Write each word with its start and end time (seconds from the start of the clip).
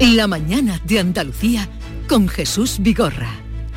La 0.00 0.28
mañana 0.28 0.80
de 0.84 1.00
Andalucía 1.00 1.68
con 2.08 2.28
Jesús 2.28 2.76
Vigorra. 2.78 3.30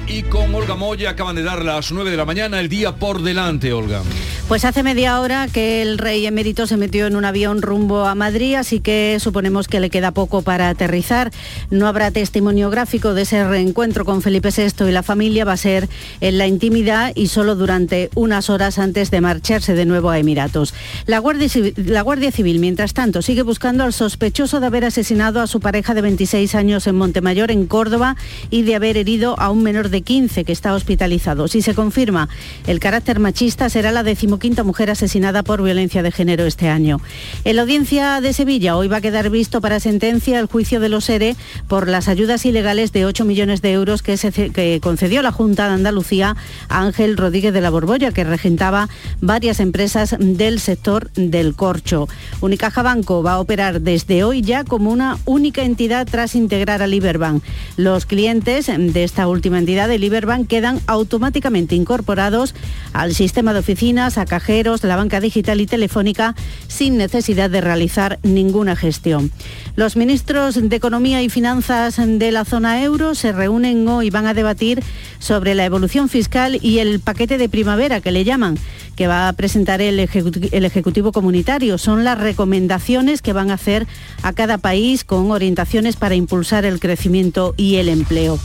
Y 0.07 0.21
con 0.21 0.53
Olga 0.53 0.75
Moya 0.75 1.09
acaban 1.09 1.35
de 1.35 1.41
dar 1.41 1.65
las 1.65 1.91
9 1.91 2.11
de 2.11 2.17
la 2.17 2.25
mañana, 2.25 2.59
el 2.59 2.69
día 2.69 2.95
por 2.95 3.23
delante, 3.23 3.73
Olga. 3.73 4.03
Pues 4.51 4.65
hace 4.65 4.83
media 4.83 5.21
hora 5.21 5.47
que 5.47 5.81
el 5.81 5.97
rey 5.97 6.25
emérito 6.25 6.67
se 6.67 6.75
metió 6.75 7.07
en 7.07 7.15
un 7.15 7.23
avión 7.23 7.61
rumbo 7.61 8.03
a 8.03 8.15
Madrid, 8.15 8.55
así 8.55 8.81
que 8.81 9.15
suponemos 9.21 9.69
que 9.69 9.79
le 9.79 9.89
queda 9.89 10.11
poco 10.11 10.41
para 10.41 10.67
aterrizar. 10.67 11.31
No 11.69 11.87
habrá 11.87 12.11
testimonio 12.11 12.69
gráfico 12.69 13.13
de 13.13 13.21
ese 13.21 13.47
reencuentro 13.47 14.03
con 14.03 14.21
Felipe 14.21 14.49
VI 14.49 14.89
y 14.89 14.91
la 14.91 15.03
familia, 15.03 15.45
va 15.45 15.53
a 15.53 15.57
ser 15.57 15.87
en 16.19 16.37
la 16.37 16.47
intimidad 16.47 17.13
y 17.15 17.27
solo 17.27 17.55
durante 17.55 18.09
unas 18.13 18.49
horas 18.49 18.77
antes 18.77 19.09
de 19.09 19.21
marcharse 19.21 19.73
de 19.73 19.85
nuevo 19.85 20.09
a 20.09 20.19
Emiratos. 20.19 20.73
La 21.05 21.19
Guardia, 21.19 21.47
Civil, 21.47 22.59
mientras 22.59 22.93
tanto, 22.93 23.21
sigue 23.21 23.43
buscando 23.43 23.85
al 23.85 23.93
sospechoso 23.93 24.59
de 24.59 24.67
haber 24.67 24.83
asesinado 24.83 25.39
a 25.39 25.47
su 25.47 25.61
pareja 25.61 25.93
de 25.93 26.01
26 26.01 26.55
años 26.55 26.87
en 26.87 26.97
Montemayor, 26.97 27.51
en 27.51 27.67
Córdoba, 27.67 28.17
y 28.49 28.63
de 28.63 28.75
haber 28.75 28.97
herido 28.97 29.39
a 29.39 29.49
un 29.49 29.63
menor 29.63 29.87
de 29.87 30.01
15 30.01 30.43
que 30.43 30.51
está 30.51 30.73
hospitalizado. 30.73 31.47
Si 31.47 31.61
se 31.61 31.73
confirma 31.73 32.27
el 32.67 32.81
carácter 32.81 33.19
machista, 33.19 33.69
será 33.69 33.93
la 33.93 34.03
decimoquinta 34.03 34.40
mujer 34.63 34.89
asesinada 34.89 35.43
por 35.43 35.61
violencia 35.61 36.01
de 36.01 36.11
género 36.11 36.45
este 36.45 36.67
año. 36.67 36.99
En 37.43 37.55
la 37.55 37.61
audiencia 37.61 38.21
de 38.21 38.33
Sevilla 38.33 38.75
hoy 38.75 38.87
va 38.87 38.97
a 38.97 39.01
quedar 39.01 39.29
visto 39.29 39.61
para 39.61 39.79
sentencia 39.79 40.39
el 40.39 40.47
juicio 40.47 40.79
de 40.79 40.89
los 40.89 41.09
ERE 41.09 41.35
por 41.67 41.87
las 41.87 42.07
ayudas 42.07 42.45
ilegales 42.45 42.91
de 42.91 43.05
8 43.05 43.23
millones 43.23 43.61
de 43.61 43.71
euros 43.71 44.01
que, 44.01 44.17
se, 44.17 44.79
concedió 44.81 45.21
la 45.21 45.31
Junta 45.31 45.67
de 45.67 45.75
Andalucía 45.75 46.35
a 46.69 46.81
Ángel 46.81 47.17
Rodríguez 47.17 47.53
de 47.53 47.61
la 47.61 47.69
Borbolla, 47.69 48.11
que 48.11 48.23
regentaba 48.23 48.89
varias 49.21 49.59
empresas 49.59 50.15
del 50.19 50.59
sector 50.59 51.11
del 51.13 51.53
corcho. 51.55 52.09
Unicaja 52.41 52.81
Banco 52.81 53.21
va 53.21 53.33
a 53.33 53.39
operar 53.39 53.81
desde 53.81 54.23
hoy 54.23 54.41
ya 54.41 54.63
como 54.63 54.91
una 54.91 55.17
única 55.25 55.61
entidad 55.61 56.07
tras 56.09 56.35
integrar 56.35 56.81
a 56.81 56.87
Liberbank. 56.87 57.43
Los 57.77 58.05
clientes 58.05 58.67
de 58.75 59.03
esta 59.03 59.27
última 59.27 59.59
entidad 59.59 59.87
de 59.87 59.99
Liberbank 59.99 60.47
quedan 60.47 60.79
automáticamente 60.87 61.75
incorporados 61.75 62.55
al 62.93 63.13
sistema 63.13 63.53
de 63.53 63.59
oficinas, 63.59 64.17
a 64.17 64.25
cajeros, 64.31 64.81
la 64.85 64.95
banca 64.95 65.19
digital 65.19 65.59
y 65.59 65.65
telefónica 65.65 66.35
sin 66.69 66.95
necesidad 66.95 67.49
de 67.49 67.59
realizar 67.59 68.17
ninguna 68.23 68.77
gestión. 68.77 69.29
Los 69.75 69.97
ministros 69.97 70.55
de 70.55 70.73
Economía 70.73 71.21
y 71.21 71.27
Finanzas 71.27 71.97
de 71.97 72.31
la 72.31 72.45
zona 72.45 72.81
euro 72.81 73.13
se 73.13 73.33
reúnen 73.33 73.85
hoy 73.89 74.07
y 74.07 74.09
van 74.09 74.27
a 74.27 74.33
debatir 74.33 74.81
sobre 75.19 75.53
la 75.53 75.65
evolución 75.65 76.07
fiscal 76.07 76.59
y 76.61 76.79
el 76.79 77.01
paquete 77.01 77.37
de 77.37 77.49
primavera 77.49 77.99
que 77.99 78.13
le 78.13 78.23
llaman, 78.23 78.57
que 78.95 79.07
va 79.07 79.27
a 79.27 79.33
presentar 79.33 79.81
el, 79.81 79.99
el 79.99 80.65
Ejecutivo 80.65 81.11
Comunitario. 81.11 81.77
Son 81.77 82.05
las 82.05 82.17
recomendaciones 82.17 83.21
que 83.21 83.33
van 83.33 83.51
a 83.51 83.55
hacer 83.55 83.85
a 84.23 84.31
cada 84.31 84.59
país 84.59 85.03
con 85.03 85.29
orientaciones 85.31 85.97
para 85.97 86.15
impulsar 86.15 86.63
el 86.63 86.79
crecimiento 86.79 87.53
y 87.57 87.75
el 87.75 87.89
empleo. 87.89 88.39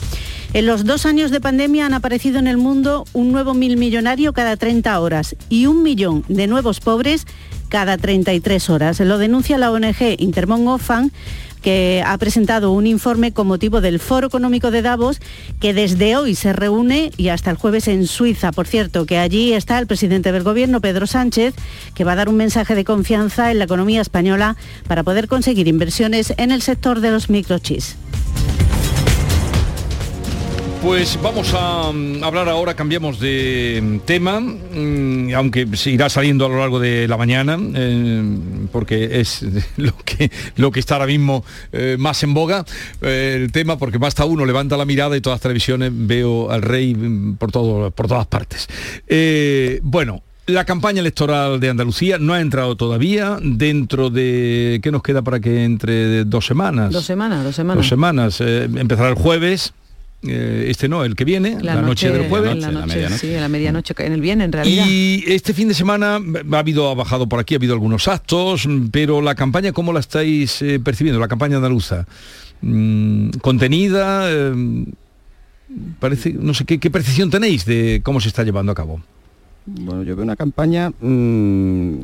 En 0.53 0.67
los 0.67 0.85
dos 0.85 1.07
años 1.07 1.31
de 1.31 1.41
pandemia 1.41 1.87
han 1.87 1.95
aparecido 1.95 2.39
en 2.39 2.47
el 2.47 2.57
mundo 2.57 3.05
un 3.13 3.33
nuevo 3.33 3.55
mil 3.55 3.77
millonario 3.77 4.33
cada 4.33 4.57
30 4.57 4.99
horas 5.01 5.37
y 5.49 5.67
un 5.67 5.83
millón 5.83 6.25
de 6.29 6.47
nuevos 6.47 6.81
pobres 6.81 7.27
cada 7.69 7.99
33 7.99 8.71
horas. 8.71 9.01
Lo 9.01 9.19
denuncia 9.19 9.59
la 9.59 9.71
ONG 9.71 10.17
Intermon 10.19 10.67
Oxfam 10.69 11.11
que 11.67 12.01
ha 12.07 12.17
presentado 12.17 12.71
un 12.71 12.87
informe 12.87 13.33
con 13.33 13.49
motivo 13.49 13.81
del 13.81 13.99
Foro 13.99 14.29
Económico 14.29 14.71
de 14.71 14.83
Davos, 14.83 15.21
que 15.59 15.75
desde 15.75 16.17
hoy 16.17 16.37
se 16.37 16.53
reúne 16.53 17.11
y 17.17 17.31
hasta 17.31 17.51
el 17.51 17.57
jueves 17.57 17.89
en 17.89 18.07
Suiza. 18.07 18.53
Por 18.53 18.69
cierto, 18.69 19.05
que 19.05 19.19
allí 19.19 19.53
está 19.53 19.77
el 19.81 19.89
presidente 19.89 20.31
del 20.31 20.45
Gobierno, 20.45 20.81
Pedro 20.81 21.09
Sánchez, 21.09 21.57
que 21.93 22.05
va 22.05 22.13
a 22.13 22.15
dar 22.15 22.29
un 22.29 22.37
mensaje 22.37 22.77
de 22.77 22.85
confianza 22.85 23.51
en 23.51 23.59
la 23.59 23.65
economía 23.65 24.01
española 24.01 24.55
para 24.87 25.03
poder 25.03 25.27
conseguir 25.27 25.67
inversiones 25.67 26.35
en 26.37 26.53
el 26.53 26.63
sector 26.63 27.01
de 27.01 27.11
los 27.11 27.31
microchips. 27.31 27.97
Pues 30.87 31.21
vamos 31.21 31.53
a 31.53 31.91
mm, 31.93 32.23
hablar 32.23 32.49
ahora, 32.49 32.75
cambiamos 32.75 33.19
de 33.19 33.81
mm, 33.83 33.99
tema, 34.07 34.39
mm, 34.39 35.35
aunque 35.35 35.67
se 35.77 35.91
irá 35.91 36.09
saliendo 36.09 36.47
a 36.47 36.49
lo 36.49 36.59
largo 36.59 36.79
de 36.79 37.09
la 37.09 37.17
mañana, 37.17 37.59
eh, 37.75 38.23
porque 38.71 39.19
es 39.21 39.45
lo 39.77 39.97
que, 40.05 40.31
lo 40.55 40.71
que 40.71 40.79
está 40.79 40.95
ahora 40.95 41.09
mismo 41.09 41.45
eh, 41.73 41.97
más 41.99 42.23
en 42.23 42.35
boga, 42.35 42.65
eh, 43.03 43.37
el 43.43 43.51
tema, 43.51 43.77
porque 43.79 43.99
basta 43.99 44.25
uno, 44.27 44.47
levanta 44.47 44.77
la 44.77 44.85
mirada 44.85 45.17
y 45.17 45.21
todas 45.21 45.39
las 45.39 45.43
televisiones 45.43 45.91
veo 45.93 46.53
al 46.53 46.63
rey 46.63 46.95
por, 47.37 47.51
todo, 47.51 47.91
por 47.91 48.07
todas 48.07 48.29
partes. 48.29 48.69
bueno, 49.83 50.23
la 50.47 50.65
campaña 50.65 51.01
electoral 51.01 51.59
de 51.59 51.69
Andalucía 51.69 52.19
no 52.19 52.33
ha 52.33 52.41
entrado 52.41 52.77
todavía 52.77 53.39
dentro 53.43 54.09
de... 54.09 54.79
¿Qué 54.85 54.93
nos 54.93 55.03
queda 55.03 55.23
para 55.23 55.41
que 55.41 55.65
entre 55.65 56.25
dos 56.25 56.47
semanas? 56.47 56.93
Dos 56.93 57.05
semanas, 57.05 57.43
dos 57.43 57.57
semanas. 57.57 57.77
Dos 57.79 57.89
semanas. 57.89 58.41
empezará 58.41 59.09
el 59.09 59.17
jueves. 59.17 59.75
Eh, 60.29 60.67
este 60.69 60.89
no, 60.89 61.05
el 61.05 61.15
que 61.15 61.25
viene, 61.25 61.59
la, 61.61 61.81
noche, 61.81 62.11
del 62.11 62.29
jueves. 62.29 62.57
La, 62.57 62.71
la 62.71 62.87
medianoche. 62.87 63.19
Sí, 63.19 63.33
la 63.33 63.49
medianoche, 63.49 63.95
en 63.99 64.13
el 64.13 64.21
viene 64.21 64.45
en 64.45 64.53
realidad. 64.53 64.85
Y 64.87 65.25
este 65.27 65.55
fin 65.55 65.69
de 65.69 65.75
semana 65.75 66.21
ha 66.53 66.59
habido, 66.59 66.91
ha 66.91 66.95
bajado 66.95 67.29
por 67.29 67.41
aquí, 67.41 67.55
ha 67.55 67.59
habido 67.59 67.75
algunos 67.75 68.09
actos, 68.09 68.69
pero 68.91 69.21
la 69.23 69.35
campaña, 69.35 69.73
¿cómo 69.73 69.93
la 69.93 70.01
estáis 70.01 70.61
eh, 70.63 70.81
percibiendo? 70.81 71.21
La 71.21 71.29
campaña 71.29 71.57
andaluza. 71.57 72.07
Mm, 72.63 73.31
contenida, 73.43 74.31
eh, 74.31 74.85
parece, 75.99 76.33
no 76.33 76.55
sé, 76.55 76.65
¿qué, 76.65 76.79
¿qué, 76.79 76.91
percepción 76.91 77.31
tenéis 77.31 77.65
de 77.65 78.01
cómo 78.03 78.21
se 78.21 78.29
está 78.29 78.45
llevando 78.45 78.73
a 78.73 78.75
cabo? 78.75 79.01
Bueno, 79.67 80.03
yo 80.05 80.15
veo 80.17 80.25
una 80.25 80.37
campaña, 80.37 80.91
mmm, 81.01 81.97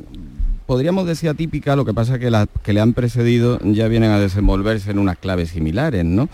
podríamos 0.66 1.06
decir 1.06 1.28
atípica, 1.28 1.76
lo 1.76 1.84
que 1.84 1.94
pasa 1.94 2.14
es 2.14 2.20
que 2.20 2.30
las 2.30 2.48
que 2.62 2.72
le 2.72 2.80
han 2.80 2.92
precedido 2.92 3.58
ya 3.62 3.88
vienen 3.88 4.10
a 4.10 4.18
desenvolverse 4.18 4.90
en 4.90 4.98
unas 4.98 5.16
claves 5.18 5.50
similares, 5.50 6.04
¿no? 6.04 6.28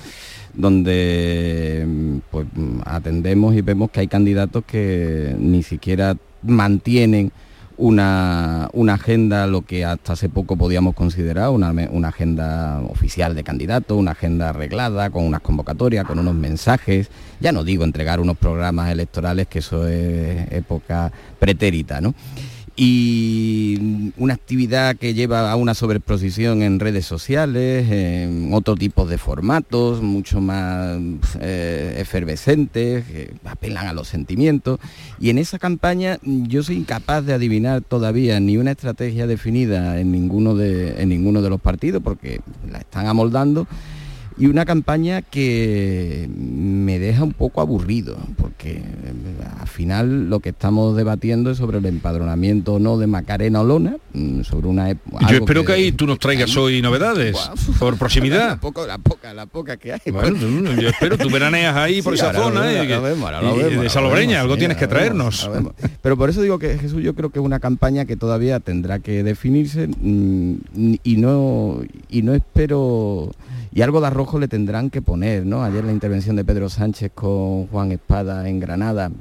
Donde 0.58 2.20
pues, 2.30 2.46
atendemos 2.84 3.54
y 3.54 3.62
vemos 3.62 3.90
que 3.90 4.00
hay 4.00 4.08
candidatos 4.08 4.64
que 4.66 5.34
ni 5.38 5.62
siquiera 5.62 6.16
mantienen 6.42 7.32
una, 7.78 8.68
agenda, 8.92 9.46
lo 9.46 9.62
que 9.62 9.84
hasta 9.84 10.14
hace 10.14 10.28
poco 10.28 10.56
podíamos 10.56 10.96
considerar 10.96 11.50
una, 11.50 11.70
agenda 12.08 12.82
oficial 12.88 13.36
de 13.36 13.44
candidatos, 13.44 13.96
una 13.96 14.10
agenda 14.10 14.50
arreglada, 14.50 15.10
con 15.10 15.24
unas 15.24 15.42
convocatorias, 15.42 16.04
con 16.04 16.18
unos 16.18 16.34
mensajes. 16.34 17.08
Ya 17.40 17.52
no 17.52 17.62
digo 17.62 17.84
entregar 17.84 18.18
unos 18.18 18.36
programas 18.36 18.90
electorales, 18.90 19.46
que 19.46 19.60
eso 19.60 19.86
es 19.86 20.50
época 20.50 21.12
pretérita, 21.38 22.00
¿no? 22.00 22.14
Y 22.80 24.12
una 24.18 24.34
actividad 24.34 24.94
que 24.94 25.12
lleva 25.12 25.50
a 25.50 25.56
una 25.56 25.74
sobreexposición 25.74 26.62
en 26.62 26.78
redes 26.78 27.04
sociales, 27.06 27.90
en 27.90 28.54
otro 28.54 28.76
tipo 28.76 29.04
de 29.04 29.18
formatos, 29.18 30.00
mucho 30.00 30.40
más 30.40 30.96
eh, 31.40 31.96
efervescentes, 31.98 33.04
que 33.04 33.34
apelan 33.44 33.88
a 33.88 33.92
los 33.92 34.06
sentimientos. 34.06 34.78
Y 35.18 35.30
en 35.30 35.38
esa 35.38 35.58
campaña 35.58 36.20
yo 36.22 36.62
soy 36.62 36.76
incapaz 36.76 37.26
de 37.26 37.32
adivinar 37.34 37.82
todavía 37.82 38.38
ni 38.38 38.58
una 38.58 38.70
estrategia 38.70 39.26
definida 39.26 39.98
en 39.98 40.12
ninguno 40.12 40.54
de, 40.54 41.02
en 41.02 41.08
ninguno 41.08 41.42
de 41.42 41.50
los 41.50 41.60
partidos, 41.60 42.00
porque 42.00 42.40
la 42.70 42.78
están 42.78 43.08
amoldando 43.08 43.66
y 44.38 44.46
una 44.46 44.64
campaña 44.64 45.22
que 45.22 46.28
me 46.32 46.98
deja 46.98 47.24
un 47.24 47.32
poco 47.32 47.60
aburrido, 47.60 48.16
porque 48.36 48.76
eh, 48.76 48.82
al 49.60 49.66
final 49.66 50.30
lo 50.30 50.38
que 50.40 50.50
estamos 50.50 50.96
debatiendo 50.96 51.50
es 51.50 51.58
sobre 51.58 51.78
el 51.78 51.86
empadronamiento 51.86 52.74
o 52.74 52.78
no 52.78 52.98
de 52.98 53.08
Macarena 53.08 53.60
Olona, 53.60 53.96
mm, 54.12 54.42
sobre 54.42 54.68
una... 54.68 54.92
Yo 54.92 55.38
espero 55.40 55.64
que, 55.64 55.72
ahí 55.72 55.92
tú 55.92 56.06
nos 56.06 56.20
traigas 56.20 56.56
hoy 56.56 56.80
novedades, 56.80 57.36
por 57.80 57.96
proximidad. 57.98 58.48
la, 58.48 58.56
poca, 58.60 58.86
la, 58.86 58.98
poca, 58.98 59.34
la 59.34 59.46
poca 59.46 59.76
que 59.76 59.92
hay. 59.92 60.00
Bueno, 60.12 60.72
yo 60.80 60.88
espero, 60.88 61.18
tú 61.18 61.30
veraneas 61.30 61.76
ahí 61.76 62.00
por 62.00 62.14
esa 62.14 62.32
zona, 62.32 62.72
eh, 62.72 62.86
de 62.86 63.88
Salobreña, 63.88 64.40
algo 64.40 64.56
tienes 64.56 64.76
que 64.76 64.86
traernos. 64.86 65.50
Pero 66.00 66.16
por 66.16 66.30
eso 66.30 66.42
digo 66.42 66.58
que 66.60 66.78
Jesús, 66.78 67.02
yo 67.02 67.14
creo 67.14 67.30
que 67.30 67.40
es 67.40 67.44
una 67.44 67.58
campaña 67.58 68.04
que 68.04 68.16
todavía 68.16 68.60
tendrá 68.60 69.00
que 69.00 69.24
definirse 69.24 69.88
mm, 69.88 70.54
y 71.02 71.16
no, 71.16 71.80
y 72.08 72.22
no 72.22 72.34
espero 72.34 73.32
y 73.78 73.82
algo 73.82 74.00
de 74.00 74.08
arrojo 74.08 74.40
le 74.40 74.48
tendrán 74.48 74.90
que 74.90 75.02
poner, 75.02 75.46
¿no? 75.46 75.62
Ayer 75.62 75.84
la 75.84 75.92
intervención 75.92 76.34
de 76.34 76.44
Pedro 76.44 76.68
Sánchez 76.68 77.12
con 77.14 77.68
Juan 77.68 77.92
Espada 77.92 78.48
en 78.48 78.58
Granada 78.58 79.12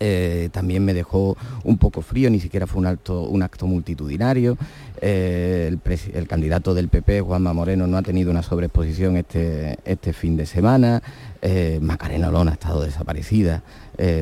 eh, 0.00 0.48
también 0.52 0.84
me 0.84 0.94
dejó 0.94 1.36
un 1.64 1.78
poco 1.78 2.02
frío, 2.02 2.30
ni 2.30 2.40
siquiera 2.40 2.66
fue 2.66 2.80
un, 2.80 2.86
acto, 2.86 3.22
un 3.22 3.42
acto 3.42 3.66
multitudinario. 3.66 4.56
Eh, 5.00 5.76
el, 6.14 6.28
candidato 6.28 6.74
del 6.74 6.88
PP, 6.88 7.20
Juanma 7.20 7.52
Moreno, 7.52 7.86
no 7.86 7.96
ha 7.96 8.02
tenido 8.02 8.30
una 8.30 8.42
sobreexposición 8.42 9.16
este, 9.16 9.78
este 9.84 10.12
fin 10.12 10.36
de 10.36 10.46
semana. 10.46 11.02
Eh, 11.40 11.78
Macarena 11.80 12.28
Olona 12.28 12.52
ha 12.52 12.54
estado 12.54 12.82
desaparecida 12.82 13.62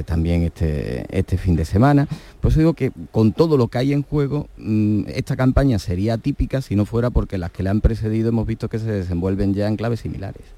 también 0.06 0.42
este, 0.42 1.04
este 1.10 1.36
fin 1.36 1.54
de 1.54 1.66
semana. 1.66 2.08
Pues 2.40 2.56
digo 2.56 2.72
que 2.72 2.92
con 3.10 3.32
todo 3.34 3.58
lo 3.58 3.68
que 3.68 3.76
hay 3.76 3.92
en 3.92 4.04
juego, 4.04 4.48
mm, 4.56 5.02
esta 5.08 5.36
campaña 5.36 5.78
sería 5.78 6.16
típica 6.16 6.62
si 6.62 6.76
no 6.76 6.86
fuera 6.86 7.10
porque 7.10 7.36
las 7.36 7.50
que 7.50 7.62
le 7.62 7.68
han 7.68 7.82
precedido 7.82 8.30
hemos 8.30 8.46
visto 8.46 8.70
que 8.70 8.78
se 8.78 8.90
desenvuelven 8.90 9.52
ya 9.52 9.68
en 9.68 9.76
claves 9.76 10.00
similares. 10.00 10.55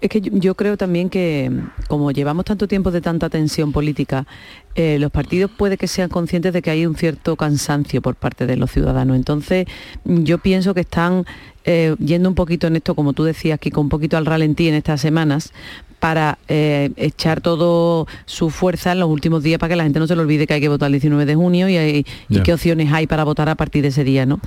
Es 0.00 0.10
que 0.10 0.20
yo, 0.20 0.54
creo 0.54 0.76
también 0.76 1.08
que 1.08 1.50
como 1.88 2.10
llevamos 2.10 2.44
tanto 2.44 2.68
tiempo 2.68 2.90
de 2.90 3.00
tanta 3.00 3.30
tensión 3.30 3.72
política, 3.72 4.26
eh, 4.74 4.98
los 4.98 5.10
partidos 5.10 5.50
puede 5.50 5.78
que 5.78 5.88
sean 5.88 6.10
conscientes 6.10 6.52
de 6.52 6.60
que 6.60 6.70
hay 6.70 6.84
un 6.84 6.96
cierto 6.96 7.34
cansancio 7.36 8.02
por 8.02 8.14
parte 8.14 8.46
de 8.46 8.56
los 8.56 8.70
ciudadanos. 8.70 9.16
Entonces, 9.16 9.66
yo 10.04 10.36
pienso 10.36 10.74
que 10.74 10.80
están 10.80 11.24
eh, 11.64 11.96
yendo 11.98 12.28
un 12.28 12.34
poquito 12.34 12.66
en 12.66 12.76
esto, 12.76 12.94
como 12.94 13.14
tú 13.14 13.24
decías, 13.24 13.58
que 13.58 13.70
con 13.70 13.84
un 13.84 13.88
poquito 13.88 14.18
al 14.18 14.26
ralentí 14.26 14.68
en 14.68 14.74
estas 14.74 15.00
semanas, 15.00 15.52
para 15.98 16.38
eh, 16.48 16.90
echar 16.96 17.40
todo 17.40 18.06
su 18.26 18.50
fuerza 18.50 18.92
en 18.92 19.00
los 19.00 19.08
últimos 19.08 19.42
días 19.42 19.58
para 19.58 19.70
que 19.70 19.76
la 19.76 19.84
gente 19.84 19.98
no 19.98 20.06
se 20.06 20.14
le 20.14 20.22
olvide 20.22 20.46
que 20.46 20.54
hay 20.54 20.60
que 20.60 20.68
votar 20.68 20.86
el 20.86 20.92
19 20.92 21.26
de 21.26 21.34
junio 21.34 21.68
y, 21.68 22.04
qué 22.44 22.52
opciones 22.52 22.92
hay 22.92 23.06
para 23.06 23.24
votar 23.24 23.48
a 23.48 23.54
partir 23.54 23.82
de 23.82 23.88
ese 23.88 24.04
día, 24.04 24.26
¿no? 24.26 24.40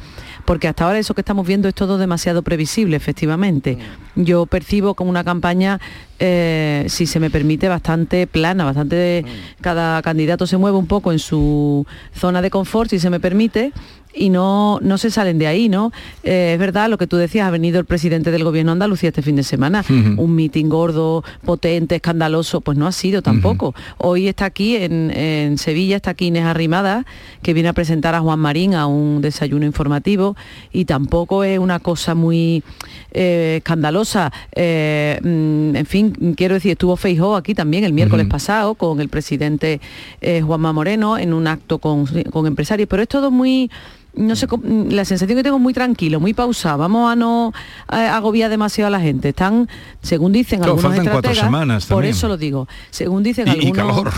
Porque 0.45 0.67
hasta 0.67 0.85
ahora 0.85 0.99
eso 0.99 1.13
que 1.13 1.21
estamos 1.21 1.45
viendo 1.45 1.67
es 1.67 1.75
todo 1.75 1.97
demasiado 1.97 2.43
previsible, 2.43 2.95
efectivamente. 2.95 3.77
Mm. 4.15 4.23
Yo 4.23 4.45
percibo 4.45 4.93
como 4.93 5.09
una 5.09 5.23
campaña, 5.23 5.79
eh, 6.19 6.85
si 6.87 7.05
se 7.05 7.19
me 7.19 7.29
permite, 7.29 7.67
bastante 7.67 8.27
plana, 8.27 8.65
bastante... 8.65 9.25
Mm. 9.25 9.61
Cada 9.61 10.01
candidato 10.01 10.47
se 10.47 10.57
mueve 10.57 10.77
un 10.77 10.87
poco 10.87 11.11
en 11.11 11.19
su 11.19 11.85
zona 12.13 12.41
de 12.41 12.49
confort, 12.49 12.89
si 12.89 12.99
se 12.99 13.09
me 13.09 13.19
permite, 13.19 13.73
y 14.13 14.29
no, 14.29 14.79
no 14.81 14.97
se 14.97 15.11
salen 15.11 15.37
de 15.37 15.47
ahí, 15.47 15.69
¿no? 15.69 15.91
Eh, 16.23 16.51
es 16.53 16.59
verdad 16.59 16.89
lo 16.89 16.97
que 16.97 17.05
tú 17.05 17.17
decías, 17.17 17.47
ha 17.47 17.51
venido 17.51 17.79
el 17.79 17.85
presidente 17.85 18.31
del 18.31 18.43
gobierno 18.43 18.71
de 18.71 18.73
Andalucía 18.73 19.09
este 19.09 19.21
fin 19.21 19.35
de 19.35 19.43
semana, 19.43 19.83
un 19.89 20.35
mitin 20.35 20.67
gordo, 20.67 21.23
potente, 21.45 21.95
escandaloso, 21.95 22.61
pues 22.61 22.77
no 22.77 22.87
ha 22.87 22.91
sido 22.91 23.21
tampoco. 23.21 23.75
Hoy 23.97 24.27
está 24.27 24.45
aquí 24.45 24.75
en, 24.75 25.57
Sevilla, 25.57 25.97
está 25.97 26.11
aquí 26.11 26.27
Inés 26.27 26.45
Arrimada, 26.45 27.05
que 27.41 27.53
viene 27.53 27.69
a 27.69 27.73
presentar 27.73 28.15
a 28.15 28.21
Juan 28.21 28.39
Marín 28.39 28.73
a 28.73 28.87
un 28.87 29.21
desayuno 29.21 29.65
informativo 29.65 30.35
y 30.71 30.85
tampoco 30.85 31.43
es 31.43 31.59
una 31.59 31.79
cosa 31.79 32.15
muy 32.15 32.63
eh, 33.11 33.55
escandalosa. 33.57 34.31
Eh, 34.55 35.19
mm, 35.21 35.75
en 35.75 35.85
fin, 35.85 36.33
quiero 36.35 36.55
decir, 36.55 36.71
estuvo 36.71 36.95
Feijó 36.95 37.35
aquí 37.35 37.53
también 37.53 37.83
el 37.83 37.93
miércoles 37.93 38.27
pasado 38.27 38.75
con 38.75 39.01
el 39.01 39.09
presidente 39.09 39.79
Juanma 40.21 40.73
Moreno 40.73 41.17
en 41.17 41.33
un 41.33 41.47
acto 41.47 41.77
con, 41.77 42.05
con 42.31 42.47
empresarios, 42.47 42.89
pero 42.89 43.03
es 43.03 43.07
todo 43.07 43.31
muy 43.31 43.69
no 44.15 44.35
sé, 44.35 44.47
la 44.89 45.05
sensación 45.05 45.37
que 45.37 45.43
tengo 45.43 45.59
muy 45.59 45.73
tranquilo, 45.73 46.19
muy 46.19 46.33
pausado. 46.33 46.79
Vamos 46.79 47.11
a 47.11 47.15
no 47.15 47.53
agobiar 47.87 48.49
demasiado 48.49 48.87
a 48.87 48.91
la 48.91 48.99
gente. 48.99 49.29
Están, 49.29 49.69
según 50.01 50.31
dicen 50.31 50.63
algunos 50.63 50.95
estrategas, 50.95 51.37
semanas 51.37 51.85
por 51.85 52.05
eso 52.05 52.27
lo 52.27 52.37
digo, 52.37 52.67
según 52.89 53.23
dicen 53.23 53.47
algunos... 53.49 53.69
Y 53.69 53.71
calor. 53.71 54.11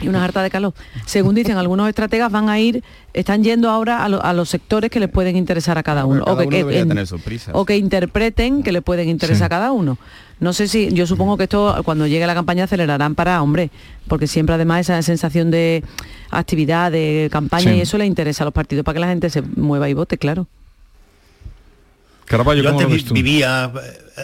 Y 0.00 0.08
una 0.08 0.24
harta 0.24 0.42
de 0.42 0.50
calor. 0.50 0.74
Según 1.06 1.34
dicen 1.34 1.56
algunos 1.56 1.88
estrategas, 1.88 2.30
van 2.30 2.48
a 2.48 2.58
ir, 2.58 2.82
están 3.12 3.44
yendo 3.44 3.70
ahora 3.70 4.04
a, 4.04 4.32
los 4.32 4.48
sectores 4.48 4.90
que 4.90 5.00
les 5.00 5.08
pueden 5.08 5.36
interesar 5.36 5.78
a 5.78 5.82
cada 5.82 6.04
uno. 6.04 6.24
o, 6.24 6.36
que, 6.36 7.04
o 7.52 7.64
que 7.64 7.76
interpreten 7.76 8.62
que 8.62 8.72
le 8.72 8.82
pueden 8.82 9.08
interesar 9.08 9.46
a 9.46 9.48
cada 9.48 9.72
uno. 9.72 9.98
No 10.40 10.52
sé 10.52 10.68
si, 10.68 10.92
yo 10.92 11.06
supongo 11.06 11.36
que 11.36 11.44
esto 11.44 11.80
cuando 11.84 12.06
llegue 12.06 12.26
la 12.26 12.34
campaña 12.34 12.64
acelerarán 12.64 13.14
para, 13.14 13.40
hombre, 13.40 13.70
porque 14.08 14.26
siempre 14.26 14.54
además 14.54 14.80
esa 14.80 15.00
sensación 15.02 15.50
de 15.50 15.84
actividad, 16.30 16.90
de 16.90 17.28
campaña 17.30 17.74
y 17.74 17.80
eso 17.80 17.98
le 17.98 18.06
interesa 18.06 18.44
a 18.44 18.46
los 18.46 18.54
partidos 18.54 18.84
para 18.84 18.94
que 18.94 19.00
la 19.00 19.08
gente 19.08 19.30
se 19.30 19.42
mueva 19.42 19.88
y 19.88 19.94
vote, 19.94 20.18
claro. 20.18 20.46
Caraballo, 22.24 22.62
Yo 22.62 22.70
antes 22.70 23.12
vivía, 23.12 23.72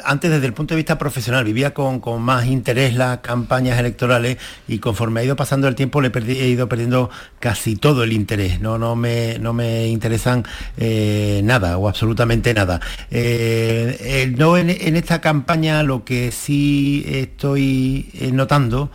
antes 0.04 0.31
desde 0.31 0.46
el 0.46 0.52
punto 0.52 0.75
de 0.75 0.76
vista 0.76 0.98
profesional, 0.98 1.44
vivía 1.44 1.75
con, 1.75 2.00
más 2.22 2.46
interés 2.46 2.94
las 2.94 3.19
campañas 3.19 3.78
electorales 3.78 4.38
y 4.69 4.78
conforme 4.78 5.20
ha 5.20 5.25
ido 5.25 5.37
pasando 5.37 5.69
el 5.69 5.75
tiempo 5.75 6.00
le 6.00 6.10
he, 6.14 6.48
ido 6.48 6.69
perdiendo 6.69 7.10
casi 7.38 7.76
todo 7.76 8.04
el 8.04 8.12
interés. 8.12 8.60
No, 8.60 8.78
no, 8.78 8.96
me, 8.96 9.38
no 9.38 9.52
me 9.52 9.88
interesan 9.88 10.44
eh, 10.76 11.40
nada 11.44 11.76
o 11.78 11.88
absolutamente 11.88 12.54
nada. 12.54 12.81
Eh, 13.10 14.32
no 14.37 14.56
en, 14.56 14.70
esta 14.70 15.20
campaña 15.20 15.82
lo 15.82 16.04
que 16.04 16.31
sí 16.32 17.04
estoy 17.06 18.10
eh, 18.14 18.31
notando 18.32 18.90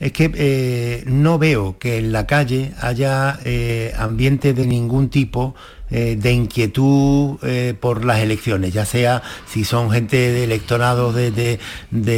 es 0.00 0.12
que 0.12 1.04
no 1.06 1.38
veo 1.38 1.78
que 1.78 1.98
en 1.98 2.12
la 2.12 2.26
calle 2.26 2.72
haya 2.80 3.38
ambiente 3.96 4.52
de 4.52 4.66
ningún 4.66 5.08
tipo 5.08 5.54
eh, 5.90 6.16
de 6.18 6.32
inquietud 6.32 7.36
eh, 7.42 7.74
por 7.78 8.06
las 8.06 8.20
elecciones, 8.20 8.72
ya 8.72 8.86
sea 8.86 9.22
si 9.46 9.64
son 9.64 9.90
gente 9.90 10.16
de 10.16 10.44
electorados 10.44 11.14
de, 11.14 11.58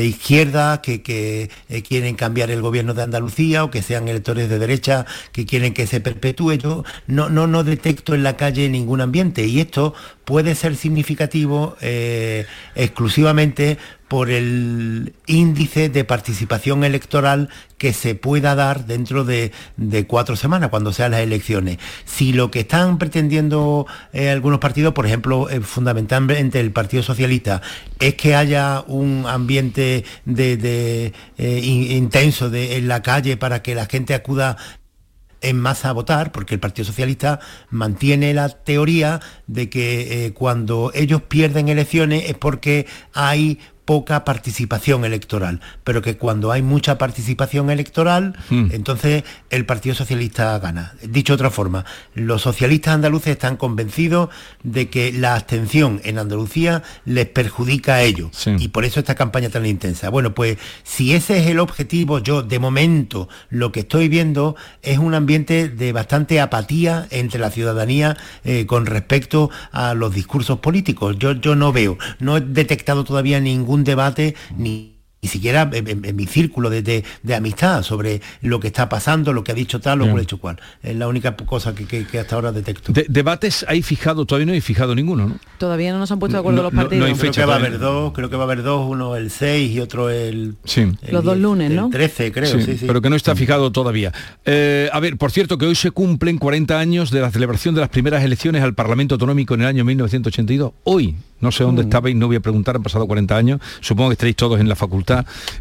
izquierda 0.05 0.81
que, 0.81 1.51
eh, 1.69 1.83
quieren 1.83 2.15
cambiar 2.15 2.51
el 2.53 2.63
gobierno 2.63 2.95
de 2.95 3.03
Andalucía 3.03 3.65
o 3.65 3.71
que 3.71 3.83
sean 3.83 4.07
electores 4.07 4.49
de 4.49 4.61
derecha 4.61 5.05
que 5.33 5.47
quieren 5.47 5.75
que 5.75 5.89
se 5.89 6.01
perpetúe. 6.01 6.55
Yo 6.55 6.85
no, 7.09 7.29
no, 7.29 7.49
no 7.49 7.65
detecto 7.65 8.15
en 8.15 8.23
la 8.23 8.37
calle 8.37 8.69
ningún 8.69 9.01
ambiente 9.01 9.45
y 9.47 9.59
esto 9.59 9.95
puede 10.27 10.55
ser 10.55 10.77
significativo 10.77 11.77
exclusivamente 12.75 13.79
por 14.09 14.31
el 14.31 15.15
índice 15.27 15.89
de 15.89 16.05
participación 16.05 16.85
electoral 16.85 17.49
que 17.77 17.93
se 17.93 18.15
pueda 18.15 18.55
dar 18.55 18.87
dentro 18.87 19.25
de, 19.25 19.53
cuatro 20.07 20.37
semanas, 20.37 20.71
cuando 20.71 20.93
sean 20.93 21.11
las 21.11 21.21
elecciones. 21.21 21.79
Si 22.05 22.33
lo 22.33 22.51
que 22.51 22.61
están 22.61 22.99
pretendiendo 22.99 23.87
eh, 24.13 24.31
algunos 24.31 24.61
partidos, 24.61 24.95
por 24.95 25.07
ejemplo, 25.07 25.51
eh, 25.51 25.61
fundamentalmente 25.61 26.61
el 26.61 26.71
Partido 26.71 27.03
Socialista, 27.03 27.63
es 27.99 28.15
que 28.15 28.35
haya 28.37 28.85
un 28.87 29.25
ambiente 29.27 30.05
de, 30.25 31.13
eh, 31.37 31.61
intenso 31.63 32.53
en 32.55 32.89
la 32.89 33.03
calle 33.03 33.37
para 33.37 33.63
que 33.63 33.75
la 33.75 33.87
gente 33.87 34.15
acuda 34.15 34.57
en 35.41 35.59
masa 35.59 35.91
a 35.91 35.93
votar, 35.93 36.33
porque 36.33 36.55
el 36.55 36.61
Partido 36.61 36.87
Socialista 36.87 37.41
mantiene 37.71 38.35
la 38.35 38.49
teoría 38.49 39.21
de 39.47 39.69
que 39.69 40.33
cuando 40.35 40.91
ellos 40.95 41.23
pierden 41.23 41.69
elecciones 41.69 42.31
es 42.31 42.37
porque 42.37 42.87
hay 43.13 43.59
poca 43.87 44.25
participación 44.25 45.05
electoral, 45.05 45.61
pero 45.85 46.03
que 46.03 46.19
cuando 46.19 46.53
hay 46.53 46.61
mucha 46.61 46.99
participación 46.99 47.71
electoral, 47.71 48.37
hmm. 48.51 48.69
entonces 48.73 49.25
el 49.49 49.65
Partido 49.65 49.95
Socialista 49.95 50.59
gana. 50.59 50.95
Dicho 51.03 51.33
de 51.33 51.37
otra 51.37 51.51
forma, 51.51 51.87
los 52.15 52.43
socialistas 52.43 52.95
andaluces 52.95 53.29
están 53.29 53.57
convencidos 53.57 54.29
de 54.63 54.91
que 54.91 55.13
la 55.13 55.35
abstención 55.35 56.01
en 56.05 56.19
Andalucía 56.19 56.83
les 57.05 57.27
perjudica 57.27 57.95
a 57.95 58.03
ellos 58.03 58.47
y 58.59 58.69
por 58.69 58.85
eso 58.85 59.01
esta 59.01 59.15
campaña 59.15 59.49
tan 59.49 59.65
intensa. 59.65 60.11
Bueno, 60.11 60.35
pues 60.35 60.59
si 60.83 61.15
ese 61.15 61.39
es 61.39 61.47
el 61.47 61.61
objetivo, 61.61 62.19
yo 62.19 62.43
de 62.43 62.59
momento 62.59 63.29
lo 63.49 63.71
que 63.73 63.81
estoy 63.81 64.09
viendo 64.09 64.57
es 64.83 64.99
un 64.99 65.15
ambiente 65.15 65.69
de 65.69 65.93
bastante 65.93 66.41
apatía 66.41 67.07
entre 67.11 67.39
la 67.39 67.51
ciudadanía 67.51 68.17
eh, 68.45 68.67
con 68.67 68.87
respecto 68.87 69.51
a 69.71 69.95
los 69.95 70.13
discursos 70.13 70.59
políticos. 70.59 71.17
Yo, 71.19 71.33
yo 71.33 71.55
no 71.55 71.73
veo, 71.73 71.99
no 72.19 72.37
he 72.37 72.41
detectado 72.41 73.05
todavía 73.05 73.39
ningún 73.41 73.76
debate 73.85 74.35
ni 74.59 74.96
ni 75.23 75.29
siquiera 75.29 75.69
en, 75.73 76.17
mi 76.17 76.27
círculo 76.27 76.71
de, 76.71 77.05
amistad 77.35 77.83
sobre 77.83 78.21
lo 78.43 78.61
que 78.61 78.69
está 78.69 78.89
pasando, 78.89 79.33
lo 79.33 79.43
que 79.43 79.53
ha 79.53 79.55
dicho 79.55 79.81
tal 79.81 80.03
o 80.03 80.07
lo 80.07 80.19
hecho 80.21 80.39
cual. 80.39 80.61
Es 80.83 80.95
la 80.95 81.09
única 81.09 81.35
cosa 81.37 81.75
que, 81.75 82.07
hasta 82.19 82.37
ahora 82.37 82.53
detecto. 82.53 82.93
debates 83.09 83.65
hay 83.69 83.83
fijado, 83.83 84.25
todavía 84.27 84.47
no 84.47 84.53
hay 84.53 84.61
fijado 84.61 84.95
ninguno, 84.95 85.27
¿no? 85.27 85.39
Todavía 85.59 85.93
no 85.93 85.99
nos 85.99 86.13
han 86.13 86.19
puesto 86.19 86.37
de 86.37 86.41
acuerdo 86.41 86.63
los 86.63 86.73
partidos. 86.73 87.19
creo 87.19 87.33
que 87.33 87.45
va 87.45 87.55
a 87.55 87.57
haber 87.57 87.79
dos, 87.79 88.13
creo 88.13 88.31
que 88.31 88.37
va 88.37 88.43
a 88.43 88.47
haber 88.47 88.63
dos, 88.63 88.89
uno 88.89 89.17
el 89.17 89.31
6 89.31 89.71
y 89.73 89.81
otro 89.81 90.11
el... 90.11 90.57
Sí. 90.65 90.93
los 91.11 91.25
dos 91.25 91.39
lunes, 91.39 91.73
¿no? 91.73 91.87
El 91.87 91.93
13, 91.93 92.33
creo, 92.33 92.61
sí, 92.61 92.79
Pero 92.87 93.03
que 93.03 93.11
no 93.11 93.17
está 93.17 93.35
fijado 93.35 93.73
todavía. 93.73 94.13
Eh, 94.45 94.89
a 94.93 95.01
ver, 95.01 95.17
por 95.17 95.33
cierto, 95.33 95.59
que 95.59 95.67
hoy 95.67 95.75
se 95.75 95.91
cumplen 95.91 96.39
40 96.39 96.79
años 96.79 97.11
de 97.11 97.21
la 97.21 97.31
celebración 97.31 97.75
de 97.75 97.81
las 97.81 97.91
primeras 97.91 98.23
elecciones 98.23 98.63
al 98.63 98.75
Parlamento 98.75 99.15
Autonómico 99.15 99.55
en 99.55 99.63
el 99.63 99.67
año 99.67 99.85
1982. 99.85 100.73
Hoy, 100.85 101.17
no 101.41 101.51
sé 101.51 101.65
dónde 101.65 101.83
mm. 101.83 101.87
estabais, 101.87 102.17
no 102.17 102.27
voy 102.27 102.37
a 102.37 102.41
preguntar, 102.41 102.77
han 102.77 102.83
pasado 102.83 103.07
40 103.07 103.37
años, 103.37 103.61
supongo 103.81 104.11
que 104.11 104.15
estaréis 104.15 104.37
todos 104.37 104.61
en 104.61 104.69
la 104.69 104.77
facultad. 104.77 105.06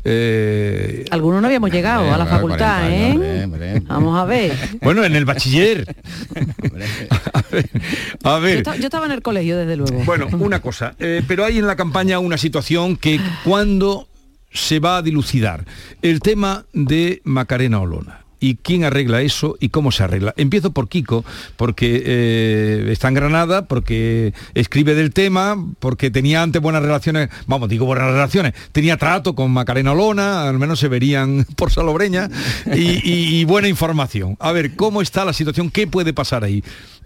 Eh, 0.03 1.05
Algunos 1.11 1.41
no 1.41 1.47
habíamos 1.47 1.71
llegado 1.71 2.13
a 2.13 2.17
la 2.17 2.25
facultad, 2.25 2.89
¿eh? 2.89 3.81
Vamos 3.87 4.17
a 4.17 4.25
ver. 4.25 4.55
Bueno, 4.81 5.03
en 5.03 5.15
el 5.15 5.25
bachiller. 5.25 5.95
a 8.23 8.39
ver. 8.39 8.63
Yo, 8.63 8.73
estaba 8.73 9.05
en 9.05 9.11
el 9.13 9.21
colegio, 9.21 9.57
desde 9.57 9.77
luego. 9.77 10.03
Bueno, 10.03 10.27
una 10.39 10.61
cosa, 10.61 10.95
eh, 10.99 11.23
pero 11.27 11.45
hay 11.45 11.57
en 11.57 11.65
la 11.65 11.75
campaña 11.75 12.19
una 12.19 12.37
situación 12.37 12.97
que 12.97 13.19
cuando 13.43 14.07
se 14.51 14.79
va 14.79 14.97
a 14.97 15.01
dilucidar 15.01 15.65
el 16.01 16.19
tema 16.19 16.65
de 16.73 17.21
Macarena 17.23 17.79
Olona 17.79 18.24
y 18.39 18.55
quién 18.55 18.83
arregla 18.83 19.21
eso 19.21 19.55
y 19.59 19.69
cómo 19.69 19.91
se 19.91 20.03
arregla. 20.03 20.33
Empiezo 20.37 20.71
por 20.71 20.87
Kiko, 20.87 21.25
porque 21.57 22.01
eh, 22.05 22.87
está 22.91 23.07
en 23.07 23.13
Granada, 23.13 23.67
porque 23.67 24.33
escribe 24.53 24.95
del 24.95 25.13
tema, 25.13 25.57
porque 25.79 26.11
tenía 26.11 26.41
antes 26.41 26.61
buenas 26.61 26.81
relaciones, 26.81 27.29
vamos, 27.47 27.69
digo 27.69 27.85
buenas 27.85 28.11
relaciones, 28.11 28.53
tenía 28.71 28.97
trato 28.97 29.35
con 29.35 29.51
Macarena 29.51 29.91
Olona, 29.91 30.47
al 30.47 30.59
menos 30.59 30.79
se 30.79 30.87
verían 30.87 31.45
por 31.55 31.71
Salobreña, 31.71 32.29
y, 32.73 33.43
buena 33.45 33.67
información. 33.67 34.37
A 34.39 34.51
ver, 34.51 34.75
¿cómo 34.75 35.01
está 35.01 35.25
la 35.25 35.33
situación? 35.33 35.69
¿Qué 35.69 35.87
puede 35.87 36.13
pasar 36.13 36.43
ahí? 36.43 36.63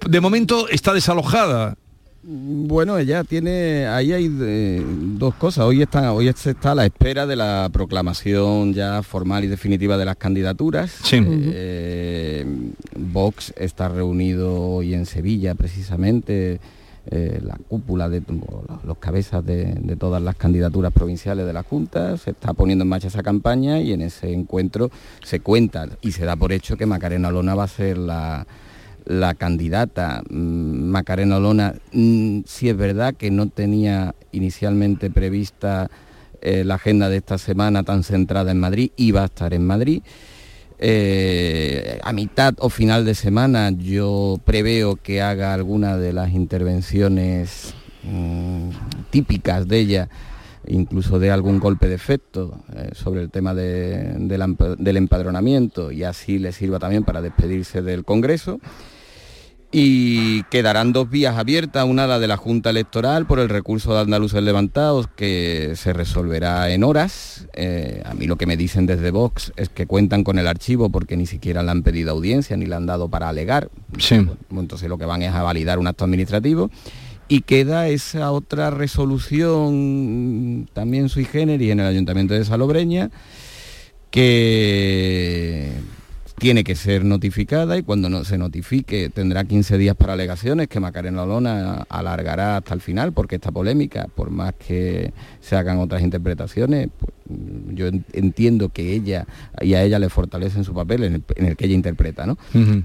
De 0.08 0.22
momento 0.22 0.70
está 0.70 0.94
desalojada 0.94 1.76
bueno, 2.22 2.98
ella 2.98 3.24
tiene, 3.24 3.88
ahí 3.88 4.12
hay 4.12 4.30
eh, 4.42 4.84
dos 4.86 5.36
cosas. 5.36 5.66
Hoy 5.66 5.82
está, 5.82 6.12
hoy 6.12 6.32
se 6.36 6.52
está 6.52 6.74
a 6.74 6.76
la 6.76 6.86
espera 6.86 7.26
de 7.26 7.36
la 7.36 7.70
proclamación 7.72 8.74
ya 8.74 9.02
formal 9.04 9.46
y 9.46 9.48
definitiva 9.48 9.98
de 9.98 10.06
las 10.06 10.18
candidaturas. 10.18 11.00
Eh, 11.12 12.46
Vox 12.96 13.54
está 13.58 13.88
reunido 13.88 14.54
hoy 14.60 14.94
en 14.94 15.06
Sevilla 15.06 15.56
precisamente 15.56 16.60
eh, 17.12 17.40
la 17.42 17.58
cúpula 17.68 18.10
de 18.10 18.22
los 18.84 18.98
cabezas 18.98 19.44
de, 19.46 19.96
todas 19.98 20.22
las 20.22 20.36
candidaturas 20.36 20.94
provinciales 20.94 21.46
de 21.48 21.54
la 21.54 21.64
Junta, 21.64 22.18
se 22.18 22.32
está 22.32 22.54
poniendo 22.54 22.84
en 22.84 22.90
marcha 22.90 23.08
esa 23.08 23.24
campaña 23.24 23.80
y 23.80 23.94
en 23.94 24.02
ese 24.02 24.32
encuentro 24.32 24.92
se 25.24 25.40
cuenta 25.40 25.88
y 26.02 26.12
se 26.12 26.26
da 26.26 26.36
por 26.36 26.52
hecho 26.52 26.78
que 26.78 26.86
Macarena 26.86 27.30
Olona 27.30 27.56
va 27.56 27.64
a 27.64 27.68
ser 27.68 27.98
la, 27.98 28.46
candidata. 29.38 30.22
Mm, 30.30 30.90
Macarena 30.90 31.38
Olona, 31.38 31.76
mm, 31.92 32.42
si 32.46 32.70
es 32.70 32.78
verdad 32.78 33.14
que 33.16 33.32
no 33.32 33.48
tenía 33.48 34.16
inicialmente 34.32 35.10
prevista 35.10 35.90
eh, 36.42 36.64
la 36.64 36.76
agenda 36.76 37.10
de 37.10 37.18
esta 37.18 37.38
semana 37.38 37.84
tan 37.84 38.04
centrada 38.04 38.52
en 38.52 38.60
Madrid, 38.60 38.92
iba 38.96 39.24
a 39.24 39.26
estar 39.26 39.54
en 39.54 39.66
Madrid. 39.66 40.02
Eh, 40.82 42.00
a 42.04 42.14
mitad 42.14 42.54
o 42.60 42.70
final 42.70 43.04
de 43.04 43.14
semana 43.14 43.70
yo 43.72 44.40
preveo 44.46 44.96
que 44.96 45.22
haga 45.22 45.54
alguna 45.54 45.98
de 45.98 46.14
las 46.14 46.32
intervenciones 46.32 47.74
mm, 48.04 48.70
típicas 49.10 49.68
de 49.68 49.80
ella, 49.80 50.10
incluso 50.68 51.20
de 51.20 51.32
algún 51.32 51.60
golpe 51.60 51.90
de 51.90 51.96
efecto 51.96 52.64
eh, 52.74 52.92
sobre 52.94 53.22
el 53.22 53.30
tema 53.30 53.54
del 53.54 54.98
empadronamiento 54.98 55.92
y 55.92 56.06
así 56.06 56.40
le 56.40 56.54
sirva 56.54 56.80
también 56.80 57.04
para 57.04 57.22
despedirse 57.22 57.82
del 57.82 58.06
Congreso 58.06 58.62
y 59.72 60.44
quedarán 60.44 60.94
dos 60.94 61.10
vías 61.10 61.38
abiertas, 61.38 61.86
una 61.86 62.08
la 62.08 62.18
de 62.18 62.28
la 62.28 62.38
Junta 62.38 62.72
Electoral 62.72 63.28
por 63.28 63.40
el 63.40 63.50
recurso 63.50 63.94
de 63.94 64.02
andaluces 64.02 64.42
levantados 64.42 65.08
que 65.16 65.74
se 65.76 65.94
resolverá 65.94 66.72
en 66.72 66.84
horas. 66.84 67.48
Eh, 67.54 68.02
a 68.04 68.16
mí 68.16 68.26
lo 68.26 68.36
que 68.36 68.48
me 68.48 68.58
dicen 68.58 68.88
desde 68.88 69.12
Vox 69.12 69.54
es 69.58 69.70
que 69.70 69.86
cuentan 69.86 70.24
con 70.24 70.40
el 70.40 70.48
archivo 70.48 70.90
porque 70.90 71.18
ni 71.18 71.28
siquiera 71.28 71.62
le 71.62 71.70
han 71.70 71.84
pedido 71.84 72.12
audiencia 72.12 72.58
ni 72.58 72.66
le 72.66 72.76
han 72.76 72.88
dado 72.88 73.10
para 73.10 73.30
alegar. 73.30 73.70
Entonces 74.50 74.90
lo 74.90 74.98
que 74.98 75.06
van 75.06 75.22
es 75.22 75.34
a 75.34 75.44
validar 75.44 75.78
un 75.78 75.86
acto 75.86 76.04
administrativo. 76.04 76.72
Y 77.28 77.42
queda 77.42 77.88
esa 77.90 78.32
otra 78.32 78.72
resolución 78.72 80.68
también 80.74 81.10
sui 81.10 81.26
generis 81.26 81.70
en 81.72 81.80
el 81.80 81.86
Ayuntamiento 81.86 82.34
de 82.34 82.44
Salobreña 82.44 83.12
que 84.10 85.72
tiene 86.40 86.64
que 86.64 86.76
ser 86.76 87.06
notificada 87.06 87.78
y 87.78 87.84
cuando 87.84 88.10
no 88.10 88.24
se 88.24 88.38
notifique 88.38 89.10
tendrá 89.10 89.44
15 89.44 89.78
días 89.78 89.96
para 89.96 90.14
alegaciones 90.14 90.68
que 90.68 90.80
Macarena 90.80 91.24
Olona 91.24 91.86
alargará 91.90 92.58
hasta 92.58 92.74
el 92.74 92.82
final 92.82 93.14
porque 93.14 93.36
esta 93.36 93.52
polémica, 93.52 94.08
por 94.16 94.32
más 94.32 94.54
que 94.54 95.14
se 95.42 95.56
hagan 95.56 95.78
otras 95.80 96.02
interpretaciones, 96.02 96.90
pues, 96.98 97.14
yo 97.74 97.88
entiendo 98.14 98.70
que 98.70 98.94
ella 98.94 99.28
y 99.62 99.76
a 99.76 99.84
ella 99.84 100.00
le 100.00 100.10
fortalecen 100.10 100.64
su 100.64 100.74
papel 100.74 101.04
en 101.04 101.24
el, 101.48 101.56
que 101.56 101.66
ella 101.66 101.76
interpreta. 101.76 102.26
¿no? 102.26 102.38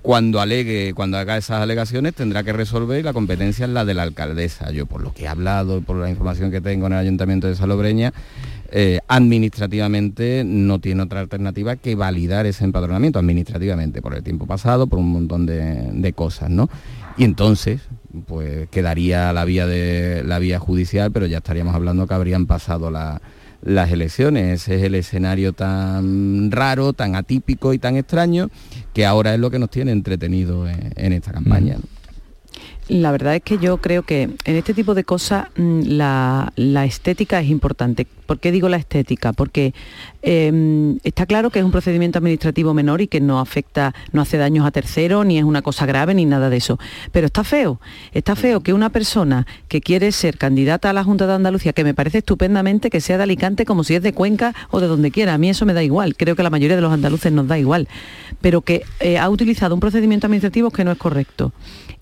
Cuando 0.02 0.40
alegue, 0.40 0.92
cuando 0.94 1.16
haga 1.16 1.38
esas 1.38 1.62
alegaciones 1.62 2.14
tendrá 2.14 2.42
que 2.42 2.52
resolver 2.52 3.00
y 3.00 3.02
la 3.02 3.14
competencia 3.14 3.64
es 3.64 3.70
la 3.70 3.84
de 3.84 3.94
la 3.94 4.02
alcaldesa. 4.02 4.70
Yo 4.70 4.86
por 4.86 5.02
lo 5.02 5.14
que 5.14 5.24
he 5.24 5.28
hablado 5.28 5.80
por 5.80 5.96
la 5.96 6.10
información 6.10 6.50
que 6.50 6.60
tengo 6.60 6.86
en 6.86 6.92
el 6.92 6.98
Ayuntamiento 6.98 7.46
de 7.46 7.54
Salobreña, 7.54 8.12
eh, 8.70 9.00
administrativamente 9.08 10.42
no 10.44 10.80
tiene 10.80 11.02
otra 11.02 11.20
alternativa 11.20 11.76
que 11.76 11.94
validar 11.94 12.46
ese 12.46 12.64
empadronamiento, 12.64 13.18
administrativamente, 13.18 14.02
por 14.02 14.14
el 14.14 14.22
tiempo 14.22 14.46
pasado, 14.46 14.86
por 14.86 14.98
un 14.98 15.10
montón 15.10 15.46
de, 15.46 16.12
cosas, 16.14 16.50
¿no? 16.50 16.68
Y 17.16 17.24
entonces, 17.24 17.82
pues 18.26 18.68
quedaría 18.70 19.32
la 19.32 19.44
vía 19.44 19.66
de 19.66 20.22
la 20.24 20.38
vía 20.38 20.58
judicial, 20.58 21.12
pero 21.12 21.26
ya 21.26 21.38
estaríamos 21.38 21.74
hablando 21.74 22.06
que 22.06 22.14
habrían 22.14 22.46
pasado 22.46 22.90
las 22.90 23.92
elecciones. 23.92 24.62
Ese 24.62 24.76
es 24.76 24.82
el 24.82 24.94
escenario 24.94 25.52
tan 25.52 26.50
raro, 26.50 26.92
tan 26.92 27.14
atípico 27.14 27.72
y 27.72 27.78
tan 27.78 27.96
extraño 27.96 28.50
que 28.92 29.06
ahora 29.06 29.34
es 29.34 29.40
lo 29.40 29.50
que 29.50 29.58
nos 29.58 29.70
tiene 29.70 29.92
entretenido 29.92 30.68
en, 30.68 31.12
esta 31.12 31.32
campaña. 31.32 31.76
La 32.88 33.12
verdad 33.12 33.34
es 33.34 33.42
que 33.42 33.56
yo 33.56 33.78
creo 33.78 34.02
que 34.02 34.22
en 34.22 34.56
este 34.56 34.74
tipo 34.74 34.94
de 34.94 35.04
cosas 35.04 35.46
mm, 35.56 35.82
la, 35.86 36.52
estética 36.84 37.40
es 37.40 37.48
importante. 37.48 38.06
¿Por 38.26 38.40
qué 38.40 38.52
digo 38.52 38.68
la 38.68 38.76
estética? 38.76 39.32
Porque 39.32 39.72
em, 40.22 40.98
está 41.02 41.24
claro 41.24 41.50
que 41.50 41.58
es 41.58 41.64
un 41.64 41.70
procedimiento 41.70 42.18
administrativo 42.18 42.74
menor 42.74 43.00
y 43.00 43.06
que 43.06 43.20
no 43.20 43.40
afecta, 43.40 43.94
no 44.12 44.20
hace 44.20 44.36
daños 44.36 44.66
a 44.66 44.70
terceros, 44.70 45.24
ni 45.24 45.38
es 45.38 45.44
una 45.44 45.62
cosa 45.62 45.86
grave, 45.86 46.14
ni 46.14 46.26
nada 46.26 46.50
de 46.50 46.58
eso. 46.58 46.78
Pero 47.10 47.26
está 47.26 47.42
feo. 47.42 47.80
Está 48.12 48.36
feo 48.36 48.60
que 48.60 48.74
una 48.74 48.90
persona 48.90 49.46
que 49.68 49.80
quiere 49.80 50.12
ser 50.12 50.36
candidata 50.36 50.90
a 50.90 50.92
la 50.92 51.04
Junta 51.04 51.26
de 51.26 51.34
Andalucía, 51.34 51.72
que 51.72 51.84
me 51.84 51.94
parece 51.94 52.18
estupendamente 52.18 52.90
que 52.90 53.00
sea 53.00 53.16
de 53.16 53.22
Alicante 53.22 53.64
como 53.64 53.84
si 53.84 53.94
es 53.94 54.02
de 54.02 54.12
Cuenca 54.12 54.54
o 54.70 54.80
de 54.80 54.86
donde 54.86 55.10
quiera, 55.10 55.34
a 55.34 55.38
mí 55.38 55.48
eso 55.48 55.64
me 55.64 55.72
da 55.72 55.82
igual, 55.82 56.16
creo 56.16 56.36
que 56.36 56.42
la 56.42 56.50
mayoría 56.50 56.76
de 56.76 56.82
los 56.82 56.92
andaluces 56.92 57.32
nos 57.32 57.46
da 57.46 57.58
igual, 57.58 57.88
pero 58.40 58.60
que 58.60 58.82
eh, 59.00 59.18
ha 59.18 59.28
utilizado 59.28 59.74
un 59.74 59.80
procedimiento 59.80 60.26
administrativo 60.26 60.70
que 60.70 60.84
no 60.84 60.92
es 60.92 60.98
correcto 60.98 61.52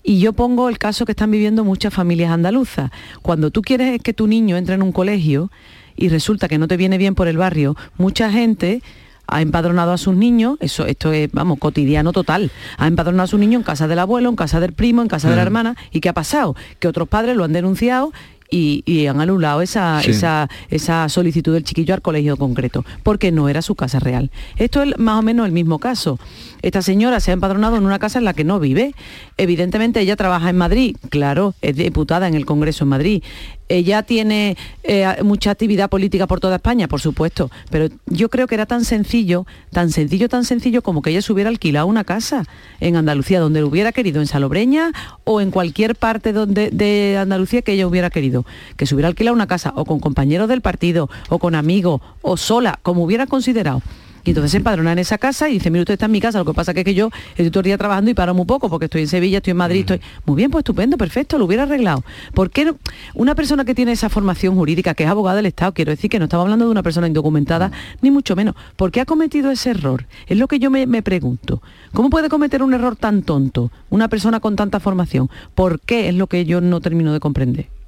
y 0.03 0.19
yo 0.19 0.33
pongo 0.33 0.69
el 0.69 0.77
caso 0.77 1.05
que 1.05 1.13
están 1.13 1.31
viviendo 1.31 1.63
muchas 1.63 1.93
familias 1.93 2.31
andaluzas. 2.31 2.91
Cuando 3.21 3.51
tú 3.51 3.61
quieres 3.61 4.01
que 4.01 4.13
tu 4.13 4.27
niño 4.27 4.57
entre 4.57 4.75
en 4.75 4.83
un 4.83 4.91
colegio 4.91 5.49
y 5.95 6.09
resulta 6.09 6.47
que 6.47 6.57
no 6.57 6.67
te 6.67 6.77
viene 6.77 6.97
bien 6.97 7.15
por 7.15 7.27
el 7.27 7.37
barrio, 7.37 7.75
mucha 7.97 8.29
gente 8.31 8.81
ha 9.27 9.41
empadronado 9.41 9.93
a 9.93 9.97
sus 9.97 10.15
niños, 10.15 10.57
eso, 10.59 10.85
esto 10.85 11.13
es, 11.13 11.31
vamos, 11.31 11.57
cotidiano 11.57 12.11
total, 12.11 12.51
ha 12.77 12.87
empadronado 12.87 13.23
a 13.23 13.27
su 13.27 13.37
niño 13.37 13.57
en 13.57 13.63
casa 13.63 13.87
del 13.87 13.99
abuelo, 13.99 14.29
en 14.29 14.35
casa 14.35 14.59
del 14.59 14.73
primo, 14.73 15.01
en 15.01 15.07
casa 15.07 15.29
de 15.29 15.37
la 15.37 15.41
hermana, 15.41 15.77
¿y 15.91 16.01
qué 16.01 16.09
ha 16.09 16.13
pasado? 16.13 16.55
Que 16.79 16.89
otros 16.89 17.07
padres 17.07 17.37
lo 17.37 17.45
han 17.45 17.53
denunciado 17.53 18.11
y, 18.53 19.07
han 19.07 19.19
anulado 19.19 19.61
esa, 19.61 20.01
esa, 20.01 20.49
esa 20.69 21.09
solicitud 21.09 21.53
del 21.53 21.63
chiquillo 21.63 21.93
al 21.93 22.01
colegio 22.01 22.37
concreto, 22.37 22.85
porque 23.01 23.31
no 23.31 23.49
era 23.49 23.61
su 23.61 23.75
casa 23.75 23.99
real. 23.99 24.31
Esto 24.57 24.83
es 24.83 24.97
más 24.97 25.19
o 25.19 25.21
menos 25.21 25.45
el 25.45 25.51
mismo 25.51 25.79
caso. 25.79 26.19
Esta 26.61 26.81
señora 26.81 27.19
se 27.19 27.31
ha 27.31 27.33
empadronado 27.33 27.77
en 27.77 27.85
una 27.85 27.99
casa 27.99 28.19
en 28.19 28.25
la 28.25 28.33
que 28.33 28.43
no 28.43 28.59
vive. 28.59 28.93
Evidentemente 29.37 29.99
ella 29.99 30.15
trabaja 30.15 30.49
en 30.49 30.57
Madrid, 30.57 30.95
claro, 31.09 31.55
es 31.61 31.75
diputada 31.75 32.27
en 32.27 32.35
el 32.35 32.45
Congreso 32.45 32.83
en 32.83 32.89
Madrid. 32.89 33.23
Ella 33.67 34.03
tiene 34.03 34.55
eh, 34.83 35.07
mucha 35.23 35.49
actividad 35.49 35.89
política 35.89 36.27
por 36.27 36.39
toda 36.39 36.57
España, 36.57 36.87
por 36.87 37.01
supuesto, 37.01 37.49
pero 37.71 37.87
yo 38.05 38.29
creo 38.29 38.45
que 38.45 38.53
era 38.53 38.67
tan 38.67 38.85
sencillo, 38.85 39.47
tan 39.71 39.89
sencillo, 39.89 40.29
tan 40.29 40.45
sencillo 40.45 40.83
como 40.83 41.01
que 41.01 41.09
ella 41.09 41.23
se 41.23 41.33
hubiera 41.33 41.49
alquilado 41.49 41.87
una 41.87 42.03
casa 42.03 42.45
en 42.79 42.95
Andalucía, 42.95 43.39
donde 43.39 43.61
lo 43.61 43.67
hubiera 43.67 43.91
querido, 43.91 44.21
en 44.21 44.27
Salobreña 44.27 44.91
o 45.23 45.41
en 45.41 45.49
cualquier 45.49 45.95
parte 45.95 46.33
donde, 46.33 46.69
de 46.69 47.17
Andalucía 47.17 47.63
que 47.63 47.73
ella 47.73 47.87
hubiera 47.87 48.11
querido, 48.11 48.45
que 48.77 48.85
se 48.85 48.93
hubiera 48.93 49.07
alquilado 49.07 49.33
una 49.33 49.47
casa 49.47 49.73
o 49.75 49.85
con 49.85 49.99
compañeros 49.99 50.47
del 50.47 50.61
partido 50.61 51.09
o 51.29 51.39
con 51.39 51.55
amigos 51.55 52.01
o 52.21 52.37
sola, 52.37 52.79
como 52.83 53.03
hubiera 53.03 53.25
considerado 53.25 53.81
y 54.23 54.29
entonces 54.29 54.51
se 54.51 54.57
empadrona 54.57 54.93
en 54.93 54.99
esa 54.99 55.17
casa 55.17 55.49
y 55.49 55.53
dice, 55.53 55.69
mira, 55.69 55.81
usted 55.81 55.93
está 55.93 56.05
en 56.05 56.11
mi 56.11 56.21
casa, 56.21 56.39
lo 56.39 56.45
que 56.45 56.53
pasa 56.53 56.71
es 56.71 56.83
que 56.83 56.93
yo 56.93 57.09
estoy 57.31 57.49
todo 57.49 57.61
el 57.61 57.65
día 57.65 57.77
trabajando 57.77 58.09
y 58.09 58.13
paro 58.13 58.33
muy 58.33 58.45
poco 58.45 58.69
porque 58.69 58.85
estoy 58.85 59.01
en 59.01 59.07
Sevilla, 59.07 59.37
estoy 59.37 59.51
en 59.51 59.57
Madrid, 59.57 59.81
estoy... 59.81 60.01
Muy 60.25 60.37
bien, 60.37 60.51
pues 60.51 60.61
estupendo, 60.61 60.97
perfecto, 60.97 61.37
lo 61.37 61.45
hubiera 61.45 61.63
arreglado. 61.63 62.03
¿Por 62.33 62.49
qué 62.49 62.65
no? 62.65 62.77
una 63.13 63.35
persona 63.35 63.65
que 63.65 63.75
tiene 63.75 63.91
esa 63.91 64.09
formación 64.09 64.55
jurídica, 64.55 64.93
que 64.93 65.03
es 65.03 65.09
abogada 65.09 65.37
del 65.37 65.47
Estado, 65.47 65.73
quiero 65.73 65.91
decir 65.91 66.09
que 66.09 66.19
no 66.19 66.25
estaba 66.25 66.43
hablando 66.43 66.65
de 66.65 66.71
una 66.71 66.83
persona 66.83 67.07
indocumentada, 67.07 67.71
ni 68.01 68.11
mucho 68.11 68.35
menos, 68.35 68.55
¿por 68.75 68.91
qué 68.91 69.01
ha 69.01 69.05
cometido 69.05 69.51
ese 69.51 69.71
error? 69.71 70.05
Es 70.27 70.37
lo 70.37 70.47
que 70.47 70.59
yo 70.59 70.71
me, 70.71 70.87
me 70.87 71.01
pregunto. 71.01 71.61
¿Cómo 71.93 72.09
puede 72.09 72.29
cometer 72.29 72.63
un 72.63 72.73
error 72.73 72.95
tan 72.95 73.23
tonto 73.23 73.71
una 73.89 74.07
persona 74.07 74.39
con 74.39 74.55
tanta 74.55 74.79
formación? 74.79 75.29
¿Por 75.53 75.79
qué 75.79 76.09
es 76.09 76.15
lo 76.15 76.27
que 76.27 76.45
yo 76.45 76.61
no 76.61 76.81
termino 76.81 77.13
de 77.13 77.19
comprender? 77.19 77.82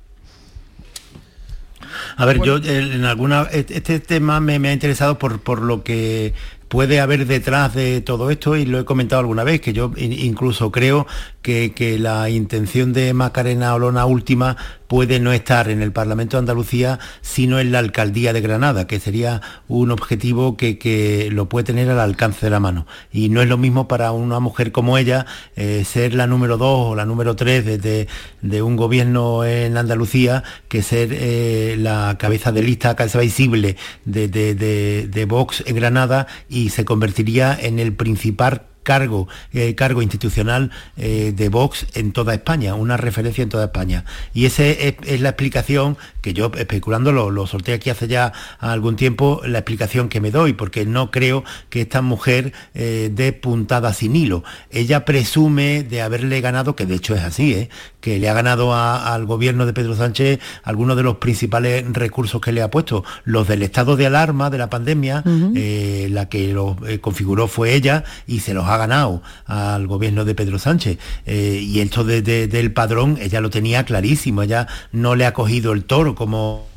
A 2.18 2.26
ver, 2.26 2.42
yo 2.42 2.58
en 2.58 3.06
alguna 3.06 3.44
este 3.52 4.00
tema 4.00 4.40
me, 4.40 4.56
ha 4.56 4.74
interesado 4.74 5.20
por, 5.20 5.40
por 5.40 5.62
lo 5.62 5.84
que 5.84 6.34
puede 6.68 7.00
haber 7.00 7.28
detrás 7.28 7.74
de 7.74 8.02
todo 8.02 8.30
esto 8.30 8.56
y 8.56 8.66
lo 8.66 8.80
he 8.80 8.86
comentado 8.86 9.20
alguna 9.20 9.44
vez, 9.44 9.62
que 9.62 9.74
yo 9.74 9.92
incluso 9.98 10.72
creo 10.72 11.08
que, 11.42 11.74
que, 11.74 12.00
la 12.00 12.30
intención 12.30 12.92
de 12.92 13.14
Macarena 13.14 13.76
Olona 13.76 14.06
última 14.06 14.58
puede 14.88 15.20
no 15.20 15.34
estar 15.34 15.70
en 15.70 15.82
el 15.82 15.92
Parlamento 15.92 16.38
de 16.38 16.40
Andalucía, 16.40 17.00
sino 17.22 17.60
en 17.60 17.72
la 17.72 17.80
Alcaldía 17.80 18.34
de 18.34 18.42
Granada, 18.42 18.88
que 18.88 19.00
sería 19.00 19.42
un 19.68 19.92
objetivo 19.92 20.58
que, 20.58 21.30
lo 21.32 21.50
puede 21.50 21.66
tener 21.66 21.90
al 21.90 22.00
alcance 22.00 22.46
de 22.46 22.50
la 22.50 22.60
mano. 22.60 22.86
Y 23.12 23.30
no 23.30 23.42
es 23.42 23.48
lo 23.48 23.58
mismo 23.58 23.88
para 23.88 24.12
una 24.12 24.40
mujer 24.40 24.72
como 24.72 24.98
ella 24.98 25.26
eh, 25.56 25.84
ser 25.86 26.14
la 26.14 26.28
número 26.28 26.58
dos 26.58 26.92
o 26.92 26.96
la 26.96 27.06
número 27.06 27.36
tres 27.36 27.66
de, 27.66 28.08
de, 28.42 28.62
un 28.62 28.76
gobierno 28.76 29.44
en 29.44 29.78
Andalucía 29.78 30.44
que 30.68 30.82
ser 30.82 31.10
eh, 31.12 31.76
la 31.80 32.16
cabeza 32.20 32.52
de 32.52 32.64
lista, 32.64 32.96
cabeza 32.96 33.20
visible 33.20 33.76
de, 34.06 34.28
de 34.28 35.26
Vox 35.26 35.64
en 35.66 35.76
Granada 35.76 36.28
y 36.56 36.70
se 36.70 36.86
convertiría 36.86 37.54
en 37.60 37.80
el 37.80 37.94
principal 37.94 38.68
cargo, 38.86 39.28
eh, 39.52 39.76
cargo 39.76 40.02
institucional 40.02 40.72
eh, 40.96 41.34
de 41.36 41.50
Vox 41.50 41.88
en 41.96 42.14
toda 42.14 42.34
España, 42.34 42.76
una 42.76 42.96
referencia 42.96 43.42
en 43.42 43.50
toda 43.50 43.66
España. 43.66 44.06
Y 44.34 44.46
esa 44.46 44.64
es, 44.64 44.96
la 45.20 45.30
explicación 45.30 45.98
que 46.22 46.34
yo, 46.34 46.52
especulando, 46.56 47.12
lo, 47.12 47.32
lo 47.32 47.48
solté 47.48 47.74
aquí 47.74 47.90
hace 47.90 48.08
ya 48.08 48.32
algún 48.60 48.96
tiempo, 48.96 49.42
la 49.44 49.60
explicación 49.60 50.08
que 50.08 50.22
me 50.22 50.32
doy, 50.32 50.54
porque 50.54 50.86
no 50.86 51.12
creo 51.12 51.44
que 51.70 51.82
esta 51.82 52.02
mujer 52.02 52.54
eh, 52.76 53.10
dé 53.12 53.34
puntada 53.34 53.92
sin 53.92 54.16
hilo. 54.16 54.44
Ella 54.70 55.04
presume 55.04 55.84
de 55.84 56.02
haberle 56.02 56.40
ganado, 56.40 56.76
que 56.76 56.86
de 56.86 56.96
hecho 56.96 57.16
es 57.16 57.22
así, 57.22 57.68
que 58.00 58.20
le 58.20 58.30
ha 58.30 58.34
ganado 58.34 58.76
al 58.76 59.26
gobierno 59.26 59.66
de 59.66 59.74
Pedro 59.74 59.96
Sánchez 59.96 60.40
algunos 60.64 60.96
de 60.96 61.02
los 61.02 61.18
principales 61.18 61.84
recursos 61.92 62.40
que 62.40 62.52
le 62.52 62.62
ha 62.62 62.70
puesto, 62.70 63.04
los 63.24 63.48
del 63.48 63.64
estado 63.64 63.96
de 63.96 64.06
alarma 64.06 64.52
de 64.52 64.60
la 64.60 64.70
pandemia, 64.70 65.24
la 65.26 66.30
que 66.30 66.54
lo 66.54 66.78
configuró 67.02 67.48
fue 67.48 67.74
ella 67.74 68.04
y 68.28 68.42
se 68.42 68.54
los 68.54 68.66
ha 68.66 68.75
ha 68.76 68.80
ganado 68.80 69.22
al 69.46 69.88
gobierno 69.88 70.26
de 70.26 70.36
Pedro 70.36 70.60
Sánchez. 70.60 71.00
Eh, 71.26 71.60
y 71.62 71.80
esto 71.80 72.04
del 72.04 72.74
padrón, 72.74 73.18
ella 73.22 73.42
lo 73.42 73.50
tenía 73.50 73.84
clarísimo, 73.86 74.44
ella 74.44 74.68
no 74.92 75.16
le 75.16 75.26
ha 75.26 75.34
cogido 75.34 75.74
el 75.74 75.86
toro 75.86 76.16
como 76.16 76.76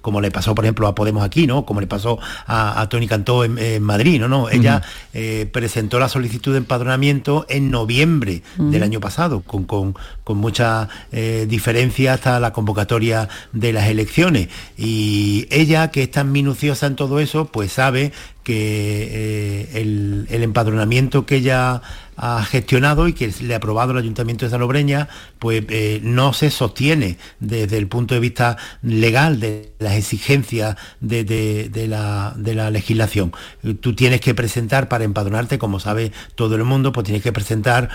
como 0.00 0.20
le 0.20 0.30
pasó 0.30 0.54
por 0.54 0.64
ejemplo 0.64 0.86
a 0.86 0.94
Podemos 0.94 1.22
aquí, 1.22 1.46
¿no? 1.46 1.64
Como 1.66 1.80
le 1.80 1.86
pasó 1.86 2.18
a, 2.46 2.86
Tony 2.88 3.06
Cantó 3.06 3.44
en, 3.44 3.82
Madrid, 3.82 4.20
¿no? 4.20 4.28
no 4.28 4.48
ella 4.48 4.82
eh, 5.12 5.48
presentó 5.52 5.98
la 5.98 6.08
solicitud 6.08 6.52
de 6.52 6.58
empadronamiento 6.58 7.46
en 7.48 7.70
noviembre 7.70 8.42
del 8.56 8.82
año 8.82 9.00
pasado, 9.00 9.40
con, 9.40 9.64
con, 9.64 9.94
con 10.24 10.38
mucha 10.38 10.88
eh, 11.12 11.46
diferencia 11.48 12.14
hasta 12.14 12.40
la 12.40 12.52
convocatoria 12.52 13.28
de 13.52 13.72
las 13.72 13.88
elecciones. 13.88 14.48
Y 14.76 15.46
ella, 15.50 15.90
que 15.90 16.04
es 16.04 16.10
tan 16.10 16.32
minuciosa 16.32 16.86
en 16.86 16.96
todo 16.96 17.20
eso, 17.20 17.46
pues 17.46 17.72
sabe 17.72 18.12
que 18.48 18.54
eh, 18.54 19.68
el, 19.74 20.26
el 20.30 20.42
empadronamiento 20.42 21.26
que 21.26 21.36
ella 21.36 21.82
ha 22.16 22.42
gestionado 22.44 23.06
y 23.06 23.12
que 23.12 23.30
le 23.42 23.52
ha 23.52 23.58
aprobado 23.58 23.92
el 23.92 23.98
Ayuntamiento 23.98 24.46
de 24.46 24.50
Salobreña, 24.50 25.10
pues 25.38 25.64
eh, 25.68 26.00
no 26.02 26.32
se 26.32 26.50
sostiene 26.50 27.18
desde 27.40 27.78
el 27.78 27.88
punto 27.88 28.14
de 28.14 28.20
vista 28.20 28.56
legal 28.82 29.40
de 29.40 29.72
las 29.78 29.94
exigencias 29.94 30.76
de, 31.00 31.86
la, 31.88 32.70
legislación. 32.70 33.32
Tú 33.80 33.94
tienes 33.94 34.20
que 34.20 34.34
presentar 34.34 34.88
para 34.88 35.04
empadronarte, 35.04 35.58
como 35.58 35.80
sabe 35.80 36.12
todo 36.34 36.54
el 36.56 36.64
mundo, 36.64 36.92
pues 36.92 37.04
tienes 37.04 37.22
que 37.22 37.32
presentar 37.32 37.88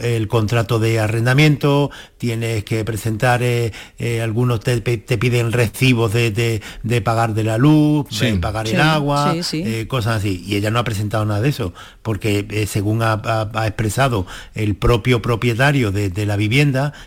el 0.00 0.28
contrato 0.28 0.78
de 0.78 1.00
arrendamiento, 1.00 1.90
tienes 2.18 2.64
que 2.64 2.84
presentar, 2.84 3.42
eh, 3.42 3.72
eh, 3.98 4.20
algunos 4.20 4.60
te, 4.60 4.80
piden 4.80 5.52
recibos 5.52 6.12
de, 6.12 6.62
pagar 7.04 7.34
de 7.34 7.44
la 7.44 7.58
luz, 7.58 8.06
pagar 8.40 8.68
el 8.68 8.80
agua, 8.80 9.34
cosas 9.88 10.18
así. 10.18 10.44
Y 10.46 10.56
ella 10.56 10.70
no 10.70 10.78
ha 10.78 10.84
presentado 10.84 11.24
nada 11.24 11.40
de 11.40 11.48
eso, 11.48 11.72
porque 12.02 12.66
según 12.68 13.02
ha 13.02 13.18
ha, 13.24 13.66
expresado 13.66 14.26
el 14.54 14.74
propio 14.74 15.22
propietario 15.22 15.90
de, 15.90 16.26
la 16.26 16.36
vivienda, 16.36 16.57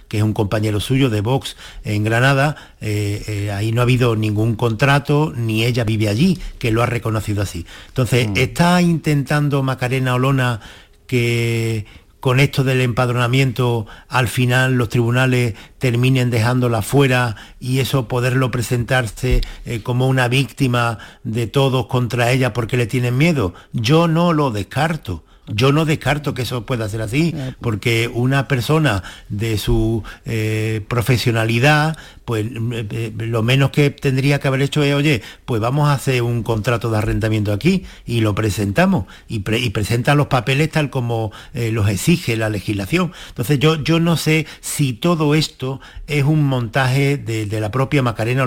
que 0.08 0.18
es 0.18 0.24
un 0.24 0.34
compañero 0.34 0.80
suyo 0.80 1.10
de 1.10 1.22
Vox 1.22 1.56
en 1.84 2.04
Granada, 2.04 2.56
eh, 2.80 3.24
eh, 3.28 3.52
ahí 3.52 3.72
no 3.72 3.82
ha 3.82 3.84
habido 3.84 4.16
ningún 4.16 4.56
contrato, 4.56 5.34
ni 5.36 5.66
ella 5.66 5.84
vive 5.84 6.10
allí, 6.10 6.40
que 6.60 6.72
lo 6.72 6.82
ha 6.82 6.86
reconocido 6.86 7.42
así. 7.42 7.66
Entonces, 7.90 8.30
mm. 8.30 8.38
¿está 8.38 8.82
intentando 8.82 9.64
Macarena 9.64 10.16
Olona 10.16 10.62
que 11.08 11.86
con 12.22 12.40
esto 12.40 12.64
del 12.64 12.82
empadronamiento 12.82 13.88
al 14.08 14.28
final 14.28 14.76
los 14.76 14.90
tribunales 14.90 15.56
terminen 15.80 16.30
dejándola 16.30 16.84
fuera 16.84 17.36
y 17.60 17.80
eso 17.80 18.08
poderlo 18.08 18.52
presentarse 18.52 19.42
eh, 19.66 19.82
como 19.82 20.08
una 20.08 20.28
víctima 20.28 21.00
de 21.24 21.48
todos 21.48 21.88
contra 21.88 22.32
ella 22.32 22.54
porque 22.54 22.78
le 22.78 22.86
tienen 22.86 23.18
miedo. 23.18 23.54
Yo 23.74 24.08
no 24.08 24.34
lo 24.34 24.52
descarto. 24.52 25.26
Yo 25.54 25.72
no 25.72 25.86
descarto 25.86 26.34
que 26.34 26.44
eso 26.44 26.66
pueda 26.66 26.88
ser 26.90 27.02
así, 27.02 27.34
porque 27.60 28.10
una 28.14 28.48
persona 28.48 29.04
de 29.30 29.58
su 29.58 30.04
eh, 30.26 30.82
profesionalidad, 30.88 31.98
pues 32.26 32.46
eh, 32.46 32.88
eh, 32.92 33.14
lo 33.18 33.44
menos 33.44 33.72
que 33.72 33.90
tendría 33.90 34.40
que 34.40 34.48
haber 34.48 34.62
hecho 34.62 34.84
es, 34.84 34.94
oye, 34.94 35.22
pues 35.46 35.62
vamos 35.62 35.90
a 35.90 35.94
hacer 35.94 36.22
un 36.22 36.44
contrato 36.44 36.90
de 36.92 36.98
arrendamiento 36.98 37.54
aquí 37.54 37.86
y 38.06 38.22
lo 38.22 38.36
presentamos 38.36 39.06
y, 39.28 39.40
presenta 39.40 40.16
los 40.16 40.28
papeles 40.28 40.70
tal 40.70 40.90
como 40.90 41.32
los 41.54 41.90
exige 41.90 42.36
la 42.36 42.50
legislación. 42.50 43.14
Entonces 43.30 43.60
yo, 43.60 43.82
yo 43.82 44.00
no 44.00 44.18
sé 44.18 44.46
si 44.60 44.94
todo 44.94 45.34
esto 45.36 45.80
es 46.08 46.24
un 46.24 46.44
montaje 46.44 47.18
de, 47.18 47.46
de 47.46 47.60
la 47.60 47.72
propia 47.72 48.02
Macarena 48.02 48.46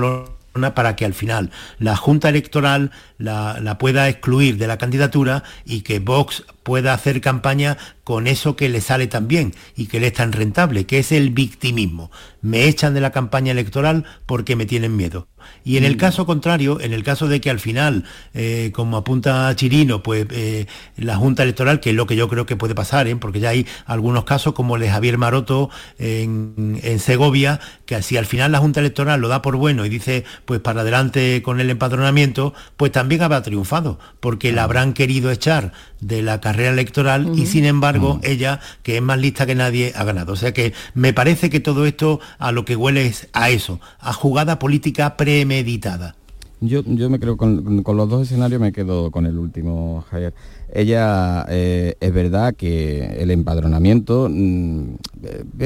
para 0.75 0.95
que 0.95 1.05
al 1.05 1.15
final 1.15 1.51
la 1.79 1.97
Junta 1.97 2.29
Electoral 2.29 2.93
la, 3.19 3.77
pueda 3.79 4.09
excluir 4.09 4.57
de 4.57 4.69
la 4.69 4.79
candidatura 4.79 5.43
y 5.65 5.81
que 5.81 5.99
Vox 5.99 6.45
pueda 6.63 6.95
hacer 6.95 7.21
campaña 7.21 7.77
con 8.05 8.27
eso 8.27 8.55
que 8.55 8.69
le 8.69 8.81
sale 8.81 9.07
tan 9.07 9.27
bien 9.27 9.55
y 9.77 9.87
que 9.87 10.01
le 10.01 10.09
es 10.09 10.13
tan 10.13 10.33
rentable, 10.33 10.87
que 10.87 11.01
es 11.01 11.11
el 11.13 11.31
victimismo. 11.31 12.11
Me 12.45 12.69
echan 12.69 12.93
de 12.93 13.01
la 13.01 13.11
campaña 13.11 13.53
electoral 13.53 14.05
porque 14.27 14.55
me 14.55 14.67
tienen 14.67 14.97
miedo. 14.97 15.29
Y 15.65 15.77
en 15.77 15.85
el 15.85 15.97
mm. 15.97 15.99
caso 15.99 16.27
contrario, 16.27 16.81
en 16.81 16.93
el 16.93 17.03
caso 17.03 17.29
de 17.29 17.41
que 17.41 17.51
al 17.51 17.61
final, 17.61 18.05
eh, 18.35 18.71
como 18.75 18.97
apunta 18.97 19.55
Chirino, 19.57 20.03
pues 20.03 20.27
eh, 20.31 20.67
la 20.97 21.17
Junta 21.17 21.43
Electoral, 21.43 21.81
que 21.81 21.91
es 21.91 21.97
lo 21.97 22.07
que 22.07 22.17
yo 22.17 22.29
creo 22.29 22.47
que 22.47 22.57
puede 22.57 22.75
pasar, 22.75 23.09
¿eh? 23.09 23.17
porque 23.17 23.41
ya 23.41 23.51
hay 23.51 23.67
algunos 23.87 24.25
casos 24.25 24.55
como 24.55 24.77
el 24.77 24.83
de 24.83 24.91
Javier 24.91 25.19
Maroto 25.19 25.71
en, 25.99 26.81
en, 26.83 26.99
Segovia, 26.99 27.61
que 27.87 28.03
si 28.03 28.17
al 28.17 28.27
final 28.27 28.53
la 28.53 28.59
Junta 28.59 28.81
Electoral 28.81 29.21
lo 29.21 29.29
da 29.29 29.43
por 29.43 29.57
bueno 29.57 29.87
y 29.87 29.89
dice, 29.89 30.25
pues 30.45 30.61
para 30.61 30.83
adelante 30.83 31.43
con 31.43 31.61
el 31.61 31.71
empadronamiento, 31.71 32.55
pues 32.77 32.93
también 32.93 33.23
habrá 33.23 33.43
triunfado, 33.43 33.99
porque 34.21 34.53
la 34.53 34.65
habrán 34.65 34.93
querido 34.93 35.31
echar 35.31 35.73
de 36.01 36.23
la 36.23 36.41
carrera 36.41 36.71
electoral 36.71 37.33
y 37.35 37.47
sin 37.47 37.65
embargo 37.65 38.21
ella, 38.23 38.61
que 38.83 38.97
es 38.97 39.03
más 39.03 39.19
lista 39.19 39.47
que 39.47 39.55
nadie, 39.55 39.93
ha 39.97 40.05
ganado. 40.05 40.35
O 40.35 40.37
sea 40.37 40.53
que 40.53 40.75
me 40.93 41.15
parece 41.15 41.49
que 41.49 41.61
todo 41.61 41.87
esto 41.87 42.21
a 42.39 42.53
lo 42.53 42.65
que 42.65 42.77
huele 42.77 43.07
es 43.07 43.29
a 43.33 43.51
eso, 43.51 43.81
a 44.01 44.13
jugada 44.13 44.59
política 44.59 45.17
premeditada. 45.17 46.17
Yo, 46.61 46.83
yo 46.87 47.11
me 47.11 47.21
creo 47.21 47.37
con, 47.37 47.83
los 47.85 48.09
dos 48.09 48.23
escenarios 48.23 48.61
me 48.61 48.73
quedo 48.73 49.11
con 49.11 49.27
el 49.27 49.39
último, 49.39 50.05
Javier. 50.09 50.33
Ella 50.73 51.45
eh, 51.49 51.95
es 52.01 52.13
verdad 52.15 52.55
que 52.55 53.17
el 53.19 53.31
empadronamiento, 53.31 54.29
mm, 54.31 54.95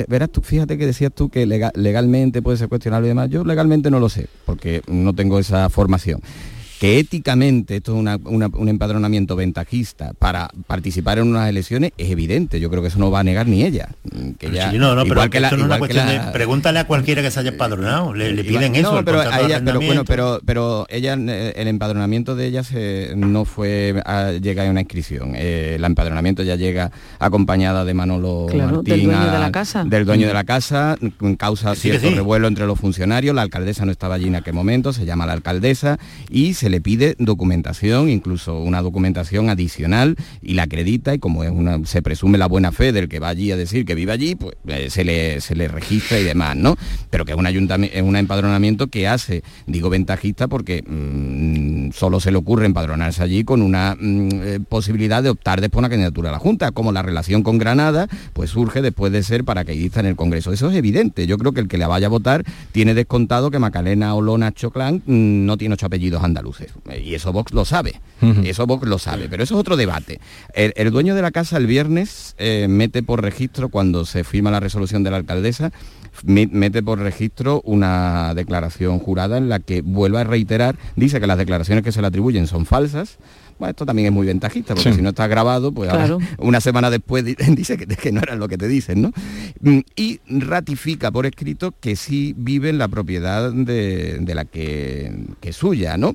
verás 0.09 0.31
tú, 0.31 0.41
fíjate 0.41 0.77
que 0.77 0.87
decías 0.87 1.13
tú 1.15 1.29
que 1.29 1.47
legalmente 1.47 2.43
puede 2.43 2.57
ser 2.57 2.69
cuestionable 2.69 3.07
y 3.07 3.11
demás. 3.11 3.31
Yo 3.31 3.45
legalmente 3.45 3.91
no 3.91 4.01
lo 4.01 4.09
sé, 4.09 4.27
porque 4.45 4.83
no 4.89 5.15
tengo 5.15 5.39
esa 5.39 5.69
formación 5.71 6.21
que 6.79 6.99
éticamente 6.99 7.77
esto 7.77 7.93
es 7.99 8.21
un 8.25 8.69
empadronamiento 8.69 9.35
ventajista 9.35 10.12
para 10.19 10.49
participar 10.67 11.19
en 11.19 11.29
unas 11.29 11.49
elecciones 11.49 11.93
es 11.99 12.11
evidente. 12.11 12.61
Yo 12.61 12.71
creo 12.71 12.83
que 12.83 12.88
eso 12.88 12.99
no 12.99 13.11
va 13.11 13.21
a 13.21 13.25
negar 13.25 13.47
ni 13.47 13.64
ella. 13.64 13.88
Que 14.38 14.51
ya, 14.51 14.73
no, 14.73 14.95
no, 14.95 15.05
pero 15.05 15.29
que 15.29 15.38
esto 15.38 15.57
no 15.57 15.62
es 15.62 15.67
una 15.67 15.79
cuestión 15.79 16.07
de... 16.07 16.21
Pregúntale 16.33 16.79
a 16.79 16.87
cualquiera 16.87 17.21
que 17.23 17.31
se 17.31 17.41
haya 17.41 17.51
empadronado, 17.51 18.14
le, 18.14 18.45
piden 18.45 18.77
eso. 18.77 18.95
No, 18.95 19.05
pero, 19.05 19.23
ella, 19.23 19.61
pero 19.64 19.81
bueno, 19.81 20.05
pero, 20.05 20.41
pero 20.45 20.87
ella, 20.88 21.17
eh, 21.19 21.53
el 21.57 21.69
empadronamiento 21.69 22.37
de 22.37 22.47
ella 22.47 22.62
se, 22.62 23.12
no 23.17 23.45
fue 23.45 24.01
a, 24.05 24.33
llega 24.33 24.67
a 24.67 24.71
una 24.71 24.81
inscripción. 24.81 25.33
Eh, 25.35 25.75
el 25.77 25.85
empadronamiento 25.85 26.43
ya 26.45 26.55
llega 26.55 26.93
acompañada 27.19 27.85
de 27.85 27.95
Manolo 27.95 28.47
Martín, 28.55 28.85
del 28.85 29.03
dueño 29.05 29.33
de 29.33 29.38
la 29.38 29.51
casa. 29.51 29.85
Del 29.85 30.05
dueño 30.05 30.29
de 30.29 30.35
la 30.35 30.45
casa, 30.45 30.97
causa 31.37 31.75
cierto 31.75 32.11
revuelo 32.11 32.47
entre 32.47 32.67
los 32.67 32.79
funcionarios. 32.79 33.35
La 33.35 33.43
alcaldesa 33.43 33.85
no 33.85 33.91
estaba 33.91 34.14
allí 34.14 34.29
en 34.29 34.37
aquel 34.37 34.55
momento, 34.55 34.93
se 34.93 35.05
llama 35.05 35.27
la 35.27 35.33
alcaldesa 35.33 35.99
y 36.31 36.55
se 36.55 36.68
le 36.69 36.81
pide 36.81 37.17
documentación, 37.19 38.09
incluso 38.09 38.59
una 38.59 38.83
documentación 38.83 39.51
adicional, 39.51 40.17
y 40.43 40.55
la 40.55 40.65
acredita, 40.65 41.15
y 41.15 41.19
como 41.19 41.45
es 41.45 41.51
una, 41.51 41.85
se 41.85 42.03
presume 42.03 42.39
la 42.39 42.47
buena 42.47 42.73
fe 42.73 42.93
del 42.93 43.09
que 43.09 43.19
va 43.19 43.29
allí 43.29 43.51
a 43.53 43.57
decir 43.57 43.85
que 43.85 43.95
vive 43.95 44.13
allí, 44.13 44.35
pues 44.35 44.57
eh, 44.67 44.91
se, 44.91 45.05
le, 45.05 45.41
se 45.41 45.55
le 45.55 45.69
registra 45.69 46.19
y 46.19 46.25
demás, 46.25 46.57
¿no? 46.57 46.77
Pero 47.11 47.25
que 47.25 47.33
es 47.33 47.39
un, 47.39 47.47
es 47.47 48.03
un 48.03 48.17
empadronamiento 48.17 48.89
que 48.89 49.09
hace, 49.09 49.43
digo 49.67 49.91
ventajista 49.91 50.49
porque 50.49 50.83
mm, 50.83 51.93
solo 51.93 52.21
se 52.21 52.31
le 52.31 52.39
ocurre 52.39 52.67
empadronarse 52.67 53.23
allí 53.23 53.45
con 53.45 53.63
una 53.63 53.97
mm, 53.99 54.29
eh, 54.43 54.61
posibilidad 54.67 55.23
de 55.23 55.31
optar 55.31 55.61
después 55.61 55.79
una 55.79 55.89
candidatura 55.89 56.31
a 56.31 56.33
la 56.33 56.39
Junta, 56.39 56.73
como 56.73 56.93
la 56.93 57.03
relación 57.03 57.43
con 57.43 57.59
Granada, 57.59 58.09
pues 58.33 58.51
surge 58.51 58.83
después 58.83 59.13
de 59.13 59.23
ser 59.23 59.45
paracaidista 59.45 60.01
en 60.01 60.07
el 60.07 60.17
Congreso. 60.17 60.53
Eso 60.53 60.71
es 60.71 60.77
evidente. 60.77 61.27
Yo 61.27 61.39
creo 61.39 61.53
que 61.53 61.61
el 61.61 61.69
que 61.69 61.79
la 61.79 61.89
vaya 61.89 62.07
a 62.07 62.11
votar 62.11 62.45
tiene 62.73 62.95
descontado 62.95 63.51
que 63.51 63.59
Macalena 63.59 64.15
Olona 64.15 64.53
Choclán 64.53 65.03
mm, 65.07 65.47
no 65.47 65.57
tiene 65.57 65.75
ocho 65.75 65.87
apellidos 65.87 66.23
andaluces 66.25 66.58
y 67.03 67.14
eso 67.14 67.33
Vox 67.33 67.53
lo 67.53 67.64
sabe, 67.64 68.01
eso 68.44 68.66
Vox 68.66 68.87
lo 68.87 68.99
sabe, 68.99 69.29
pero 69.29 69.42
eso 69.42 69.55
es 69.55 69.61
otro 69.61 69.77
debate. 69.77 70.21
El, 70.55 70.90
dueño 70.90 71.14
de 71.14 71.23
la 71.23 71.31
casa 71.31 71.57
el 71.57 71.66
viernes 71.66 72.35
eh, 72.38 72.66
mete 72.68 73.03
por 73.03 73.23
registro, 73.23 73.68
cuando 73.68 74.05
se 74.05 74.25
firma 74.25 74.51
la 74.51 74.61
resolución 74.61 75.03
de 75.03 75.11
la 75.11 75.18
alcaldesa, 75.18 75.73
mete 76.25 76.83
por 76.83 76.99
registro 76.99 77.62
una 77.64 78.35
declaración 78.35 78.99
jurada 78.99 79.38
en 79.38 79.49
la 79.49 79.61
que 79.61 79.83
vuelve 79.83 80.21
a 80.21 80.25
reiterar, 80.25 80.77
dice 80.97 81.21
que 81.21 81.27
las 81.27 81.38
declaraciones 81.38 81.85
que 81.85 81.92
se 81.92 82.01
le 82.01 82.09
atribuyen 82.09 82.47
son 82.47 82.66
falsas, 82.66 83.18
bueno, 83.59 83.71
esto 83.71 83.85
también 83.85 84.07
es 84.07 84.12
muy 84.12 84.27
ventajista, 84.27 84.75
porque 84.75 84.92
si 84.92 85.03
no 85.03 85.09
está 85.09 85.27
grabado, 85.27 85.73
pues 85.73 85.90
una 86.38 86.61
semana 86.61 86.90
después 86.90 87.25
dice 87.55 87.77
que, 87.77 88.12
no 88.12 88.21
era 88.21 88.37
lo 88.37 88.47
que 88.47 88.57
te 88.57 88.68
dicen, 88.68 89.03
¿no? 89.03 89.12
Mm, 89.61 89.81
y 89.97 90.21
ratifica 90.29 91.11
por 91.11 91.27
escrito 91.27 91.75
que 91.81 91.97
sí 91.97 92.35
vive 92.37 92.71
en 92.71 92.79
la 92.79 92.87
propiedad 92.87 93.53
de, 93.53 94.33
la 94.33 94.44
que, 94.44 95.12
es 95.42 95.57
suya, 95.57 95.97
¿no? 95.97 96.14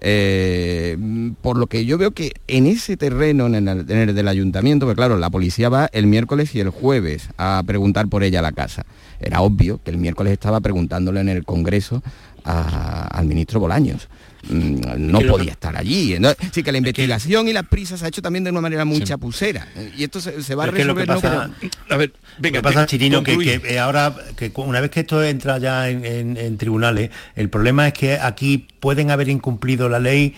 Eh, 0.00 0.96
por 1.42 1.58
lo 1.58 1.66
que 1.66 1.84
yo 1.84 1.98
veo 1.98 2.12
que 2.12 2.32
en 2.46 2.66
ese 2.66 2.96
terreno, 2.96 3.46
en 3.46 3.68
el, 3.68 4.14
del 4.14 4.28
ayuntamiento, 4.28 4.86
pues 4.86 4.96
claro, 4.96 5.18
la 5.18 5.28
policía 5.28 5.68
va 5.68 5.90
el 5.92 6.06
miércoles 6.06 6.54
y 6.54 6.60
el 6.60 6.70
jueves 6.70 7.28
a 7.36 7.62
preguntar 7.66 8.08
por 8.08 8.22
ella 8.22 8.38
a 8.38 8.42
la 8.42 8.52
casa. 8.52 8.86
Era 9.20 9.40
obvio 9.40 9.80
que 9.82 9.90
el 9.90 9.98
miércoles 9.98 10.32
estaba 10.32 10.60
preguntándole 10.60 11.20
en 11.20 11.28
el 11.28 11.44
Congreso 11.44 12.02
al 12.44 13.26
ministro 13.26 13.60
Bolaños. 13.60 14.08
Mm, 14.48 15.10
no 15.10 15.20
podía 15.20 15.52
estar 15.52 15.76
allí. 15.76 16.16
Sí, 16.52 16.62
que 16.62 16.72
la 16.72 16.78
investigación 16.78 17.48
y 17.48 17.52
las 17.52 17.66
prisas 17.66 18.00
se 18.00 18.06
ha 18.06 18.08
hecho 18.08 18.22
también 18.22 18.44
de 18.44 18.50
una 18.50 18.60
manera 18.60 18.84
muy 18.84 19.00
chapucera. 19.02 19.68
Y 19.96 20.04
esto 20.04 20.20
se, 20.20 20.54
va 20.54 20.64
a 20.64 20.66
resolver. 20.68 21.06
pasa, 21.06 21.50
a 21.90 21.96
ver, 21.96 22.12
venga, 22.38 22.62
pasa, 22.62 22.86
Chirino, 22.86 23.22
que, 23.22 23.60
eh, 23.64 23.78
ahora, 23.78 24.14
que 24.36 24.52
una 24.56 24.80
vez 24.80 24.90
que 24.90 25.00
esto 25.00 25.22
entra 25.22 25.58
ya 25.58 25.88
en, 25.88 26.56
tribunales, 26.56 27.10
el 27.34 27.50
problema 27.50 27.88
es 27.88 27.92
que 27.92 28.14
aquí 28.14 28.66
pueden 28.80 29.10
haber 29.10 29.28
incumplido 29.28 29.88
la 29.88 29.98
ley 29.98 30.34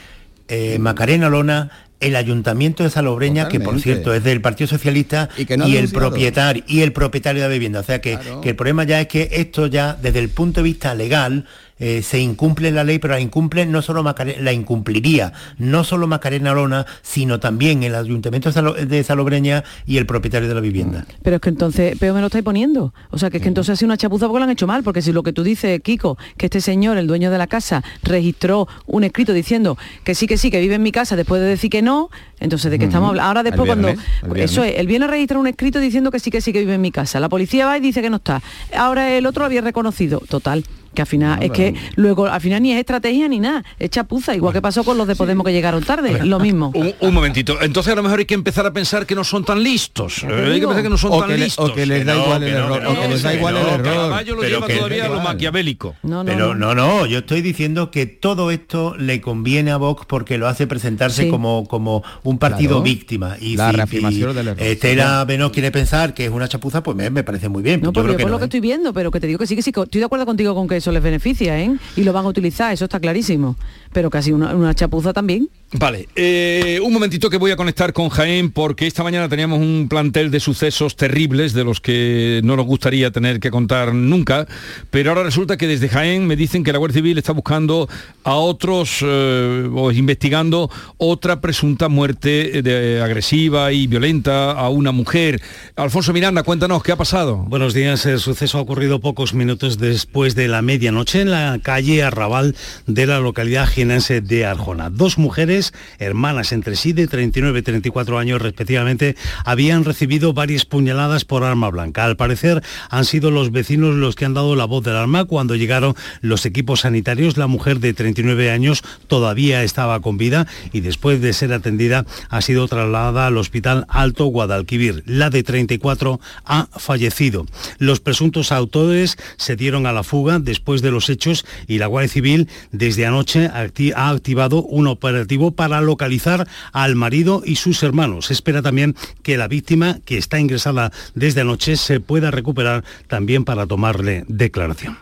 eh, 0.48 0.78
Macarena 0.80 1.28
Lona 1.28 1.70
el 2.00 2.16
ayuntamiento 2.16 2.82
de 2.82 2.90
Salobreña, 2.90 3.48
que 3.48 3.60
por 3.60 3.80
cierto 3.80 4.12
es 4.14 4.24
del 4.24 4.40
Partido 4.40 4.68
Socialista, 4.68 5.28
y, 5.36 5.76
el 5.76 5.90
propietario 5.90 6.64
y 6.66 6.80
el 6.80 6.92
propietario 6.92 7.42
de 7.42 7.48
la 7.48 7.52
vivienda. 7.52 7.80
O 7.80 7.84
sea 7.84 8.00
que, 8.00 8.18
que 8.42 8.50
el 8.50 8.56
problema 8.56 8.84
ya 8.84 9.00
es 9.00 9.08
que 9.08 9.28
esto 9.32 9.66
ya, 9.66 9.96
desde 10.00 10.18
el 10.18 10.30
punto 10.30 10.60
de 10.60 10.64
vista 10.64 10.94
legal, 10.94 11.46
eh, 11.80 12.02
se 12.02 12.20
incumple 12.20 12.70
la 12.70 12.84
ley, 12.84 12.98
pero 12.98 13.14
la 13.14 13.20
incumple 13.20 13.66
no 13.66 13.82
solo 13.82 14.02
Macarena, 14.02 14.40
la 14.42 14.52
incumpliría 14.52 15.32
no 15.58 15.82
solo 15.82 16.06
Macarena 16.06 16.52
Lona, 16.52 16.86
sino 17.02 17.40
también 17.40 17.82
el 17.82 17.94
Ayuntamiento 17.94 18.52
de 18.52 19.02
Salobreña 19.02 19.64
y 19.86 19.96
el 19.96 20.06
propietario 20.06 20.48
de 20.48 20.54
la 20.54 20.60
vivienda. 20.60 21.00
Mm. 21.00 21.12
Pero 21.22 21.36
es 21.36 21.42
que 21.42 21.48
entonces, 21.48 21.96
pero 21.98 22.14
me 22.14 22.20
lo 22.20 22.26
estáis 22.26 22.44
poniendo. 22.44 22.92
O 23.10 23.18
sea, 23.18 23.30
que 23.30 23.38
es 23.38 23.42
que 23.42 23.48
entonces 23.48 23.72
ha 23.72 23.76
sido 23.76 23.86
una 23.86 23.96
chapuza 23.96 24.26
porque 24.26 24.38
lo 24.38 24.44
han 24.44 24.50
hecho 24.50 24.66
mal, 24.66 24.82
porque 24.82 25.02
si 25.02 25.12
lo 25.12 25.22
que 25.22 25.32
tú 25.32 25.42
dices, 25.42 25.80
Kiko, 25.80 26.18
que 26.36 26.46
este 26.46 26.60
señor, 26.60 26.98
el 26.98 27.06
dueño 27.06 27.30
de 27.30 27.38
la 27.38 27.46
casa, 27.46 27.82
registró 28.02 28.68
un 28.86 29.04
escrito 29.04 29.32
diciendo 29.32 29.78
que 30.04 30.14
sí, 30.14 30.26
que 30.26 30.36
sí, 30.36 30.50
que 30.50 30.60
vive 30.60 30.74
en 30.74 30.82
mi 30.82 30.92
casa 30.92 31.16
después 31.16 31.40
de 31.40 31.48
decir 31.48 31.70
que 31.70 31.82
no, 31.82 32.10
entonces, 32.40 32.70
¿de 32.70 32.78
qué 32.78 32.86
estamos 32.86 33.10
hablando? 33.10 33.28
Ahora 33.28 33.42
después 33.42 33.66
cuando... 33.66 33.88
Eso 34.36 34.64
es, 34.64 34.78
él 34.78 34.86
viene 34.86 35.06
a 35.06 35.08
registrar 35.08 35.38
un 35.38 35.46
escrito 35.46 35.78
diciendo 35.78 36.10
que 36.10 36.18
sí, 36.18 36.30
que 36.30 36.40
sí, 36.40 36.52
que 36.52 36.60
vive 36.60 36.74
en 36.74 36.80
mi 36.80 36.90
casa. 36.90 37.20
La 37.20 37.28
policía 37.28 37.66
va 37.66 37.76
y 37.76 37.80
dice 37.80 38.02
que 38.02 38.10
no 38.10 38.16
está. 38.16 38.42
Ahora 38.76 39.10
el 39.16 39.26
otro 39.26 39.40
lo 39.40 39.46
había 39.46 39.60
reconocido. 39.60 40.20
Total 40.28 40.64
que 40.94 41.02
al 41.02 41.08
final 41.08 41.42
es 41.42 41.50
que 41.50 41.74
luego 41.96 42.26
al 42.26 42.40
final 42.40 42.62
ni 42.62 42.72
es 42.72 42.78
estrategia 42.78 43.28
ni 43.28 43.40
nada, 43.40 43.64
es 43.78 43.90
chapuza, 43.90 44.34
igual 44.34 44.52
que 44.52 44.62
pasó 44.62 44.84
con 44.84 44.98
los 44.98 45.06
de 45.06 45.16
Podemos 45.20 45.44
que 45.44 45.52
llegaron 45.52 45.82
tarde, 45.84 46.24
lo 46.24 46.40
mismo. 46.40 46.72
Un, 47.00 47.14
momentito, 47.14 47.60
entonces 47.60 47.92
a 47.92 47.96
lo 47.96 48.02
mejor 48.02 48.20
hay 48.20 48.24
que 48.24 48.34
empezar 48.34 48.64
a 48.64 48.72
pensar 48.72 49.04
que 49.04 49.14
no 49.14 49.22
son 49.22 49.44
tan 49.44 49.62
listos, 49.62 50.24
hay 50.24 50.60
que 50.60 50.66
pensar 50.66 50.82
que 50.82 50.88
no 50.88 50.96
son 50.96 51.20
tan 51.20 51.38
listos. 51.38 51.70
O 51.70 51.74
que 51.74 51.84
les 51.84 52.06
da 52.06 52.16
igual 52.16 52.42
el 52.42 52.54
error, 52.54 52.86
o 52.86 53.00
que 53.00 53.08
les 53.08 53.22
da 53.22 53.34
igual 53.34 53.56
el 53.56 53.66
error. 53.66 54.26
lo 54.26 54.42
lleva 54.42 54.66
todavía 54.66 55.06
a 55.06 55.08
lo 55.08 55.20
maquiavélico. 55.20 55.94
pero 56.24 56.54
no, 56.54 56.74
no, 56.74 57.06
yo 57.06 57.18
estoy 57.18 57.42
diciendo 57.42 57.90
que 57.90 58.06
todo 58.06 58.50
esto 58.50 58.96
le 58.96 59.20
conviene 59.20 59.70
a 59.70 59.76
Vox 59.76 60.06
porque 60.06 60.38
lo 60.38 60.48
hace 60.48 60.66
presentarse 60.66 61.28
como, 61.28 61.66
como 61.66 62.02
un 62.22 62.38
partido 62.38 62.82
víctima. 62.82 63.36
Y 63.40 63.56
la 63.56 63.72
reafirmación 63.72 64.34
del 64.34 64.48
error. 64.48 64.62
Estela 64.62 65.24
Benoz 65.24 65.52
quiere 65.52 65.70
pensar 65.70 66.14
que 66.14 66.24
es 66.24 66.30
una 66.30 66.48
chapuza, 66.48 66.82
pues 66.82 66.96
me, 66.96 67.22
parece 67.22 67.48
muy 67.48 67.62
bien. 67.62 67.80
No, 67.80 67.92
pero 67.92 68.12
yo 68.12 68.18
por 68.18 68.30
lo 68.30 68.38
que 68.38 68.44
¿eh? 68.44 68.46
estoy 68.46 68.60
viendo, 68.60 68.92
pero 68.92 69.10
que 69.10 69.20
te 69.20 69.26
digo 69.26 69.38
que 69.38 69.46
sí, 69.46 69.54
que 69.54 69.62
sí, 69.62 69.70
estoy 69.70 69.98
de 69.98 70.04
acuerdo 70.04 70.26
contigo 70.26 70.54
con 70.54 70.68
que 70.68 70.79
eso 70.80 70.92
les 70.92 71.02
beneficia, 71.02 71.58
¿eh? 71.60 71.76
Y 71.96 72.02
lo 72.04 72.12
van 72.12 72.26
a 72.26 72.28
utilizar, 72.28 72.72
eso 72.72 72.84
está 72.84 72.98
clarísimo. 72.98 73.56
Pero 73.92 74.10
casi 74.10 74.32
una, 74.32 74.54
una 74.54 74.74
chapuza 74.74 75.12
también. 75.12 75.48
Vale, 75.72 76.08
eh, 76.16 76.80
un 76.82 76.92
momentito 76.92 77.30
que 77.30 77.36
voy 77.36 77.52
a 77.52 77.56
conectar 77.56 77.92
con 77.92 78.08
Jaén 78.08 78.50
porque 78.50 78.88
esta 78.88 79.04
mañana 79.04 79.28
teníamos 79.28 79.60
un 79.60 79.86
plantel 79.88 80.32
de 80.32 80.40
sucesos 80.40 80.96
terribles 80.96 81.52
de 81.52 81.62
los 81.62 81.80
que 81.80 82.40
no 82.42 82.56
nos 82.56 82.66
gustaría 82.66 83.12
tener 83.12 83.38
que 83.38 83.52
contar 83.52 83.94
nunca, 83.94 84.48
pero 84.90 85.10
ahora 85.10 85.22
resulta 85.22 85.56
que 85.56 85.68
desde 85.68 85.88
Jaén 85.88 86.26
me 86.26 86.34
dicen 86.34 86.64
que 86.64 86.72
la 86.72 86.78
Guardia 86.78 86.96
Civil 86.96 87.18
está 87.18 87.32
buscando 87.32 87.88
a 88.24 88.34
otros 88.34 88.98
eh, 89.02 89.70
o 89.72 89.92
investigando 89.92 90.68
otra 90.96 91.40
presunta 91.40 91.88
muerte 91.88 92.62
de, 92.62 93.00
agresiva 93.00 93.70
y 93.70 93.86
violenta 93.86 94.50
a 94.50 94.70
una 94.70 94.90
mujer. 94.90 95.40
Alfonso 95.76 96.12
Miranda, 96.12 96.42
cuéntanos, 96.42 96.82
¿qué 96.82 96.90
ha 96.90 96.96
pasado? 96.96 97.36
Buenos 97.36 97.74
días, 97.74 98.06
el 98.06 98.18
suceso 98.18 98.58
ha 98.58 98.60
ocurrido 98.60 98.98
pocos 98.98 99.34
minutos 99.34 99.78
después 99.78 100.34
de 100.34 100.48
la 100.48 100.62
medianoche 100.62 101.20
en 101.20 101.30
la 101.30 101.60
calle 101.62 102.02
Arrabal 102.02 102.56
de 102.88 103.06
la 103.06 103.20
localidad 103.20 103.68
jienense 103.68 104.20
de 104.20 104.46
Arjona. 104.46 104.90
Dos 104.90 105.16
mujeres 105.16 105.59
hermanas 105.98 106.52
entre 106.52 106.76
sí 106.76 106.92
de 106.92 107.06
39 107.06 107.58
y 107.58 107.62
34 107.62 108.18
años 108.18 108.42
respectivamente, 108.42 109.16
habían 109.44 109.84
recibido 109.84 110.32
varias 110.32 110.64
puñaladas 110.64 111.24
por 111.24 111.44
arma 111.44 111.70
blanca. 111.70 112.04
Al 112.04 112.16
parecer 112.16 112.62
han 112.88 113.04
sido 113.04 113.30
los 113.30 113.52
vecinos 113.52 113.94
los 113.94 114.14
que 114.14 114.24
han 114.24 114.34
dado 114.34 114.56
la 114.56 114.64
voz 114.64 114.84
del 114.84 114.96
arma 114.96 115.24
cuando 115.24 115.56
llegaron 115.56 115.94
los 116.20 116.46
equipos 116.46 116.80
sanitarios. 116.80 117.36
La 117.36 117.46
mujer 117.46 117.80
de 117.80 117.92
39 117.92 118.50
años 118.50 118.82
todavía 119.06 119.62
estaba 119.62 120.00
con 120.00 120.18
vida 120.18 120.46
y 120.72 120.80
después 120.80 121.20
de 121.20 121.32
ser 121.32 121.52
atendida 121.52 122.06
ha 122.28 122.40
sido 122.40 122.66
trasladada 122.68 123.26
al 123.26 123.36
Hospital 123.36 123.86
Alto 123.88 124.26
Guadalquivir. 124.26 125.02
La 125.06 125.30
de 125.30 125.42
34 125.42 126.20
ha 126.44 126.68
fallecido. 126.76 127.46
Los 127.78 128.00
presuntos 128.00 128.52
autores 128.52 129.16
se 129.36 129.56
dieron 129.56 129.86
a 129.86 129.92
la 129.92 130.02
fuga 130.02 130.38
después 130.38 130.82
de 130.82 130.90
los 130.90 131.08
hechos 131.08 131.44
y 131.66 131.78
la 131.78 131.86
Guardia 131.86 132.12
Civil 132.12 132.48
desde 132.72 133.06
anoche 133.06 133.46
ha 133.46 134.08
activado 134.08 134.62
un 134.62 134.86
operativo 134.86 135.49
para 135.52 135.80
localizar 135.80 136.46
al 136.72 136.96
marido 136.96 137.42
y 137.44 137.56
sus 137.56 137.82
hermanos. 137.82 138.30
espera 138.30 138.62
también 138.62 138.94
que 139.22 139.36
la 139.36 139.48
víctima, 139.48 140.00
que 140.04 140.18
está 140.18 140.38
ingresada 140.38 140.92
desde 141.14 141.42
anoche, 141.42 141.76
se 141.76 142.00
pueda 142.00 142.30
recuperar 142.30 142.84
también 143.06 143.44
para 143.44 143.66
tomarle 143.66 144.24
declaración. 144.28 144.98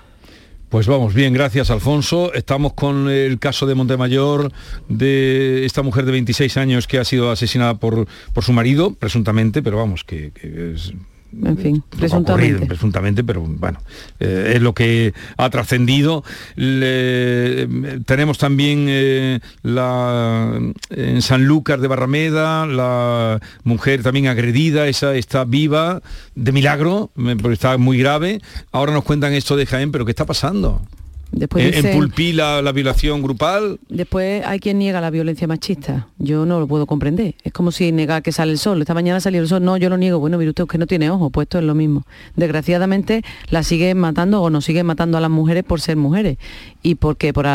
Pues 0.68 0.86
vamos, 0.86 1.14
bien, 1.14 1.32
gracias 1.32 1.70
Alfonso. 1.70 2.34
Estamos 2.34 2.74
con 2.74 3.08
el 3.08 3.38
caso 3.38 3.66
de 3.66 3.74
Montemayor 3.74 4.52
de 4.88 5.64
esta 5.64 5.82
mujer 5.82 6.04
de 6.04 6.12
26 6.12 6.58
años 6.58 6.86
que 6.86 6.98
ha 6.98 7.04
sido 7.04 7.30
asesinada 7.30 7.78
por, 7.78 8.06
por 8.34 8.44
su 8.44 8.52
marido, 8.52 8.92
presuntamente, 8.92 9.62
pero 9.62 9.78
vamos, 9.78 10.04
que, 10.04 10.30
que 10.32 10.74
es 10.74 10.92
en 11.32 11.58
fin, 11.58 11.82
presuntamente. 11.90 12.66
presuntamente, 12.66 13.22
pero 13.24 13.42
bueno, 13.42 13.78
eh, 14.18 14.52
es 14.56 14.62
lo 14.62 14.72
que 14.72 15.12
ha 15.36 15.50
trascendido. 15.50 16.24
Tenemos 16.56 18.38
también 18.38 18.86
eh, 18.88 19.40
la, 19.62 20.58
en 20.90 21.22
San 21.22 21.44
Lucas 21.44 21.80
de 21.80 21.88
Barrameda, 21.88 22.66
la 22.66 23.40
mujer 23.64 24.02
también 24.02 24.28
agredida, 24.28 24.86
esa 24.88 25.14
está 25.14 25.44
viva, 25.44 26.00
de 26.34 26.52
milagro, 26.52 27.10
porque 27.14 27.52
está 27.52 27.76
muy 27.76 27.98
grave. 27.98 28.40
Ahora 28.72 28.92
nos 28.92 29.04
cuentan 29.04 29.34
esto 29.34 29.56
de 29.56 29.66
Jaén, 29.66 29.92
pero 29.92 30.04
¿qué 30.04 30.12
está 30.12 30.24
pasando? 30.24 30.82
Después 31.30 31.76
en, 31.76 31.92
Pulpí 31.96 32.32
la, 32.32 32.60
violación 32.72 33.22
grupal. 33.22 33.78
Después 33.88 34.44
hay 34.46 34.60
quien 34.60 34.78
niega 34.78 35.00
la 35.00 35.10
violencia 35.10 35.46
machista. 35.46 36.08
Yo 36.18 36.46
no 36.46 36.58
lo 36.58 36.66
puedo 36.66 36.86
comprender. 36.86 37.34
Es 37.44 37.52
como 37.52 37.70
si 37.70 37.92
nega 37.92 38.20
que 38.22 38.32
sale 38.32 38.52
el 38.52 38.58
sol. 38.58 38.80
Esta 38.80 38.94
mañana 38.94 39.20
salió 39.20 39.40
el 39.40 39.48
sol. 39.48 39.62
No, 39.62 39.76
yo 39.76 39.90
lo 39.90 39.96
niego. 39.96 40.18
Bueno, 40.18 40.38
mire 40.38 40.50
usted 40.50 40.66
que 40.66 40.78
no 40.78 40.86
tiene 40.86 41.10
ojo. 41.10 41.30
Pues 41.30 41.46
esto 41.46 41.58
es 41.58 41.64
lo 41.64 41.74
mismo. 41.74 42.04
Desgraciadamente 42.36 43.22
la 43.50 43.62
siguen 43.62 43.98
matando 43.98 44.42
o 44.42 44.50
nos 44.50 44.64
siguen 44.64 44.86
matando 44.86 45.18
a 45.18 45.20
las 45.20 45.30
mujeres 45.30 45.64
por 45.64 45.80
ser 45.80 45.96
mujeres. 45.96 46.38
Y 46.82 46.94
porque 46.94 47.32
por 47.32 47.46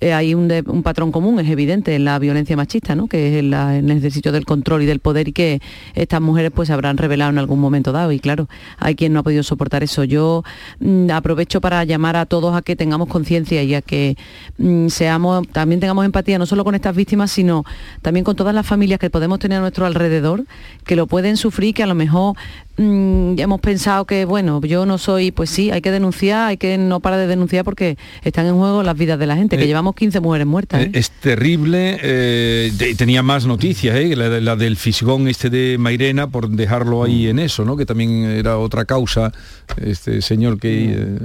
eh, 0.00 0.12
hay 0.12 0.34
un, 0.34 0.48
patrón 0.82 1.12
común, 1.12 1.40
es 1.40 1.48
evidente, 1.48 1.94
en 1.94 2.04
la 2.04 2.18
violencia 2.18 2.56
machista, 2.56 2.94
¿no? 2.94 3.06
que 3.08 3.28
es 3.28 3.44
en, 3.44 3.52
el 3.54 3.90
ejercicio 3.90 4.32
del 4.32 4.44
control 4.44 4.82
y 4.82 4.86
del 4.86 5.00
poder 5.00 5.28
y 5.28 5.32
que 5.32 5.60
estas 5.94 6.20
mujeres 6.20 6.52
pues 6.54 6.68
se 6.68 6.72
habrán 6.72 6.96
revelado 6.96 7.30
en 7.30 7.38
algún 7.38 7.60
momento 7.60 7.92
dado. 7.92 8.12
Y 8.12 8.20
claro, 8.20 8.48
hay 8.78 8.94
quien 8.94 9.12
no 9.12 9.20
ha 9.20 9.22
podido 9.22 9.42
soportar 9.42 9.82
eso. 9.82 10.04
Yo 10.04 10.44
mm, 10.78 11.10
aprovecho 11.10 11.60
para 11.60 11.82
llamar 11.84 12.16
a 12.16 12.26
todos 12.26 12.54
a 12.54 12.62
que 12.62 12.76
tengamos 12.76 12.99
conciencia 13.08 13.62
y 13.62 13.74
a 13.74 13.82
que 13.82 14.16
mm, 14.58 14.88
seamos, 14.88 15.46
también 15.48 15.80
tengamos 15.80 16.04
empatía 16.04 16.38
no 16.38 16.46
solo 16.46 16.64
con 16.64 16.74
estas 16.74 16.94
víctimas, 16.94 17.30
sino 17.30 17.64
también 18.02 18.24
con 18.24 18.36
todas 18.36 18.54
las 18.54 18.66
familias 18.66 18.98
que 19.00 19.10
podemos 19.10 19.38
tener 19.38 19.58
a 19.58 19.60
nuestro 19.60 19.86
alrededor, 19.86 20.44
que 20.84 20.96
lo 20.96 21.06
pueden 21.06 21.36
sufrir, 21.36 21.74
que 21.74 21.82
a 21.82 21.86
lo 21.86 21.94
mejor 21.94 22.36
mm, 22.82 23.34
ya 23.34 23.44
hemos 23.44 23.60
pensado 23.60 24.04
que, 24.04 24.24
bueno, 24.24 24.60
yo 24.62 24.86
no 24.86 24.98
soy, 24.98 25.30
pues 25.30 25.50
sí, 25.50 25.70
hay 25.70 25.80
que 25.80 25.90
denunciar, 25.90 26.48
hay 26.48 26.56
que 26.56 26.78
no 26.78 27.00
parar 27.00 27.20
de 27.20 27.26
denunciar 27.26 27.64
porque 27.64 27.96
están 28.22 28.46
en 28.46 28.56
juego 28.56 28.82
las 28.82 28.96
vidas 28.96 29.18
de 29.18 29.26
la 29.26 29.36
gente, 29.36 29.56
que 29.56 29.64
eh, 29.64 29.66
llevamos 29.66 29.94
15 29.94 30.20
mujeres 30.20 30.46
muertas. 30.46 30.82
¿eh? 30.82 30.90
Es 30.94 31.10
terrible, 31.10 31.98
eh, 32.02 32.94
tenía 32.96 33.22
más 33.22 33.46
noticias, 33.46 33.96
la, 34.16 34.56
del 34.56 34.76
fisgón 34.76 35.28
este 35.28 35.50
de 35.50 35.76
Mairena, 35.78 36.28
por 36.28 36.48
dejarlo 36.48 37.04
ahí 37.04 37.28
en 37.28 37.38
eso, 37.38 37.64
¿no? 37.64 37.76
que 37.76 37.86
también 37.86 38.24
era 38.24 38.58
otra 38.58 38.84
causa, 38.84 39.32
este 39.80 40.22
señor 40.22 40.58
que... 40.58 41.18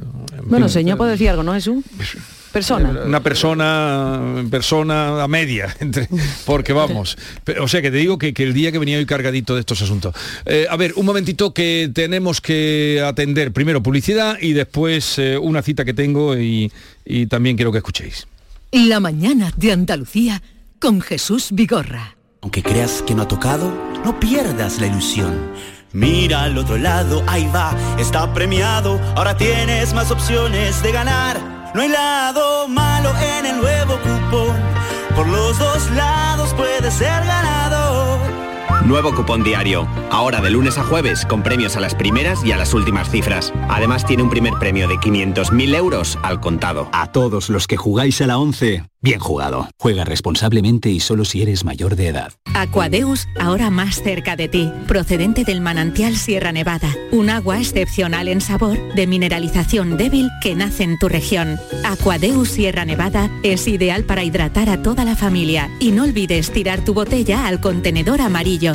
bueno, 0.44 0.70
señor 0.70 0.98
puede 0.98 1.12
decir 1.12 1.30
algo, 1.30 1.44
¿no? 1.44 1.56
es 1.56 1.70
Persona. 2.56 3.02
Una 3.06 3.22
persona, 3.22 4.46
persona 4.50 5.22
a 5.22 5.28
media, 5.28 5.76
entre, 5.82 6.08
porque 6.46 6.72
vamos. 6.72 7.18
O 7.60 7.68
sea 7.68 7.82
que 7.82 7.92
te 7.92 7.98
digo 7.98 8.18
que, 8.18 8.34
el 8.34 8.54
día 8.54 8.72
que 8.72 8.80
venía 8.80 8.98
hoy 8.98 9.06
cargadito 9.06 9.56
de 9.56 9.60
estos 9.60 9.82
asuntos. 9.82 10.16
Eh, 10.46 10.66
a 10.70 10.78
ver, 10.78 10.94
un 10.96 11.06
momentito 11.06 11.54
que 11.54 11.92
tenemos 11.94 12.40
que 12.40 13.04
atender. 13.06 13.52
Primero 13.52 13.84
publicidad 13.84 14.38
y 14.40 14.54
después 14.54 15.20
eh, 15.20 15.38
una 15.38 15.62
cita 15.64 15.84
que 15.84 15.94
tengo 15.94 16.38
y, 16.38 16.72
y 17.04 17.26
también 17.26 17.58
quiero 17.58 17.74
que 17.74 17.80
escuchéis. 17.80 18.26
La 18.72 19.02
mañana 19.02 19.52
de 19.58 19.74
Andalucía 19.74 20.42
con 20.80 21.02
Jesús 21.02 21.50
Vigorra. 21.52 22.16
Aunque 22.40 22.64
creas 22.64 23.04
que 23.06 23.16
no 23.16 23.24
ha 23.24 23.28
tocado, 23.28 23.70
no 24.06 24.18
pierdas 24.18 24.80
la 24.80 24.88
ilusión. 24.88 25.52
Mira 25.92 26.44
al 26.44 26.58
otro 26.58 26.78
lado, 26.78 27.22
ahí 27.28 27.50
va, 27.54 27.76
está 28.00 28.34
premiado. 28.34 28.98
Ahora 29.18 29.36
tienes 29.36 29.94
más 29.94 30.10
opciones 30.10 30.82
de 30.82 30.94
ganar. 30.94 31.55
No 31.76 31.82
hay 31.82 31.90
lado 31.90 32.70
malo 32.70 33.12
en 33.20 33.48
el 33.48 33.58
nuevo 33.58 34.00
cupón. 34.00 34.56
Por 35.14 35.28
los 35.28 35.60
dos 35.60 35.92
lados 35.92 36.54
puede 36.54 36.90
ser 36.90 37.26
ganador. 37.26 37.85
Nuevo 38.86 39.16
cupón 39.16 39.44
diario. 39.44 39.88
Ahora 40.12 40.42
de 40.42 40.52
lunes 40.52 40.78
a 40.78 40.84
jueves 40.84 41.26
con 41.26 41.42
premios 41.42 41.76
a 41.76 41.80
las 41.80 41.96
primeras 41.96 42.46
y 42.46 42.52
a 42.52 42.58
las 42.58 42.76
últimas 42.76 43.10
cifras. 43.10 43.52
Además 43.68 44.06
tiene 44.06 44.22
un 44.22 44.30
primer 44.30 44.54
premio 44.60 44.88
de 44.88 44.96
500.000 44.98 45.76
euros 45.76 46.20
al 46.22 46.40
contado. 46.40 46.88
A 46.92 47.12
todos 47.12 47.50
los 47.50 47.66
que 47.66 47.78
jugáis 47.78 48.22
a 48.22 48.28
la 48.28 48.38
11, 48.38 48.84
bien 49.02 49.20
jugado. 49.20 49.68
Juega 49.80 50.06
responsablemente 50.06 50.92
y 50.92 51.00
solo 51.00 51.26
si 51.26 51.42
eres 51.42 51.66
mayor 51.66 51.96
de 51.96 52.10
edad. 52.10 52.34
Aquadeus, 52.54 53.28
ahora 53.40 53.70
más 53.70 54.02
cerca 54.02 54.36
de 54.36 54.48
ti, 54.48 54.72
procedente 54.88 55.44
del 55.44 55.62
manantial 55.62 56.16
Sierra 56.16 56.52
Nevada. 56.52 56.90
Un 57.12 57.30
agua 57.30 57.60
excepcional 57.60 58.28
en 58.28 58.40
sabor, 58.40 58.78
de 58.94 59.08
mineralización 59.08 59.98
débil 59.98 60.30
que 60.42 60.56
nace 60.56 60.84
en 60.84 60.98
tu 60.98 61.10
región. 61.10 61.60
Aquadeus 61.84 62.50
Sierra 62.50 62.86
Nevada 62.86 63.30
es 63.44 63.68
ideal 63.68 64.04
para 64.04 64.24
hidratar 64.24 64.70
a 64.70 64.82
toda 64.82 65.04
la 65.04 65.16
familia. 65.16 65.70
Y 65.80 65.92
no 65.92 66.04
olvides 66.04 66.52
tirar 66.52 66.86
tu 66.86 66.94
botella 66.94 67.48
al 67.48 67.60
contenedor 67.60 68.22
amarillo. 68.22 68.75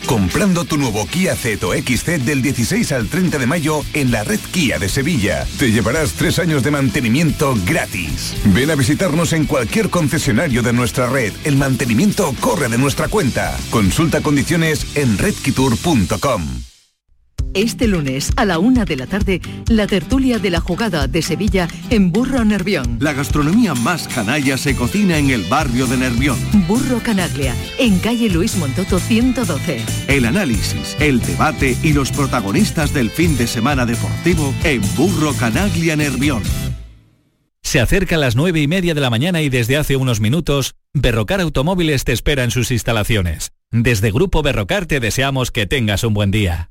Comprando 0.11 0.65
tu 0.65 0.77
nuevo 0.77 1.07
Kia 1.07 1.37
Ceto 1.37 1.71
XC 1.71 2.19
del 2.25 2.41
16 2.41 2.91
al 2.91 3.07
30 3.07 3.37
de 3.37 3.47
mayo 3.47 3.81
en 3.93 4.11
la 4.11 4.25
red 4.25 4.41
Kia 4.51 4.77
de 4.77 4.89
Sevilla. 4.89 5.47
Te 5.57 5.71
llevarás 5.71 6.11
tres 6.15 6.37
años 6.37 6.63
de 6.63 6.71
mantenimiento 6.71 7.55
gratis. 7.65 8.35
Ven 8.43 8.71
a 8.71 8.75
visitarnos 8.75 9.31
en 9.31 9.45
cualquier 9.45 9.89
concesionario 9.89 10.63
de 10.63 10.73
nuestra 10.73 11.07
red. 11.07 11.31
El 11.45 11.55
mantenimiento 11.55 12.35
corre 12.41 12.67
de 12.67 12.77
nuestra 12.77 13.07
cuenta. 13.07 13.57
Consulta 13.69 14.19
condiciones 14.19 14.97
en 14.97 15.17
redkitur.com. 15.17 16.70
Este 17.53 17.87
lunes 17.87 18.31
a 18.37 18.45
la 18.45 18.59
una 18.59 18.85
de 18.85 18.95
la 18.95 19.07
tarde, 19.07 19.41
la 19.67 19.85
tertulia 19.85 20.39
de 20.39 20.49
la 20.49 20.61
jugada 20.61 21.07
de 21.07 21.21
Sevilla 21.21 21.67
en 21.89 22.11
Burro 22.11 22.45
Nervión. 22.45 22.97
La 23.01 23.11
gastronomía 23.11 23.73
más 23.73 24.07
canalla 24.07 24.57
se 24.57 24.73
cocina 24.73 25.17
en 25.17 25.31
el 25.31 25.43
barrio 25.43 25.85
de 25.85 25.97
Nervión. 25.97 26.37
Burro 26.65 26.99
Canaglia, 27.03 27.53
en 27.77 27.99
calle 27.99 28.29
Luis 28.29 28.55
Montoto 28.55 28.99
112. 28.99 29.83
El 30.07 30.25
análisis, 30.25 30.95
el 31.01 31.19
debate 31.19 31.77
y 31.83 31.91
los 31.91 32.11
protagonistas 32.11 32.93
del 32.93 33.09
fin 33.09 33.37
de 33.37 33.47
semana 33.47 33.85
deportivo 33.85 34.53
en 34.63 34.81
Burro 34.95 35.33
Canaglia 35.33 35.97
Nervión. 35.97 36.43
Se 37.63 37.81
acerca 37.81 38.15
a 38.15 38.19
las 38.19 38.35
nueve 38.35 38.61
y 38.61 38.67
media 38.67 38.93
de 38.93 39.01
la 39.01 39.09
mañana 39.09 39.41
y 39.41 39.49
desde 39.49 39.77
hace 39.77 39.97
unos 39.97 40.21
minutos, 40.21 40.75
Berrocar 40.93 41.41
Automóviles 41.41 42.05
te 42.05 42.13
espera 42.13 42.43
en 42.45 42.51
sus 42.51 42.71
instalaciones. 42.71 43.51
Desde 43.71 44.11
Grupo 44.11 44.41
Berrocar 44.41 44.85
te 44.85 44.99
deseamos 44.99 45.51
que 45.51 45.67
tengas 45.67 46.03
un 46.03 46.13
buen 46.13 46.31
día. 46.31 46.70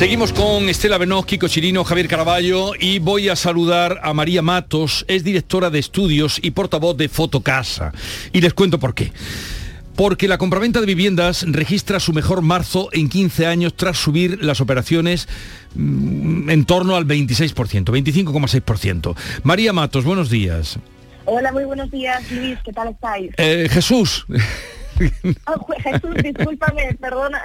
Seguimos 0.00 0.32
con 0.32 0.66
Estela 0.70 0.96
Benoz, 0.96 1.26
Kiko 1.26 1.46
Chirino, 1.46 1.84
Javier 1.84 2.08
Caraballo 2.08 2.72
y 2.74 3.00
voy 3.00 3.28
a 3.28 3.36
saludar 3.36 4.00
a 4.02 4.14
María 4.14 4.40
Matos, 4.40 5.04
es 5.08 5.24
directora 5.24 5.68
de 5.68 5.78
estudios 5.78 6.40
y 6.42 6.52
portavoz 6.52 6.96
de 6.96 7.10
Fotocasa. 7.10 7.92
Y 8.32 8.40
les 8.40 8.54
cuento 8.54 8.80
por 8.80 8.94
qué. 8.94 9.12
Porque 9.96 10.26
la 10.26 10.38
compraventa 10.38 10.80
de 10.80 10.86
viviendas 10.86 11.44
registra 11.46 12.00
su 12.00 12.14
mejor 12.14 12.40
marzo 12.40 12.88
en 12.92 13.10
15 13.10 13.46
años 13.46 13.74
tras 13.76 13.98
subir 13.98 14.42
las 14.42 14.62
operaciones 14.62 15.28
mm, 15.74 16.48
en 16.48 16.64
torno 16.64 16.96
al 16.96 17.06
26%, 17.06 17.52
25,6%. 17.84 19.14
María 19.42 19.74
Matos, 19.74 20.06
buenos 20.06 20.30
días. 20.30 20.78
Hola, 21.26 21.52
muy 21.52 21.64
buenos 21.64 21.90
días, 21.90 22.22
Luis, 22.32 22.58
¿qué 22.64 22.72
tal 22.72 22.88
estáis? 22.88 23.32
Eh, 23.36 23.68
Jesús. 23.70 24.24
Oh, 25.46 25.66
Jesús, 25.82 26.14
discúlpame, 26.22 26.94
perdona. 27.00 27.42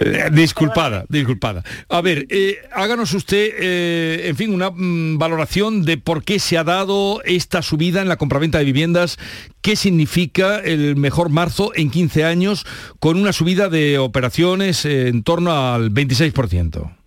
Eh, 0.00 0.30
disculpada, 0.32 1.04
disculpada. 1.08 1.64
A 1.88 2.00
ver, 2.00 2.26
eh, 2.30 2.58
háganos 2.72 3.12
usted, 3.14 3.50
eh, 3.58 4.28
en 4.28 4.36
fin, 4.36 4.54
una 4.54 4.70
mm, 4.70 5.18
valoración 5.18 5.84
de 5.84 5.98
por 5.98 6.24
qué 6.24 6.38
se 6.38 6.56
ha 6.58 6.64
dado 6.64 7.22
esta 7.24 7.62
subida 7.62 8.00
en 8.00 8.08
la 8.08 8.16
compraventa 8.16 8.58
de 8.58 8.64
viviendas, 8.64 9.18
qué 9.60 9.76
significa 9.76 10.58
el 10.58 10.96
mejor 10.96 11.28
marzo 11.30 11.72
en 11.74 11.90
15 11.90 12.24
años 12.24 12.66
con 13.00 13.18
una 13.18 13.32
subida 13.32 13.68
de 13.68 13.98
operaciones 13.98 14.84
en 14.84 15.22
torno 15.22 15.52
al 15.52 15.90
26%. 15.90 16.97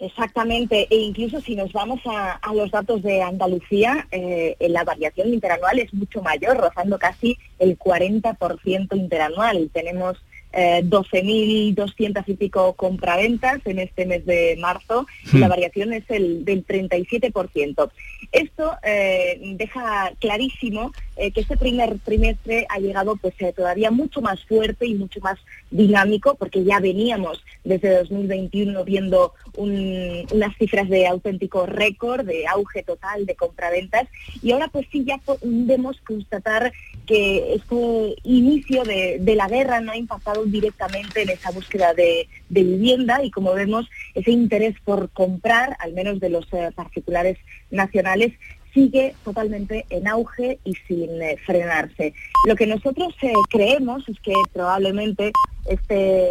Exactamente, 0.00 0.88
e 0.88 0.96
incluso 0.96 1.42
si 1.42 1.54
nos 1.54 1.72
vamos 1.74 2.00
a, 2.06 2.32
a 2.32 2.54
los 2.54 2.70
datos 2.70 3.02
de 3.02 3.20
Andalucía, 3.20 4.08
eh, 4.10 4.56
la 4.58 4.82
variación 4.82 5.28
interanual 5.28 5.78
es 5.78 5.92
mucho 5.92 6.22
mayor, 6.22 6.56
rozando 6.56 6.98
casi 6.98 7.38
el 7.58 7.78
40% 7.78 8.96
interanual. 8.96 9.68
Tenemos 9.74 10.16
eh, 10.52 10.80
12.200 10.84 12.24
y 12.26 12.34
pico 12.34 12.72
compraventas 12.72 13.60
en 13.66 13.78
este 13.78 14.06
mes 14.06 14.24
de 14.26 14.56
marzo 14.58 15.06
y 15.32 15.38
la 15.38 15.48
variación 15.48 15.92
es 15.92 16.04
el 16.08 16.44
del 16.44 16.66
37%. 16.66 17.90
Esto 18.32 18.72
eh, 18.82 19.40
deja 19.56 20.12
clarísimo 20.18 20.92
eh, 21.16 21.32
que 21.32 21.40
este 21.40 21.56
primer 21.56 21.98
trimestre 22.00 22.66
ha 22.68 22.78
llegado 22.78 23.16
pues 23.16 23.34
eh, 23.40 23.52
todavía 23.54 23.90
mucho 23.90 24.20
más 24.20 24.44
fuerte 24.44 24.86
y 24.86 24.94
mucho 24.94 25.20
más 25.20 25.38
dinámico 25.70 26.34
porque 26.36 26.64
ya 26.64 26.80
veníamos 26.80 27.42
desde 27.64 27.96
2021 27.98 28.84
viendo 28.84 29.34
un- 29.56 30.26
unas 30.32 30.56
cifras 30.56 30.88
de 30.88 31.06
auténtico 31.06 31.66
récord, 31.66 32.24
de 32.24 32.46
auge 32.46 32.82
total 32.82 33.26
de 33.26 33.34
compraventas. 33.34 34.06
Y 34.42 34.52
ahora 34.52 34.68
pues 34.68 34.86
sí 34.90 35.04
ya 35.04 35.18
podemos 35.18 36.00
constatar 36.02 36.72
que 37.06 37.54
este 37.54 38.16
inicio 38.24 38.84
de, 38.84 39.20
la 39.34 39.48
guerra 39.48 39.80
no 39.80 39.92
ha 39.92 39.96
impactado 39.96 40.44
directamente 40.44 41.22
en 41.22 41.30
esa 41.30 41.50
búsqueda 41.50 41.94
de, 41.94 42.28
vivienda 42.48 43.22
y 43.22 43.30
como 43.30 43.54
vemos 43.54 43.88
ese 44.14 44.32
interés 44.32 44.74
por 44.84 45.10
comprar, 45.10 45.76
al 45.78 45.92
menos 45.92 46.18
de 46.18 46.30
los 46.30 46.46
particulares 46.74 47.38
nacionales, 47.70 48.32
sigue 48.74 49.14
totalmente 49.24 49.84
en 49.90 50.06
auge 50.06 50.58
y 50.64 50.74
sin 50.86 51.20
eh, 51.22 51.36
frenarse. 51.44 52.14
Lo 52.46 52.54
que 52.54 52.66
nosotros 52.66 53.14
eh, 53.22 53.32
creemos 53.50 54.08
es 54.08 54.18
que 54.20 54.32
probablemente 54.52 55.32
este, 55.66 56.30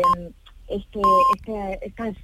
este, 0.69 1.01
este, 1.35 1.79
estas 1.85 2.15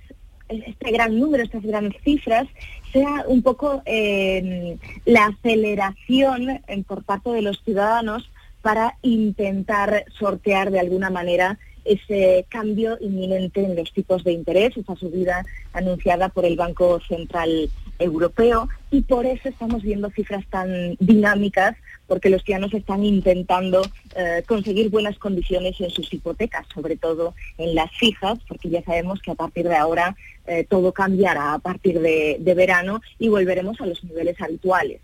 este 0.48 0.92
gran 0.92 1.20
número, 1.20 1.44
estas 1.44 1.64
grandes 1.64 2.00
cifras, 2.04 2.48
sea 2.94 3.26
un 3.28 3.42
poco 3.42 3.82
eh, 3.86 4.78
la 5.06 5.26
aceleración 5.26 6.62
en- 6.68 6.84
por 6.84 7.04
parte 7.04 7.32
de 7.32 7.42
los 7.42 7.62
ciudadanos 7.64 8.30
para 8.62 8.96
intentar 9.02 10.06
sortear 10.18 10.70
de 10.72 10.80
alguna 10.80 11.10
manera 11.10 11.58
ese 11.84 12.46
cambio 12.50 12.98
inminente 13.02 13.64
en 13.64 13.76
los 13.76 13.92
tipos 13.92 14.24
de 14.24 14.34
interés, 14.34 14.76
esa 14.78 14.96
subida 14.96 15.44
anunciada 15.74 16.30
por 16.30 16.46
el 16.46 16.56
Banco 16.56 17.00
Central 17.08 17.70
Europeo 18.00 18.70
y 18.92 19.02
por 19.02 19.26
eso 19.26 19.50
estamos 19.50 19.84
viendo 19.84 20.10
cifras 20.10 20.46
tan 20.50 20.96
dinámicas 21.00 21.76
porque 22.08 22.30
los 22.30 22.44
ciudadanos 22.44 22.74
están 22.74 23.04
intentando 23.04 23.82
eh, 24.16 24.44
conseguir 24.48 24.90
buenas 24.90 25.18
condiciones 25.18 25.80
en 25.82 25.90
sus 25.90 26.14
hipotecas, 26.14 26.68
sobre 26.74 26.98
todo 26.98 27.34
en 27.58 27.74
las 27.74 27.92
fijas, 27.98 28.38
porque 28.48 28.70
ya 28.70 28.84
sabemos 28.84 29.22
que 29.22 29.32
a 29.32 29.36
partir 29.36 29.68
de 29.68 29.76
ahora 29.76 30.16
eh, 30.46 30.66
todo 30.70 30.92
cambiará 30.92 31.54
a 31.54 31.60
partir 31.60 32.00
de 32.00 32.54
verano 32.56 33.02
y 33.18 33.30
volveremos 33.30 33.82
a 33.82 33.88
los 33.88 34.04
niveles 34.04 34.40
habituales. 34.40 35.02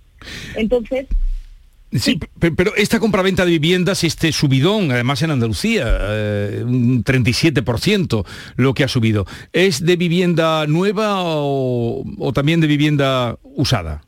Entonces, 0.55 1.07
Sí, 1.93 2.17
pe- 2.39 2.51
pero 2.51 2.73
esta 2.75 2.99
compraventa 2.99 3.43
de 3.43 3.51
viviendas, 3.51 4.03
este 4.05 4.31
subidón, 4.31 4.91
además 4.91 5.21
en 5.23 5.31
Andalucía, 5.31 5.85
eh, 5.99 6.63
un 6.65 7.03
37% 7.03 8.25
lo 8.55 8.73
que 8.73 8.83
ha 8.85 8.87
subido, 8.87 9.25
¿es 9.51 9.85
de 9.85 9.97
vivienda 9.97 10.65
nueva 10.67 11.21
o, 11.23 12.03
o 12.17 12.33
también 12.33 12.61
de 12.61 12.67
vivienda 12.67 13.37
usada? 13.43 14.03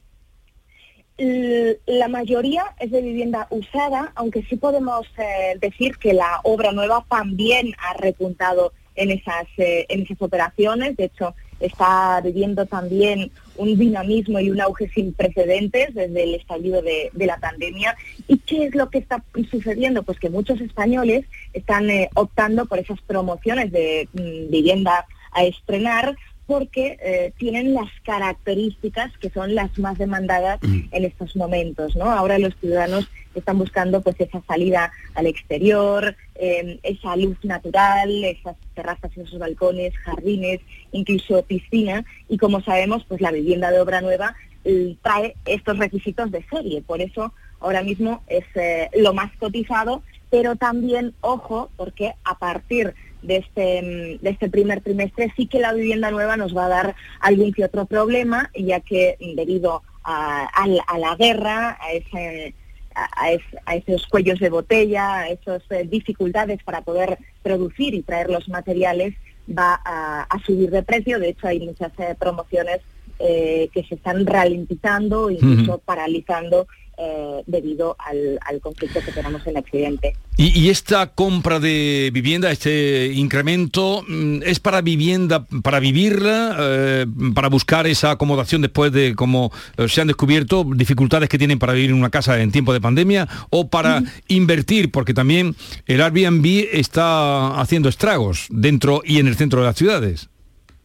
La 1.86 2.08
mayoría 2.08 2.64
es 2.80 2.92
de 2.92 3.02
vivienda 3.02 3.48
usada, 3.50 4.12
aunque 4.16 4.44
sí 4.44 4.56
podemos 4.56 5.06
eh, 5.18 5.58
decir 5.62 5.98
que 5.98 6.14
la 6.14 6.40
obra 6.44 6.72
nueva 6.72 7.06
también 7.10 7.74
ha 7.78 7.94
repuntado 8.02 8.74
en 8.96 9.12
esas, 9.12 9.46
eh, 9.58 9.86
en 9.90 10.02
esas 10.02 10.22
operaciones. 10.22 10.98
De 10.98 11.06
hecho, 11.06 11.36
está 11.66 12.20
viviendo 12.22 12.66
también 12.66 13.32
un 13.56 13.78
dinamismo 13.78 14.40
y 14.40 14.50
un 14.50 14.62
auge 14.62 14.90
sin 14.90 15.14
precedentes 15.14 15.94
desde 15.94 16.24
el 16.24 16.36
estallido 16.36 16.82
de, 16.82 17.12
la 17.14 17.38
pandemia. 17.38 17.96
¿Y 18.28 18.38
qué 18.40 18.66
es 18.66 18.76
lo 18.76 18.90
que 18.90 18.98
está 18.98 19.24
sucediendo? 19.50 20.04
Pues 20.04 20.20
que 20.20 20.30
muchos 20.30 20.60
españoles 20.60 21.26
están 21.54 21.90
eh, 21.90 22.10
optando 22.16 22.66
por 22.66 22.80
esas 22.80 23.02
promociones 23.02 23.72
de 23.72 24.10
mm, 24.14 24.52
vivienda 24.52 25.06
a 25.32 25.44
estrenar 25.46 26.16
porque 26.46 26.98
eh, 27.02 27.34
tienen 27.38 27.74
las 27.74 27.90
características 28.04 29.18
que 29.18 29.30
son 29.30 29.56
las 29.56 29.78
más 29.80 29.98
demandadas 29.98 30.60
en 30.64 31.06
estos 31.06 31.36
momentos, 31.36 31.96
¿no? 31.96 32.12
Ahora 32.12 32.38
los 32.38 32.56
ciudadanos 32.60 33.08
están 33.36 33.58
buscando 33.58 34.02
pues 34.02 34.16
esa 34.20 34.42
salida 34.48 34.92
al 35.16 35.28
exterior, 35.28 36.16
eh, 36.36 36.80
esa 36.84 37.16
luz 37.16 37.38
natural, 37.44 38.24
esas 38.24 38.56
terrazas 38.76 39.12
y 39.16 39.22
esos 39.22 39.40
balcones, 39.40 39.96
jardines, 39.98 40.60
incluso 40.92 41.44
piscina, 41.44 42.06
y 42.30 42.38
como 42.38 42.62
sabemos, 42.62 43.06
pues 43.08 43.22
la 43.22 43.32
vivienda 43.32 43.72
de 43.72 43.80
obra 43.80 44.02
nueva 44.02 44.36
eh, 44.66 44.96
trae 45.02 45.36
estos 45.46 45.78
requisitos 45.78 46.32
de 46.32 46.44
serie, 46.50 46.82
por 46.82 47.02
eso 47.02 47.34
ahora 47.60 47.84
mismo 47.84 48.24
es 48.28 48.46
eh, 48.56 48.90
lo 48.94 49.14
más 49.14 49.32
cotizado, 49.38 50.04
pero 50.30 50.56
también, 50.56 51.14
ojo, 51.22 51.70
porque 51.78 52.14
a 52.24 52.38
partir 52.38 52.94
de 53.24 53.38
este, 53.38 54.20
de 54.22 54.30
este 54.30 54.50
primer 54.50 54.82
trimestre 54.82 55.32
sí 55.36 55.48
que 55.48 55.60
la 55.60 55.74
vivienda 55.74 56.12
nueva 56.12 56.38
nos 56.38 56.56
va 56.56 56.66
a 56.66 56.70
dar 56.70 56.96
algún 57.20 57.52
que 57.54 57.66
otro 57.66 57.86
problema, 57.86 58.52
ya 58.56 58.80
que 58.80 59.18
debido 59.36 59.82
a, 60.04 60.46
a 60.46 60.68
la- 60.68 60.84
a 60.88 60.98
la 61.00 61.16
guerra, 61.16 61.78
a 61.82 61.92
ese 61.94 62.54
a, 62.96 63.10
a 63.24 63.32
es- 63.32 63.42
a 63.66 63.76
esos 63.76 64.06
cuellos 64.08 64.40
de 64.40 64.50
botella, 64.50 65.16
a 65.22 65.30
esas 65.30 65.64
eh, 65.72 65.88
dificultades 65.90 66.62
para 66.64 66.82
poder 66.82 67.18
producir 67.42 67.94
y 67.96 68.04
traer 68.04 68.30
los 68.30 68.48
materiales, 68.50 69.16
va 69.50 69.82
a, 69.84 70.24
a 70.24 70.40
subir 70.46 70.70
de 70.70 70.84
precio. 70.84 71.20
De 71.20 71.30
hecho, 71.30 71.48
hay 71.48 71.60
muchas 71.60 71.92
eh, 71.98 72.16
promociones 72.20 72.82
eh, 73.20 73.70
que 73.74 73.84
se 73.84 73.96
están 73.96 74.26
ralentizando, 74.26 75.30
incluso 75.32 75.80
paralizando 75.80 76.68
eh, 76.98 77.44
debido 77.48 77.96
al, 78.00 78.40
al 78.46 78.62
conflicto 78.62 79.00
que 79.02 79.12
tenemos 79.12 79.46
en 79.48 79.58
Occidente. 79.58 80.16
Y, 80.38 80.60
y 80.60 80.70
esta 80.70 81.08
compra 81.08 81.60
de 81.60 82.10
vivienda, 82.14 82.52
este 82.52 83.08
incremento, 83.14 84.04
mm, 84.08 84.42
¿es 84.44 84.60
para 84.60 84.82
vivienda, 84.82 85.46
para 85.64 85.80
vivirla, 85.80 86.56
eh, 86.60 87.06
para 87.36 87.50
buscar 87.50 87.88
esa 87.88 88.12
acomodación 88.12 88.62
después 88.62 88.92
de 88.92 89.16
como 89.16 89.52
eh, 89.78 89.88
se 89.88 90.02
han 90.02 90.08
descubierto 90.08 90.66
dificultades 90.76 91.30
que 91.30 91.38
tienen 91.38 91.60
para 91.60 91.74
vivir 91.74 91.92
en 91.92 91.98
una 91.98 92.10
casa 92.10 92.40
en 92.42 92.52
tiempo 92.52 92.74
de 92.74 92.82
pandemia 92.82 93.28
o 93.50 93.70
para 93.70 94.04
invertir? 94.28 94.92
Porque 94.92 95.14
también 95.14 95.56
el 95.86 96.02
Airbnb 96.02 96.68
está 96.72 97.60
haciendo 97.60 97.90
estragos 97.90 98.48
dentro 98.50 99.02
y 99.06 99.20
en 99.20 99.28
el 99.28 99.36
centro 99.36 99.62
de 99.62 99.68
las 99.68 99.76
ciudades. 99.76 100.30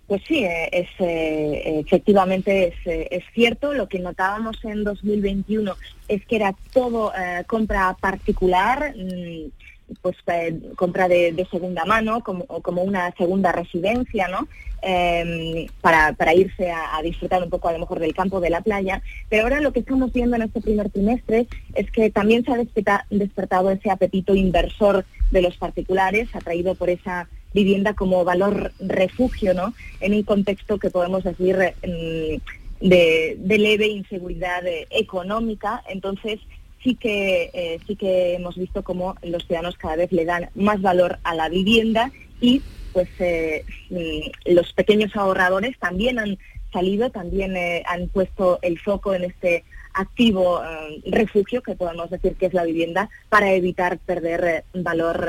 Pues 0.09 0.23
sí, 0.27 0.43
eh, 0.43 0.71
es, 0.73 0.89
eh, 1.01 1.81
efectivamente 1.87 2.69
es, 2.69 2.87
eh, 2.87 3.09
es 3.11 3.25
cierto. 3.35 3.75
Lo 3.75 3.91
que 3.91 3.99
notábamos 3.99 4.57
en 4.65 4.83
2021 4.83 5.77
es 6.09 6.25
que 6.25 6.37
era 6.37 6.55
todo 6.73 7.13
compra 7.47 7.95
particular, 8.01 8.95
mm, 8.97 9.51
pues 10.01 10.17
compra 10.77 11.09
de, 11.09 11.47
segunda 11.51 11.85
mano, 11.85 12.23
como, 12.23 12.83
una 12.83 13.15
segunda 13.17 13.53
residencia, 13.53 14.29
¿no? 14.29 14.49
Em, 14.81 15.67
para, 15.83 16.35
irse 16.35 16.71
a, 16.71 17.03
disfrutar 17.03 17.43
un 17.43 17.51
poco 17.51 17.69
a 17.69 17.73
lo 17.73 17.79
mejor 17.79 17.99
del 17.99 18.15
campo, 18.15 18.41
de 18.41 18.51
la 18.51 18.63
playa. 18.63 19.03
Pero 19.29 19.43
ahora 19.43 19.61
lo 19.61 19.73
que 19.73 19.81
estamos 19.81 20.11
viendo 20.13 20.37
en 20.37 20.43
este 20.43 20.63
primer 20.63 20.89
trimestre 20.89 21.47
es 21.75 21.91
que 21.91 22.11
también 22.11 22.45
se 22.45 22.53
ha 22.53 23.05
despertado 23.11 23.71
ese 23.71 23.91
apetito 23.91 24.35
inversor 24.35 25.05
de 25.31 25.43
los 25.43 25.57
particulares, 25.59 26.35
atraído 26.35 26.75
por 26.75 26.89
esa 26.89 27.29
vivienda 27.55 27.95
como 27.95 28.25
valor 28.25 28.73
refugio, 28.79 29.55
¿no? 29.55 29.75
En 30.01 30.15
un 30.15 30.23
contexto 30.23 30.79
que 30.79 30.91
podemos 30.91 31.25
decir 31.25 31.57
mm, 31.57 32.87
de, 32.87 33.37
leve 33.59 33.87
inseguridad 33.89 34.63
económica. 34.91 35.83
Entonces 35.89 36.41
sí 36.83 36.95
que 36.95 37.51
eh, 37.53 37.81
sí 37.87 37.97
que 37.97 38.35
hemos 38.35 38.57
visto 38.57 38.83
cómo 38.85 39.17
los 39.23 39.45
ciudadanos 39.47 39.77
cada 39.77 39.97
vez 39.97 40.13
le 40.13 40.25
dan 40.25 40.51
más 40.55 40.81
valor 40.81 41.19
a 41.25 41.35
la 41.35 41.49
vivienda 41.49 42.13
y 42.41 42.63
pues 42.93 43.09
eh, 43.19 43.65
mm, 43.91 44.53
los 44.55 44.73
pequeños 44.73 45.15
ahorradores 45.17 45.79
también 45.79 46.19
han 46.19 46.39
salido, 46.73 47.11
también 47.11 47.57
eh, 47.57 47.83
han 47.87 48.09
puesto 48.09 48.59
el 48.63 48.79
foco 48.79 49.15
en 49.15 49.25
este 49.25 49.65
activo 49.95 50.61
refugio 51.07 51.61
que 51.61 51.75
podemos 51.75 52.09
decir 52.09 52.37
que 52.37 52.47
es 52.47 52.55
la 52.55 52.63
vivienda 52.63 53.11
para 53.31 53.53
evitar 53.53 53.99
perder 53.99 54.63
valor 54.73 55.29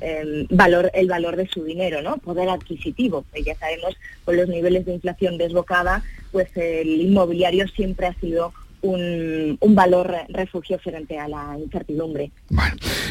eh, 0.00 0.20
eh, 0.22 0.46
valor 0.50 0.90
el 0.94 1.08
valor 1.08 1.36
de 1.36 1.46
su 1.48 1.64
dinero, 1.64 2.02
¿no? 2.02 2.18
Poder 2.18 2.48
adquisitivo. 2.48 3.24
que 3.32 3.42
ya 3.42 3.54
sabemos 3.54 3.96
con 4.24 4.36
los 4.36 4.48
niveles 4.48 4.86
de 4.86 4.94
inflación 4.94 5.38
desbocada, 5.38 6.02
pues 6.32 6.48
el 6.56 6.88
inmobiliario 7.00 7.66
siempre 7.68 8.06
ha 8.06 8.14
sido 8.14 8.52
un, 8.82 9.56
un 9.60 9.74
valor 9.74 10.12
refugio 10.28 10.78
frente 10.78 11.18
a 11.18 11.28
la 11.28 11.56
incertidumbre. 11.58 12.30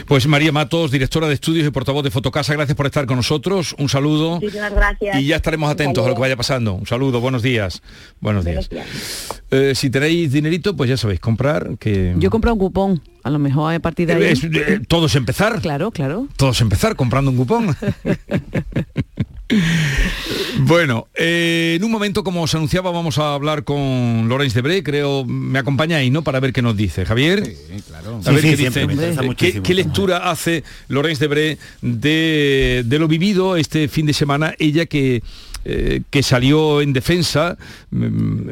Pues 0.08 0.28
María 0.28 0.52
Matos, 0.52 0.92
directora 0.92 1.28
de 1.28 1.34
estudios 1.36 1.68
y 1.68 1.72
portavoz 1.72 2.04
de 2.04 2.12
Fotocasa, 2.12 2.54
gracias 2.54 2.76
por 2.76 2.86
estar 2.86 3.06
con 3.06 3.18
nosotros. 3.18 3.76
Un 3.78 3.90
saludo. 3.90 4.36
Muchísimas 4.36 4.74
gracias. 4.74 5.20
Y 5.20 5.26
ya 5.28 5.36
estaremos 5.38 5.70
atentos 5.70 6.06
a 6.06 6.10
lo 6.10 6.16
que 6.16 6.22
vaya 6.22 6.36
pasando. 6.38 6.74
Un 6.74 6.86
saludo, 6.86 7.20
buenos 7.22 7.42
días. 7.44 7.82
Buenos 8.20 8.46
días. 8.46 8.70
Eh, 9.52 9.74
si 9.76 9.90
tenéis 9.90 10.32
dinerito, 10.32 10.76
pues 10.76 10.90
ya 10.90 10.98
sabéis, 10.98 11.20
comprar, 11.20 11.78
que... 11.78 12.16
Yo 12.18 12.28
he 12.28 12.32
comprado 12.32 12.54
un 12.56 12.60
cupón, 12.60 13.02
a 13.24 13.30
lo 13.30 13.40
mejor 13.40 13.74
a 13.74 13.80
partir 13.80 14.08
de 14.08 14.14
ahí. 14.14 14.24
Es- 14.24 14.44
eh, 14.44 14.80
todo 14.88 15.06
es 15.08 15.16
empezar. 15.16 15.62
Claro, 15.62 15.92
claro. 15.92 16.28
Todo 16.38 16.52
es 16.52 16.62
empezar 16.62 16.96
comprando 16.96 17.32
un 17.32 17.38
cupón. 17.38 17.76
Bueno, 20.60 21.08
eh, 21.16 21.76
en 21.78 21.84
un 21.84 21.92
momento, 21.92 22.24
como 22.24 22.44
os 22.44 22.54
anunciaba, 22.54 22.92
vamos 22.92 23.18
a 23.18 23.34
hablar 23.34 23.64
con 23.64 24.28
Lorenz 24.28 24.54
Debré, 24.54 24.84
creo, 24.84 25.26
me 25.26 25.58
acompaña 25.60 25.98
ahí, 25.98 26.10
¿no? 26.10 26.22
Para 26.22 26.40
ver 26.40 26.54
qué 26.54 26.62
nos 26.62 26.76
dice. 26.76 27.06
Javier. 27.06 27.46
Sí, 27.46 27.82
claro. 27.88 28.20
A 28.26 28.32
ver 28.32 28.42
Sí, 28.42 28.50
qué 28.50 28.58
sí, 28.58 28.64
dice. 28.66 28.72
siempre 28.72 28.88
me 28.88 28.94
interesa 28.94 29.22
¿Qué, 29.22 29.28
muchísimo. 29.28 29.64
qué 29.64 29.74
lectura 29.74 30.30
hace 30.30 30.64
Lorenz 30.90 31.20
Debré 31.20 31.58
de, 31.82 32.84
de 32.86 33.00
lo 33.00 33.08
vivido 33.08 33.56
este 33.56 33.88
fin 33.88 34.06
de 34.06 34.14
semana? 34.14 34.54
Ella 34.60 34.86
que, 34.86 35.24
eh, 35.72 36.02
que 36.10 36.24
salió 36.24 36.82
en 36.82 36.94
defensa, 36.94 37.58
mm, 37.92 38.50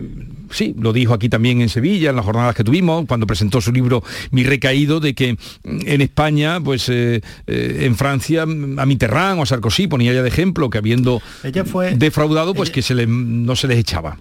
sí, 0.51 0.76
lo 0.80 0.93
dijo 0.93 1.13
aquí 1.13 1.30
también 1.30 1.61
en 1.61 1.70
Sevilla, 1.70 2.11
en 2.11 2.15
las 2.15 2.26
jornadas 2.26 2.55
que 2.55 2.63
tuvimos, 2.63 3.05
cuando 3.07 3.26
presentó 3.26 3.59
su 3.61 3.72
libro 3.72 4.03
Mi 4.32 4.43
recaído, 4.43 4.99
de 4.99 5.13
que 5.15 5.34
mm, 5.34 5.38
en 5.86 6.01
España, 6.01 6.59
pues 6.61 6.88
eh, 6.89 7.22
eh, 7.47 7.78
en 7.82 7.95
Francia, 7.95 8.45
mm, 8.45 8.78
a 8.80 8.86
Mitterrand 8.86 9.39
o 9.39 9.43
a 9.43 9.45
Sarkozy 9.45 9.88
ponía 9.88 10.13
ya 10.13 10.22
de 10.22 10.30
ejemplo 10.30 10.70
que 10.70 10.78
habiendo 10.78 11.22
Ella 11.43 11.65
fue- 11.65 11.95
defraudado, 11.95 12.53
pues 12.53 12.70
que 12.70 12.82
se 12.82 12.93
le, 12.95 13.07
no 13.07 13.55
se 13.55 13.68
les 13.68 13.80
echaba. 13.80 14.20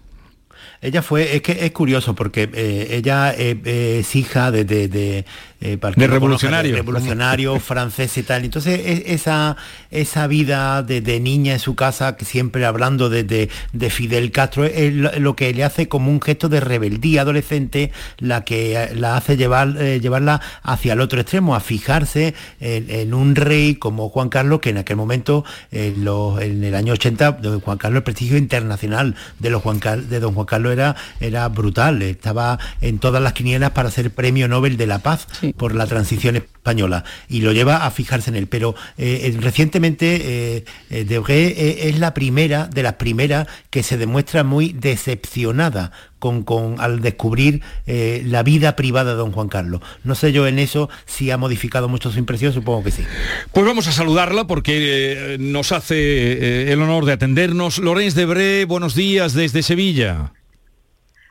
Ella 0.83 1.01
fue, 1.03 1.35
es 1.37 1.43
que 1.43 1.53
es 1.65 1.71
curioso 1.73 2.15
porque 2.15 2.51
ella 2.91 3.33
es 3.33 4.15
hija 4.15 4.51
de, 4.51 4.65
de, 4.65 4.89
de, 4.89 5.25
eh, 5.61 5.79
De 5.97 6.07
revolucionario. 6.07 6.73
de 6.73 6.77
revolucionario 6.79 7.59
francés 7.61 8.17
y 8.19 8.23
tal. 8.23 8.45
Entonces 8.45 8.81
es- 8.85 9.03
esa, 9.07 9.57
esa 9.91 10.27
vida 10.27 10.83
de, 10.83 11.01
de 11.01 11.19
niña 11.21 11.55
en 11.55 11.59
su 11.59 11.75
casa, 11.75 12.17
que 12.17 12.25
siempre 12.25 12.65
hablando 12.67 13.09
de, 13.09 13.25
de- 13.25 13.49
de 13.73 13.91
Fidel 13.91 14.31
Castro, 14.33 14.65
es 14.65 14.93
lo, 14.93 15.11
lo 15.19 15.35
que 15.37 15.53
le 15.55 15.65
hace 15.65 15.89
como 15.89 16.11
un 16.11 16.21
gesto 16.21 16.49
de 16.49 16.61
rebeldía 16.61 17.23
adolescente, 17.23 17.93
la 18.19 18.45
que 18.45 18.77
eh, 18.77 18.95
la 18.95 19.17
hace 19.17 19.37
llevar, 19.37 19.75
eh, 19.79 20.01
llevarla 20.01 20.41
hacia 20.63 20.93
el 20.93 21.01
otro 21.01 21.21
extremo, 21.21 21.55
a 21.55 21.61
fijarse 21.61 22.35
en, 22.61 22.91
en 22.91 23.15
un 23.15 23.35
rey 23.35 23.77
como 23.77 24.09
Juan 24.11 24.29
Carlos, 24.29 24.61
que 24.61 24.71
en 24.71 24.79
aquel 24.79 24.97
momento, 24.97 25.45
en, 25.71 26.05
los- 26.05 26.41
en 26.41 26.63
el 26.65 26.75
año 26.75 26.93
80, 26.93 27.33
don 27.33 27.61
Juan 27.61 27.79
Carlos, 27.79 27.99
el 27.99 28.05
prestigio 28.05 28.37
internacional 28.37 29.15
de, 29.39 29.51
los 29.51 29.63
Juan 29.63 29.79
Car- 29.79 30.03
de 30.03 30.21
don 30.21 30.35
Juan 30.35 30.47
Carlos 30.47 30.73
era, 30.73 30.97
era 31.21 31.49
brutal, 31.49 32.03
estaba 32.03 32.59
en 32.81 32.99
todas 32.99 33.23
las 33.23 33.33
quinielas 33.33 33.71
para 33.71 33.91
ser 33.91 34.11
premio 34.11 34.49
Nobel 34.49 34.77
de 34.77 34.87
la 34.87 34.99
Paz 34.99 35.27
por 35.53 35.75
la 35.75 35.87
transición 35.87 36.37
española 36.37 37.05
y 37.29 37.41
lo 37.41 37.53
lleva 37.53 37.87
a 37.87 37.91
fijarse 37.91 38.31
en 38.31 38.37
él. 38.37 38.47
Pero 38.47 38.75
eh, 38.99 39.21
eh, 39.35 39.39
recientemente 39.41 40.57
eh, 40.57 40.65
eh, 40.91 41.05
Debré 41.05 41.49
eh, 41.49 41.89
es 41.89 41.99
la 41.99 42.15
primera, 42.15 42.67
de 42.67 42.83
las 42.83 42.95
primeras, 42.95 43.47
que 43.71 43.83
se 43.83 43.97
demuestra 43.99 44.45
muy 44.45 44.73
decepcionada 44.73 45.93
con, 46.19 46.43
con- 46.43 46.81
al 46.81 47.01
descubrir 47.03 47.63
eh, 47.87 48.23
la 48.25 48.43
vida 48.43 48.75
privada 48.75 49.13
de 49.13 49.17
don 49.19 49.33
Juan 49.33 49.49
Carlos. 49.49 49.81
No 50.05 50.15
sé 50.15 50.33
yo 50.33 50.47
en 50.47 50.59
eso 50.59 50.89
si 51.05 51.31
ha 51.31 51.37
modificado 51.37 51.89
mucho 51.89 52.11
su 52.11 52.19
impresión, 52.19 52.53
supongo 52.53 52.85
que 52.85 52.91
sí. 52.91 53.05
Pues 53.53 53.67
vamos 53.67 53.87
a 53.87 53.93
saludarla 53.93 54.47
porque 54.47 55.35
eh, 55.35 55.37
nos 55.39 55.73
hace 55.73 55.97
eh, 55.97 56.73
el 56.73 56.81
honor 56.83 57.05
de 57.05 57.13
atendernos. 57.13 57.79
Lorenz 57.79 58.15
Debré, 58.15 58.65
buenos 58.65 58.95
días 58.95 59.35
desde 59.35 59.63
Sevilla. 59.63 60.33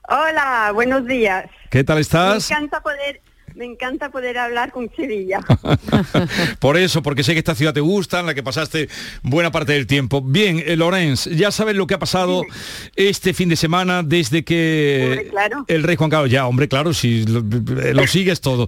Hola, 0.08 0.72
buenos 0.74 1.06
días. 1.08 1.46
¿Qué 1.72 1.84
tal 1.84 1.98
estás? 1.98 2.50
Me 2.52 2.56
encanta 2.56 2.80
poder, 2.82 3.22
me 3.56 3.66
encanta 3.66 4.10
poder 4.10 4.38
hablar 4.38 4.72
con 4.72 4.90
Sevilla. 4.96 5.40
Por 6.60 6.78
eso, 6.78 7.02
porque 7.02 7.24
sé 7.24 7.34
que 7.34 7.40
esta 7.40 7.56
ciudad 7.56 7.74
te 7.74 7.80
gusta, 7.80 8.20
en 8.20 8.26
la 8.26 8.34
que 8.34 8.44
pasaste 8.44 8.90
buena 9.24 9.52
parte 9.52 9.74
del 9.74 9.88
tiempo. 9.88 10.22
Bien, 10.22 10.62
eh, 10.66 10.76
Lorenz, 10.76 11.26
ya 11.26 11.52
sabes 11.52 11.76
lo 11.76 11.88
que 11.88 11.94
ha 11.94 12.00
pasado 12.00 12.44
este 12.96 13.34
fin 13.34 13.50
de 13.50 13.56
semana 13.56 14.04
desde 14.04 14.44
que 14.44 15.04
Hombre, 15.06 15.28
claro. 15.30 15.66
el 15.68 15.84
rey 15.84 15.96
Juan 15.96 16.10
Carlos, 16.10 16.30
ya, 16.30 16.48
hombre, 16.48 16.68
claro, 16.68 16.94
si 16.94 17.26
lo, 17.26 17.42
lo 17.42 18.08
sigues 18.08 18.42
todo. 18.42 18.68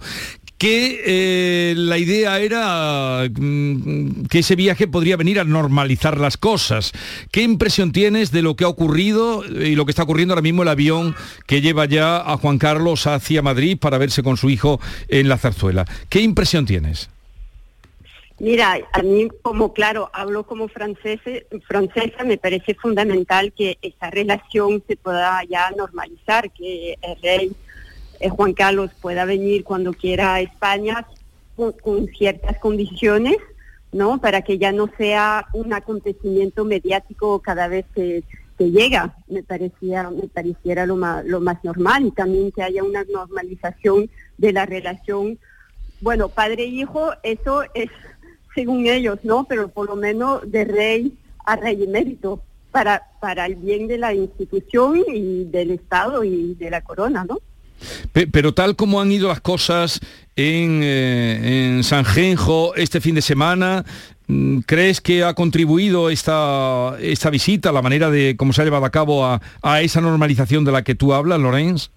Que 0.58 1.04
eh, 1.06 1.76
la 1.76 1.98
idea 1.98 2.40
era 2.40 3.30
mm, 3.30 4.26
que 4.30 4.40
ese 4.40 4.56
viaje 4.56 4.88
podría 4.88 5.16
venir 5.16 5.40
a 5.40 5.44
normalizar 5.44 6.20
las 6.20 6.38
cosas. 6.38 6.94
¿Qué 7.32 7.44
impresión 7.44 7.92
tienes 7.92 8.32
de 8.32 8.42
lo 8.42 8.56
que 8.56 8.64
ha 8.64 8.70
ocurrido 8.70 9.46
y 9.46 9.76
lo 9.76 9.86
que 9.86 9.92
está 9.92 10.04
ocurriendo 10.04 10.34
ahora 10.34 10.42
mismo 10.42 10.64
el 10.64 10.70
avión 10.70 11.16
que 11.46 11.62
lleva 11.62 11.86
ya 11.86 12.18
a 12.18 12.38
Juan 12.38 12.58
Carlos 12.58 13.06
hacia 13.06 13.42
Madrid 13.42 13.78
para 13.80 13.98
verse 13.98 14.24
con 14.24 14.38
su 14.38 14.50
hijo 14.50 14.80
en 15.08 15.30
la 15.30 15.38
zarzuela? 15.38 15.86
¿Qué 16.10 16.22
impresión 16.22 16.66
tienes? 16.66 17.10
Mira, 18.40 18.78
a 18.94 19.02
mí 19.02 19.30
como 19.42 19.74
claro, 19.74 20.12
hablo 20.14 20.44
como 20.44 20.68
francese, 20.68 21.48
francesa, 21.68 22.24
me 22.24 22.38
parece 22.38 22.76
fundamental 22.76 23.52
que 23.52 23.80
esa 23.82 24.12
relación 24.12 24.84
se 24.88 24.96
pueda 24.96 25.44
ya 25.46 25.72
normalizar, 25.72 26.52
que 26.52 26.98
el 27.02 27.22
rey 27.22 27.52
eh, 28.20 28.30
Juan 28.30 28.54
Carlos 28.54 28.92
pueda 29.02 29.26
venir 29.26 29.64
cuando 29.64 29.94
quiera 29.94 30.36
a 30.36 30.42
España 30.42 31.06
con, 31.56 32.08
ciertas 32.08 32.58
condiciones, 32.60 33.38
¿no? 33.92 34.20
Para 34.20 34.42
que 34.42 34.58
ya 34.58 34.72
no 34.72 34.90
sea 34.98 35.48
un 35.54 35.74
acontecimiento 35.74 36.66
mediático 36.66 37.40
cada 37.40 37.68
vez 37.68 37.86
que, 37.96 38.24
que 38.58 38.72
llega. 38.72 39.16
Me 39.28 39.44
parecía, 39.44 40.10
me 40.10 40.28
pareciera 40.28 40.86
lo 40.86 40.96
más, 40.96 41.26
lo 41.26 41.40
más 41.40 41.64
normal 41.64 42.06
y 42.06 42.12
también 42.12 42.52
que 42.52 42.64
haya 42.64 42.84
una 42.84 43.04
normalización 43.04 44.10
de 44.38 44.54
la 44.54 44.66
relación. 44.66 45.40
Bueno, 46.02 46.30
padre 46.30 46.64
e 46.64 46.68
hijo, 46.68 47.12
eso 47.24 47.64
es 47.74 47.90
según 48.54 48.88
ellos, 48.88 49.20
¿no? 49.24 49.46
Pero 49.46 49.68
por 49.68 49.88
lo 49.88 49.96
menos 49.96 50.50
de 50.50 50.66
rey 50.66 51.18
a 51.46 51.56
rey 51.56 51.84
emérito 51.84 52.42
para 52.72 53.04
para 53.20 53.46
el 53.46 53.56
bien 53.56 53.88
de 53.88 53.98
la 53.98 54.14
institución 54.14 55.04
y 55.08 55.46
del 55.46 55.72
Estado 55.72 56.24
y 56.24 56.56
de 56.56 56.70
la 56.70 56.82
corona, 56.82 57.26
¿no? 57.26 57.40
Pe- 58.12 58.28
Pero 58.28 58.54
tal 58.54 58.76
como 58.76 59.02
han 59.02 59.12
ido 59.12 59.28
las 59.28 59.42
cosas 59.42 60.00
en, 60.36 60.82
eh, 60.84 61.76
en 61.78 61.84
este 62.76 63.02
fin 63.02 63.16
de 63.16 63.22
semana, 63.22 63.86
mm, 64.28 64.60
¿crees 64.60 65.02
que 65.02 65.24
ha 65.24 65.34
contribuido 65.34 66.10
esta, 66.10 66.96
esta 67.00 67.30
visita, 67.30 67.72
la 67.72 67.82
manera 67.82 68.10
de 68.10 68.36
cómo 68.38 68.54
se 68.54 68.62
ha 68.62 68.66
llevado 68.66 68.86
a 68.86 68.92
cabo 68.92 69.26
a, 69.26 69.42
a 69.62 69.82
esa 69.82 70.02
normalización 70.02 70.64
de 70.66 70.72
la 70.72 70.84
que 70.84 70.96
tú 70.96 71.14
hablas, 71.14 71.40
Lorenz? 71.40 71.90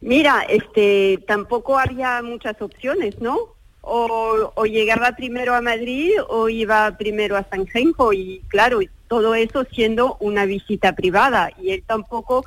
Mira, 0.00 0.42
este, 0.48 1.18
tampoco 1.26 1.78
había 1.78 2.20
muchas 2.22 2.60
opciones, 2.60 3.20
¿no? 3.20 3.38
O, 3.80 4.52
o 4.54 4.64
llegaba 4.64 5.12
primero 5.12 5.54
a 5.54 5.60
Madrid 5.60 6.12
o 6.28 6.48
iba 6.48 6.96
primero 6.96 7.36
a 7.36 7.44
San 7.50 7.66
Genjo 7.66 8.12
y 8.12 8.40
claro, 8.48 8.80
todo 9.08 9.34
eso 9.34 9.64
siendo 9.70 10.16
una 10.20 10.46
visita 10.46 10.94
privada 10.94 11.50
y 11.62 11.70
él 11.70 11.82
tampoco 11.86 12.44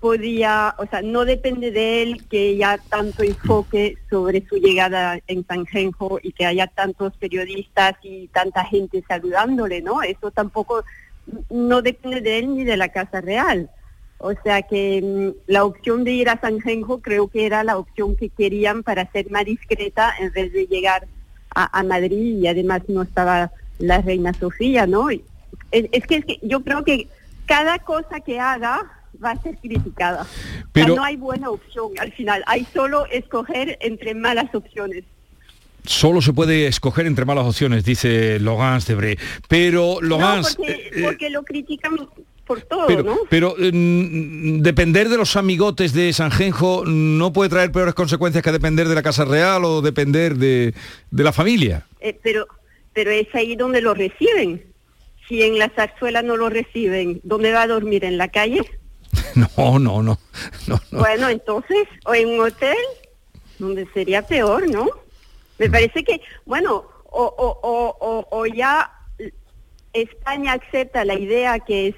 podía, 0.00 0.74
o 0.78 0.86
sea, 0.86 1.02
no 1.02 1.24
depende 1.24 1.70
de 1.70 2.02
él 2.02 2.26
que 2.28 2.50
haya 2.50 2.78
tanto 2.88 3.22
enfoque 3.22 3.98
sobre 4.08 4.46
su 4.46 4.56
llegada 4.56 5.18
en 5.26 5.44
San 5.46 5.66
Genjo 5.66 6.20
y 6.22 6.32
que 6.32 6.46
haya 6.46 6.66
tantos 6.68 7.16
periodistas 7.16 7.94
y 8.02 8.28
tanta 8.28 8.64
gente 8.64 9.02
saludándole, 9.08 9.82
¿no? 9.82 10.02
Eso 10.02 10.30
tampoco 10.30 10.84
no 11.50 11.82
depende 11.82 12.20
de 12.20 12.38
él 12.38 12.54
ni 12.54 12.64
de 12.64 12.76
la 12.76 12.90
Casa 12.90 13.20
Real. 13.20 13.70
O 14.18 14.32
sea 14.42 14.62
que 14.62 15.00
mm, 15.02 15.50
la 15.50 15.64
opción 15.64 16.04
de 16.04 16.12
ir 16.12 16.28
a 16.28 16.40
San 16.40 16.60
Genjo 16.60 17.00
creo 17.00 17.28
que 17.28 17.46
era 17.46 17.64
la 17.64 17.76
opción 17.76 18.16
que 18.16 18.28
querían 18.28 18.82
para 18.82 19.10
ser 19.10 19.30
más 19.30 19.44
discreta 19.44 20.12
en 20.18 20.32
vez 20.32 20.52
de 20.52 20.66
llegar 20.66 21.06
a, 21.54 21.82
Madrid 21.82 22.38
y 22.38 22.46
además 22.46 22.82
no 22.86 23.02
estaba 23.02 23.50
la 23.80 24.00
reina 24.00 24.32
Sofía, 24.32 24.86
¿no? 24.86 25.10
Es 25.10 25.20
que, 26.06 26.16
es 26.16 26.24
que 26.24 26.38
yo 26.42 26.62
creo 26.62 26.84
que 26.84 27.08
cada 27.46 27.80
cosa 27.80 28.20
que 28.20 28.38
haga 28.38 28.97
va 29.22 29.32
a 29.32 29.42
ser 29.42 29.56
criticada. 29.58 30.22
O 30.22 30.24
sea, 30.24 30.64
Pero- 30.72 30.96
no 30.96 31.04
hay 31.04 31.16
buena 31.16 31.50
opción 31.50 31.90
al 31.98 32.12
final, 32.12 32.42
hay 32.46 32.66
solo 32.72 33.06
escoger 33.06 33.78
entre 33.80 34.14
malas 34.14 34.54
opciones. 34.54 35.04
Solo 35.84 36.20
se 36.20 36.32
puede 36.34 36.66
escoger 36.66 37.06
entre 37.06 37.24
malas 37.24 37.46
opciones, 37.46 37.84
dice 37.84 38.38
Lorenz 38.40 38.86
Debré. 38.86 39.18
Pero, 39.48 39.98
No, 40.02 40.18
Lorenz, 40.18 40.54
porque, 40.56 40.72
eh, 40.72 40.90
eh, 40.94 41.02
porque 41.02 41.30
lo 41.30 41.42
critican 41.44 42.08
por 42.46 42.60
todo, 42.62 42.86
pero, 42.86 43.02
¿no? 43.02 43.16
pero, 43.30 43.54
eh, 43.58 43.70
depender 44.60 45.08
de 45.08 45.16
los 45.16 45.36
amigotes 45.36 45.92
de 45.92 46.12
San 46.12 46.30
Genjo 46.30 46.84
no 46.86 47.32
puede 47.32 47.50
traer 47.50 47.72
peores 47.72 47.94
consecuencias 47.94 48.42
que 48.42 48.52
depender 48.52 48.88
de 48.88 48.94
la 48.94 49.02
Casa 49.02 49.24
Real 49.24 49.64
o 49.64 49.80
depender 49.82 50.36
de, 50.36 50.74
de 51.10 51.24
la 51.24 51.32
familia. 51.32 51.86
Eh, 52.00 52.18
pero, 52.22 52.46
pero 52.92 53.10
es 53.10 53.28
ahí 53.34 53.56
donde 53.56 53.80
lo 53.80 53.94
reciben. 53.94 54.62
Si 55.28 55.42
en 55.42 55.58
la 55.58 55.68
zarzuela 55.70 56.22
no 56.22 56.36
lo 56.36 56.48
reciben, 56.48 57.20
¿dónde 57.22 57.52
va 57.52 57.62
a 57.62 57.66
dormir? 57.66 58.04
¿En 58.04 58.16
la 58.18 58.28
calle? 58.28 58.60
No, 59.56 59.78
no, 59.78 60.02
no. 60.02 60.18
Bueno, 60.90 61.28
entonces, 61.28 61.86
o 62.04 62.14
en 62.14 62.28
un 62.28 62.40
hotel, 62.40 62.76
donde 63.58 63.86
sería 63.92 64.22
peor, 64.22 64.68
¿no? 64.68 64.88
Me 65.58 65.68
parece 65.70 66.04
que, 66.04 66.20
bueno, 66.46 66.84
o, 67.04 67.22
o, 67.24 67.58
o, 67.62 67.96
o, 68.00 68.28
o 68.30 68.46
ya 68.46 68.90
España 69.92 70.52
acepta 70.54 71.04
la 71.04 71.14
idea 71.18 71.58
que 71.60 71.88
es 71.88 71.94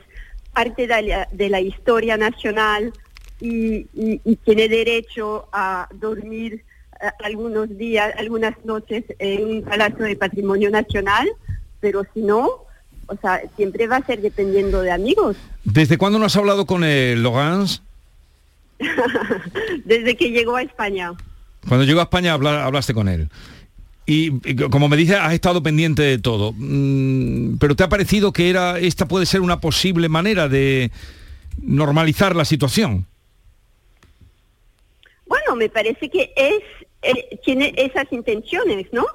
parte 0.53 0.87
de 0.87 1.03
la, 1.03 1.29
de 1.31 1.49
la 1.51 1.61
historia 1.61 2.17
nacional 2.17 2.93
y, 3.41 3.87
y- 3.95 4.21
y 4.25 4.37
tiene 4.37 4.69
derecho 4.69 5.49
a 5.53 5.89
dormir 5.95 6.65
eh, 7.01 7.09
algunos 7.25 7.77
días, 7.77 8.15
algunas 8.19 8.55
noches 8.65 9.05
en 9.19 9.45
un 9.45 9.63
palacio 9.63 10.05
de 10.05 10.17
patrimonio 10.17 10.71
nacional, 10.71 11.29
pero 11.81 12.03
si 12.15 12.21
no, 12.23 12.65
o 13.11 13.17
sea, 13.21 13.41
siempre 13.57 13.87
va 13.87 13.97
a 13.97 14.07
ser 14.07 14.21
dependiendo 14.21 14.81
de 14.83 14.93
amigos. 14.93 15.37
¿Desde 15.65 15.99
cuándo 15.99 16.19
no 16.19 16.27
has 16.27 16.37
hablado 16.37 16.65
con 16.67 16.85
el 16.85 17.23
Lorenz? 17.23 17.81
Desde 19.85 20.17
que 20.17 20.31
llegó 20.31 20.57
a 20.57 20.63
España. 20.63 21.13
Cuando 21.69 21.85
llegó 21.85 22.01
a 22.01 22.05
España 22.05 22.33
habla- 22.33 22.65
hablaste 22.65 22.95
con 22.95 23.09
él. 23.09 23.29
y, 24.07 24.31
como 24.71 24.89
me 24.89 24.97
dice, 24.97 25.15
has 25.17 25.33
estado 25.35 25.63
pendiente 25.63 26.03
de 26.03 26.19
todo. 26.19 26.53
Mm, 26.57 27.59
pero 27.59 27.77
¿te 27.77 27.85
ha 27.85 27.89
parecido 27.89 28.33
que 28.33 28.49
era 28.51 28.79
esta 28.79 29.07
puede 29.07 29.27
ser 29.27 29.41
una 29.41 29.61
posible 29.61 30.09
manera 30.09 30.49
de 30.49 30.91
normalizar 31.61 32.35
la 32.35 32.45
situación? 32.45 33.07
Bueno, 35.27 35.55
me 35.57 35.69
parece 35.69 36.09
que 36.09 36.33
es 36.35 36.63
eh, 37.03 37.39
tiene 37.45 37.73
esas 37.77 38.07
intenciones, 38.13 38.87
¿no? 38.93 39.07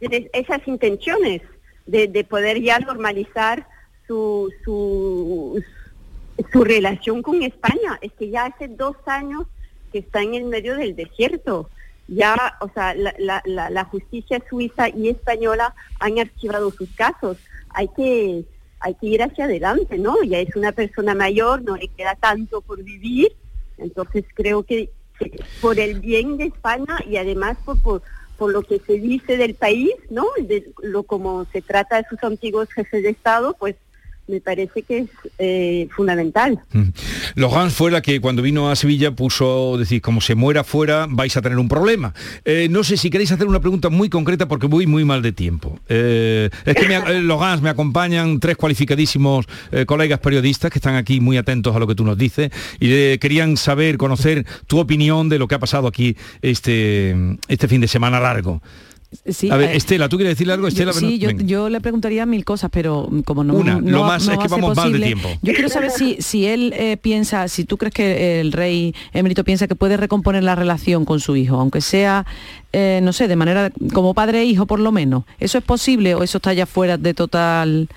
Esas 0.00 0.60
intenciones 0.68 1.40
de, 1.86 2.24
poder 2.24 2.60
ya 2.60 2.78
normalizar 2.78 3.66
su, 4.06 4.52
su, 4.64 5.62
su 6.52 6.64
relación 6.64 7.22
con 7.22 7.42
España. 7.42 7.98
Es 8.00 8.12
que 8.12 8.30
ya 8.30 8.46
hace 8.46 8.68
dos 8.68 8.96
años 9.06 9.46
que 9.92 9.98
está 9.98 10.22
en 10.22 10.34
el 10.34 10.44
medio 10.44 10.76
del 10.76 10.96
desierto. 10.96 11.68
Ya, 12.06 12.56
o 12.60 12.68
sea, 12.68 12.94
la, 12.94 13.14
la, 13.18 13.70
la 13.70 13.84
justicia 13.84 14.42
suiza 14.48 14.88
y 14.88 15.08
española 15.08 15.74
han 16.00 16.18
archivado 16.18 16.70
sus 16.70 16.90
casos. 16.90 17.38
Hay 17.70 17.88
que, 17.88 18.44
hay 18.80 18.94
que 18.94 19.06
ir 19.06 19.22
hacia 19.22 19.46
adelante, 19.46 19.96
¿no? 19.98 20.22
Ya 20.22 20.38
es 20.38 20.54
una 20.56 20.72
persona 20.72 21.14
mayor, 21.14 21.62
no 21.62 21.76
le 21.76 21.88
queda 21.88 22.14
tanto 22.14 22.60
por 22.60 22.82
vivir. 22.82 23.32
Entonces 23.78 24.24
creo 24.34 24.62
que 24.62 24.90
por 25.60 25.78
el 25.78 26.00
bien 26.00 26.36
de 26.36 26.46
España 26.46 26.98
y 27.08 27.16
además 27.16 27.56
por, 27.64 27.80
por, 27.80 28.02
por 28.36 28.52
lo 28.52 28.62
que 28.62 28.80
se 28.80 28.94
dice 28.94 29.36
del 29.36 29.54
país, 29.54 29.94
¿no? 30.10 30.26
De 30.38 30.72
lo 30.82 31.04
como 31.04 31.44
se 31.46 31.62
trata 31.62 31.96
de 31.96 32.08
sus 32.08 32.22
antiguos 32.24 32.72
jefes 32.72 33.02
de 33.02 33.10
Estado, 33.10 33.56
pues 33.58 33.76
me 34.26 34.40
parece 34.40 34.82
que 34.82 34.98
es 34.98 35.08
eh, 35.38 35.88
fundamental. 35.94 36.60
Mm. 36.72 36.88
Logan 37.34 37.70
fue 37.70 37.90
la 37.90 38.00
que 38.00 38.20
cuando 38.20 38.42
vino 38.42 38.70
a 38.70 38.76
Sevilla 38.76 39.12
puso, 39.12 39.76
decir, 39.78 40.00
como 40.00 40.20
se 40.20 40.34
muera 40.34 40.64
fuera 40.64 41.06
vais 41.08 41.36
a 41.36 41.42
tener 41.42 41.58
un 41.58 41.68
problema. 41.68 42.14
Eh, 42.44 42.68
no 42.70 42.84
sé 42.84 42.96
si 42.96 43.10
queréis 43.10 43.32
hacer 43.32 43.46
una 43.46 43.60
pregunta 43.60 43.88
muy 43.88 44.08
concreta 44.08 44.48
porque 44.48 44.66
voy 44.66 44.86
muy 44.86 45.04
mal 45.04 45.22
de 45.22 45.32
tiempo. 45.32 45.78
Eh, 45.88 46.48
es 46.64 46.74
que 46.74 46.88
me, 46.88 47.20
Logans 47.20 47.62
me 47.62 47.70
acompañan 47.70 48.40
tres 48.40 48.56
cualificadísimos 48.56 49.46
colegas 49.86 50.20
periodistas 50.20 50.70
que 50.70 50.78
están 50.78 50.94
aquí 50.94 51.20
muy 51.20 51.36
atentos 51.36 51.74
a 51.74 51.78
lo 51.78 51.86
que 51.86 51.94
tú 51.94 52.04
nos 52.04 52.16
dices 52.16 52.50
y 52.80 53.18
querían 53.18 53.56
saber, 53.56 53.96
conocer 53.96 54.46
tu 54.66 54.78
opinión 54.78 55.28
de 55.28 55.38
lo 55.38 55.48
que 55.48 55.54
ha 55.54 55.58
pasado 55.58 55.86
aquí 55.88 56.16
este, 56.42 57.14
este 57.48 57.68
fin 57.68 57.80
de 57.80 57.88
semana 57.88 58.20
largo 58.20 58.62
a 59.50 59.56
ver, 59.56 59.70
eh, 59.70 59.76
Estela, 59.76 60.08
¿tú 60.08 60.16
quieres 60.16 60.32
decirle 60.32 60.52
algo? 60.52 60.68
Estela, 60.68 60.92
sí, 60.92 61.18
yo, 61.18 61.68
le 61.68 61.80
preguntaría 61.80 62.26
mil 62.26 62.44
cosas, 62.44 62.70
pero 62.72 63.08
como 63.24 63.44
no... 63.44 63.54
Una, 63.54 63.80
lo 63.80 64.04
más 64.04 64.26
es 64.28 64.38
que 64.38 64.48
vamos 64.48 64.76
mal 64.76 64.92
de 64.92 65.00
tiempo. 65.00 65.28
Yo 65.42 65.52
quiero 65.52 65.68
saber 65.68 65.90
si, 65.90 66.16
si 66.20 66.46
él 66.46 66.74
eh, 66.76 66.96
piensa, 66.96 67.48
si 67.48 67.64
tú 67.64 67.76
crees 67.76 67.94
que 67.94 68.40
el 68.40 68.52
rey 68.52 68.94
emérito 69.12 69.44
piensa 69.44 69.66
que 69.66 69.74
puede 69.74 69.96
recomponer 69.96 70.42
la 70.42 70.54
relación 70.54 71.04
con 71.04 71.20
su 71.20 71.36
hijo, 71.36 71.56
aunque 71.56 71.80
sea, 71.80 72.26
eh, 72.72 73.00
no 73.02 73.12
sé, 73.12 73.28
de 73.28 73.36
manera 73.36 73.70
como 73.92 74.14
padre 74.14 74.40
e 74.40 74.44
hijo 74.44 74.66
por 74.66 74.80
lo 74.80 74.92
menos. 74.92 75.24
¿Eso 75.38 75.58
es 75.58 75.64
posible 75.64 76.14
o 76.14 76.22
eso 76.22 76.38
está 76.38 76.52
ya 76.52 76.66
fuera 76.66 76.96
de 76.96 77.14
total 77.14 77.88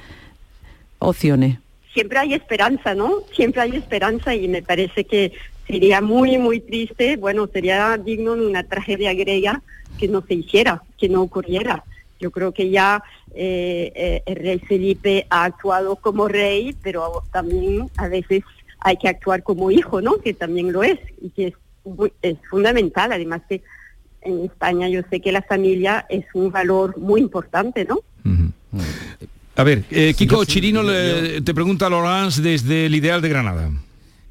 opciones? 0.99 1.57
Siempre 1.93 2.20
hay 2.20 2.34
esperanza, 2.34 2.93
¿no? 2.93 3.24
Siempre 3.36 3.61
hay 3.61 3.76
esperanza 3.76 4.36
y 4.36 4.47
me 4.47 4.61
parece 4.61 5.03
que 5.03 5.34
sería 5.68 6.01
muy, 6.01 6.38
muy 6.38 6.59
triste, 6.59 7.18
bueno, 7.18 7.47
sería 7.51 7.97
digno 7.97 8.36
de 8.36 8.47
una 8.47 8.63
tragedia 8.63 9.13
griega 9.13 9.61
que 9.99 10.07
no 10.07 10.24
se 10.26 10.36
hiciera, 10.36 10.84
que 10.98 11.10
no 11.10 11.22
ocurriera. 11.22 11.84
Yo 12.20 12.32
creo 12.32 12.52
que 12.52 12.70
ya 12.70 13.04
eh, 13.36 13.91
eh, 13.95 14.24
el 14.26 14.36
rey 14.36 14.60
Felipe 14.60 15.28
ha 15.30 15.45
actuado 15.45 15.95
como 15.98 16.28
rey, 16.28 16.76
pero 16.82 17.24
también 17.32 17.89
a 17.98 18.08
veces 18.08 18.43
hay 18.80 18.98
que 18.98 19.08
actuar 19.08 19.43
como 19.43 19.72
hijo, 19.72 20.02
¿no? 20.02 20.18
Que 20.18 20.34
también 20.34 20.72
lo 20.72 20.84
es 20.84 21.00
y 21.22 21.30
que 21.30 21.54
es, 22.22 22.38
fundamental. 22.50 23.12
Además 23.12 23.41
que 23.48 23.62
en 24.22 24.45
España 24.45 24.89
yo 24.89 25.02
sé 25.10 25.20
que 25.20 25.32
la 25.32 25.41
familia 25.41 26.06
es 26.10 26.26
un 26.34 26.52
valor 26.52 26.98
muy 26.98 27.22
importante, 27.22 27.86
¿no? 27.86 28.00
A 29.56 29.64
ver, 29.64 29.86
eh, 29.89 30.14
Kiko 30.16 30.43
Chirino 30.45 30.84
te 30.84 31.54
pregunta 31.54 31.88
a 31.88 31.89
Laurence 31.89 32.41
desde 32.41 32.88
el 32.88 32.95
Ideal 32.95 33.22
de 33.22 33.30
Granada. 33.30 33.72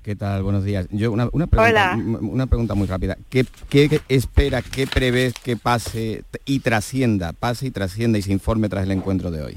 ¿Qué 0.07 0.15
tal? 0.15 0.45
Buenos 0.45 0.63
días. 0.63 0.87
Yo 0.93 1.11
una, 1.11 1.27
pregunta, 1.29 1.99
una 2.21 2.47
pregunta 2.47 2.77
muy 2.77 2.87
rápida. 2.87 3.19
¿Qué, 3.29 3.45
¿Qué, 3.69 4.01
espera, 4.09 4.63
qué 4.63 4.87
prevés 4.87 5.35
que 5.35 5.57
pase 5.57 6.23
y 6.45 6.61
trascienda, 6.61 7.33
pase 7.33 7.67
y 7.67 7.71
trascienda 7.73 8.17
y 8.17 8.23
se 8.23 8.31
informe 8.31 8.69
tras 8.69 8.85
el 8.85 8.93
encuentro 8.93 9.33
de 9.33 9.43
hoy? 9.43 9.57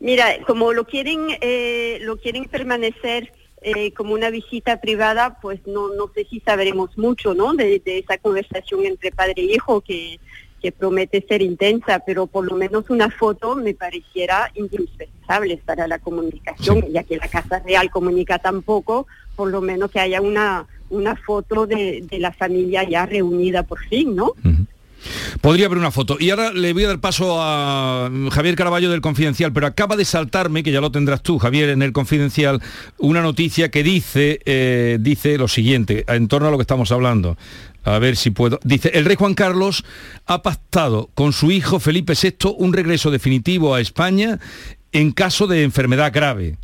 Mira, 0.00 0.42
como 0.46 0.72
lo 0.72 0.86
quieren, 0.86 1.36
eh, 1.42 1.98
lo 2.00 2.16
quieren 2.16 2.46
permanecer 2.46 3.30
eh, 3.60 3.92
como 3.92 4.14
una 4.14 4.30
visita 4.30 4.80
privada, 4.80 5.38
pues 5.42 5.60
no, 5.66 5.92
no 5.92 6.10
sé 6.14 6.26
si 6.30 6.40
sabremos 6.40 6.96
mucho, 6.96 7.34
¿no? 7.34 7.52
De, 7.52 7.78
de 7.84 7.98
esa 7.98 8.16
conversación 8.16 8.86
entre 8.86 9.12
padre 9.12 9.34
e 9.36 9.52
hijo 9.52 9.82
que 9.82 10.18
que 10.60 10.72
promete 10.72 11.24
ser 11.26 11.42
intensa, 11.42 12.02
pero 12.06 12.26
por 12.26 12.44
lo 12.44 12.56
menos 12.56 12.90
una 12.90 13.10
foto 13.10 13.56
me 13.56 13.74
pareciera 13.74 14.50
indispensable 14.54 15.60
para 15.64 15.86
la 15.86 15.98
comunicación, 15.98 16.84
ya 16.92 17.02
que 17.02 17.16
la 17.16 17.28
Casa 17.28 17.60
Real 17.60 17.90
comunica 17.90 18.38
tan 18.38 18.62
poco, 18.62 19.06
por 19.36 19.50
lo 19.50 19.60
menos 19.60 19.90
que 19.90 20.00
haya 20.00 20.20
una, 20.20 20.66
una 20.90 21.16
foto 21.16 21.66
de, 21.66 22.04
la 22.18 22.32
familia 22.32 22.88
ya 22.88 23.06
reunida 23.06 23.62
por 23.62 23.78
fin, 23.86 24.14
¿no? 24.14 24.34
Podría 25.40 25.66
haber 25.66 25.78
una 25.78 25.90
foto. 25.90 26.16
Y 26.20 26.30
ahora 26.30 26.52
le 26.52 26.72
voy 26.72 26.84
a 26.84 26.88
dar 26.88 27.00
paso 27.00 27.38
a 27.40 28.10
Javier 28.30 28.54
Caraballo 28.54 28.90
del 28.90 29.00
Confidencial, 29.00 29.52
pero 29.52 29.66
acaba 29.66 29.96
de 29.96 30.04
saltarme, 30.04 30.62
que 30.62 30.72
ya 30.72 30.80
lo 30.80 30.90
tendrás 30.90 31.22
tú, 31.22 31.38
Javier, 31.38 31.70
en 31.70 31.82
el 31.82 31.92
Confidencial, 31.92 32.60
una 32.98 33.22
noticia 33.22 33.70
que 33.70 33.82
dice, 33.82 34.40
eh, 34.44 34.98
dice 35.00 35.38
lo 35.38 35.48
siguiente, 35.48 36.04
en 36.08 36.28
torno 36.28 36.48
a 36.48 36.50
lo 36.50 36.58
que 36.58 36.62
estamos 36.62 36.92
hablando. 36.92 37.36
A 37.84 37.98
ver 37.98 38.16
si 38.16 38.30
puedo. 38.30 38.58
Dice, 38.62 38.90
el 38.94 39.04
rey 39.04 39.16
Juan 39.16 39.34
Carlos 39.34 39.84
ha 40.26 40.42
pactado 40.42 41.10
con 41.14 41.32
su 41.32 41.50
hijo 41.50 41.80
Felipe 41.80 42.14
VI 42.20 42.54
un 42.58 42.72
regreso 42.72 43.10
definitivo 43.10 43.74
a 43.74 43.80
España 43.80 44.38
en 44.92 45.12
caso 45.12 45.46
de 45.46 45.62
enfermedad 45.62 46.12
grave. 46.12 46.58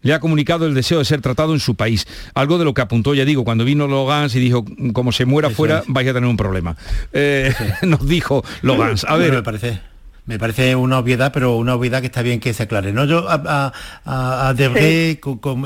Le 0.00 0.14
ha 0.14 0.20
comunicado 0.20 0.66
el 0.66 0.74
deseo 0.74 1.00
de 1.00 1.04
ser 1.04 1.20
tratado 1.20 1.52
en 1.54 1.60
su 1.60 1.74
país. 1.74 2.06
Algo 2.34 2.58
de 2.58 2.64
lo 2.64 2.72
que 2.72 2.80
apuntó, 2.80 3.14
ya 3.14 3.24
digo, 3.24 3.44
cuando 3.44 3.64
vino 3.64 3.88
Logans 3.88 4.34
y 4.36 4.40
dijo, 4.40 4.64
como 4.92 5.10
se 5.10 5.24
muera 5.24 5.50
fuera, 5.50 5.82
vais 5.88 6.08
a 6.08 6.14
tener 6.14 6.28
un 6.28 6.36
problema. 6.36 6.76
Eh, 7.12 7.52
nos 7.82 8.06
dijo 8.06 8.44
Logans. 8.62 9.04
A 9.04 9.16
ver. 9.16 9.32
me 9.32 9.42
parece 9.42 9.80
me 10.28 10.38
parece 10.38 10.76
una 10.76 10.98
obviedad, 10.98 11.32
pero 11.32 11.56
una 11.56 11.74
obviedad 11.74 12.02
que 12.02 12.06
está 12.06 12.20
bien 12.20 12.38
que 12.38 12.52
se 12.52 12.64
aclare. 12.64 12.92
¿no? 12.92 13.06
Yo 13.06 13.26
a, 13.28 13.72
a, 14.04 14.54
Debré, 14.54 15.18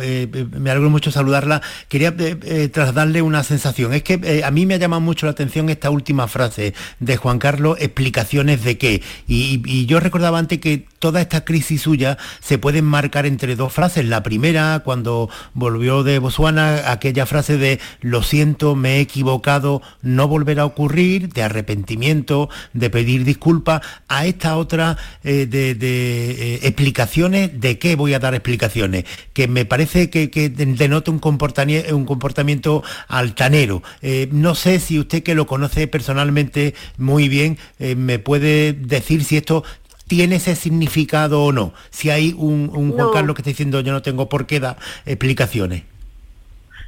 eh, 0.03 0.47
me 0.53 0.71
alegro 0.71 0.89
mucho 0.89 1.11
saludarla, 1.11 1.61
quería 1.89 2.15
eh, 2.17 2.39
eh, 2.45 2.69
trasladarle 2.69 3.23
una 3.23 3.43
sensación. 3.43 3.93
Es 3.93 4.05
que 4.05 4.43
a 4.45 4.51
mí 4.53 4.65
me 4.65 4.75
ha 4.75 4.77
llamado 4.77 5.01
mucho 5.01 5.27
la 5.27 5.33
atención 5.33 5.69
esta 5.69 5.91
última 5.91 6.29
frase 6.29 6.75
de 7.01 7.17
Juan 7.17 7.41
Carlos, 7.41 7.77
explicaciones 7.81 8.63
de 8.63 8.79
qué. 8.79 9.03
Y, 9.27 9.85
yo 9.87 9.99
recordaba 9.99 10.39
antes 10.39 10.61
que 10.61 10.87
toda 11.03 11.21
esta 11.21 11.45
crisis 11.45 11.83
suya 11.83 12.17
se 12.41 12.59
puede 12.59 12.79
enmarcar 12.79 13.27
entre 13.27 13.57
dos 13.57 13.73
frases. 13.73 14.07
La 14.07 14.23
primera, 14.23 14.83
cuando 14.85 15.29
volvió 15.53 16.05
de 16.05 16.21
Botswana, 16.21 16.93
aquella 16.93 17.27
frase 17.27 17.59
de 17.59 17.81
lo 18.01 18.23
siento, 18.23 18.77
me 18.77 18.99
he 18.99 19.01
equivocado, 19.01 19.83
no 20.01 20.29
volverá 20.29 20.63
a 20.63 20.67
ocurrir, 20.67 21.33
de 21.33 21.43
arrepentimiento, 21.43 22.49
de 22.73 22.89
pedir 22.89 23.25
disculpas, 23.25 23.83
a 24.07 24.27
esta 24.27 24.57
otra 24.57 24.97
eh, 25.25 25.47
de, 25.47 25.73
eh, 25.73 26.61
explicaciones, 26.63 27.61
¿de 27.61 27.81
qué 27.81 27.97
voy 27.97 28.15
a 28.15 28.21
dar 28.21 28.35
explicaciones? 28.35 29.05
Que 29.33 29.49
me 29.49 29.65
parece 29.65 30.09
que, 30.09 30.29
denota 30.51 31.11
un 31.11 31.19
comportamiento, 31.19 31.97
un 31.97 32.05
comportamiento 32.05 32.85
altanero. 33.09 33.83
Eh, 34.03 34.29
no 34.31 34.55
sé 34.55 34.79
si 34.79 35.01
usted 35.01 35.25
que 35.25 35.35
lo 35.35 35.49
conoce 35.49 35.89
personalmente 35.89 36.75
muy 36.97 37.29
bien 37.29 37.59
me 37.97 38.21
puede 38.21 38.73
decir 38.73 39.25
si 39.25 39.37
esto 39.37 39.65
tiene 40.07 40.37
ese 40.37 40.57
significado 40.57 41.45
o 41.45 41.53
no. 41.53 41.73
Si 41.91 42.11
hay 42.11 42.35
un, 42.37 42.69
Juan 42.69 43.13
Carlos 43.13 43.35
que 43.35 43.43
está 43.43 43.51
diciendo 43.51 43.81
yo 43.81 43.93
no 43.93 44.03
tengo 44.03 44.29
por 44.29 44.47
qué 44.47 44.61
dar 44.61 44.77
explicaciones. 45.07 45.85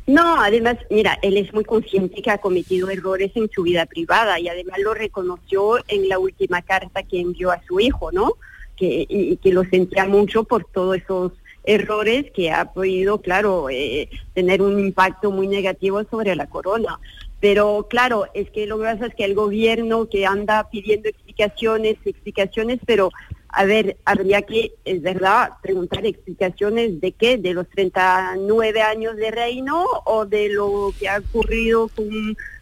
No, 0.06 0.38
además, 0.40 0.76
mira, 0.90 1.18
él 1.22 1.38
es 1.38 1.52
muy 1.54 1.64
consciente 1.64 2.20
que 2.20 2.30
ha 2.30 2.38
cometido 2.38 2.90
errores 2.90 3.32
en 3.36 3.50
su 3.50 3.62
vida 3.62 3.86
privada 3.86 4.38
y 4.38 4.48
además 4.48 4.78
lo 4.80 4.92
reconoció 4.92 5.78
en 5.88 6.08
la 6.10 6.18
última 6.18 6.60
carta 6.60 7.02
que 7.02 7.20
envió 7.20 7.50
a 7.50 7.62
su 7.66 7.80
hijo, 7.80 8.12
¿no? 8.12 8.34
Que, 8.76 9.06
y, 9.08 9.36
que 9.38 9.52
lo 9.52 9.64
sentía 9.64 10.04
mucho 10.04 10.44
por 10.44 10.66
todos 10.66 10.98
esos 10.98 11.32
errores 11.64 12.30
que 12.32 12.52
ha 12.52 12.66
podido, 12.72 13.22
claro, 13.22 13.70
eh, 13.70 14.10
tener 14.34 14.60
un 14.60 14.78
impacto 14.78 15.30
muy 15.30 15.48
negativo 15.48 16.04
sobre 16.04 16.36
la 16.36 16.46
corona. 16.46 16.98
Pero 17.44 17.88
claro, 17.90 18.24
es 18.32 18.48
que 18.48 18.66
lo 18.66 18.78
que 18.78 18.84
pasa 18.84 19.06
es 19.08 19.14
que 19.14 19.26
el 19.26 19.34
gobierno 19.34 20.08
que 20.08 20.24
anda 20.24 20.66
pidiendo 20.70 21.10
explicaciones, 21.10 21.98
explicaciones, 22.02 22.80
pero 22.86 23.10
a 23.48 23.66
ver, 23.66 23.98
habría 24.06 24.40
que, 24.40 24.72
es 24.86 25.02
verdad, 25.02 25.50
preguntar 25.60 26.06
explicaciones 26.06 27.02
de 27.02 27.12
qué, 27.12 27.36
de 27.36 27.52
los 27.52 27.68
39 27.68 28.80
años 28.80 29.16
de 29.16 29.30
reino 29.30 29.84
o 30.06 30.24
de 30.24 30.48
lo 30.48 30.94
que 30.98 31.06
ha 31.06 31.18
ocurrido 31.18 31.88
con, 31.88 32.08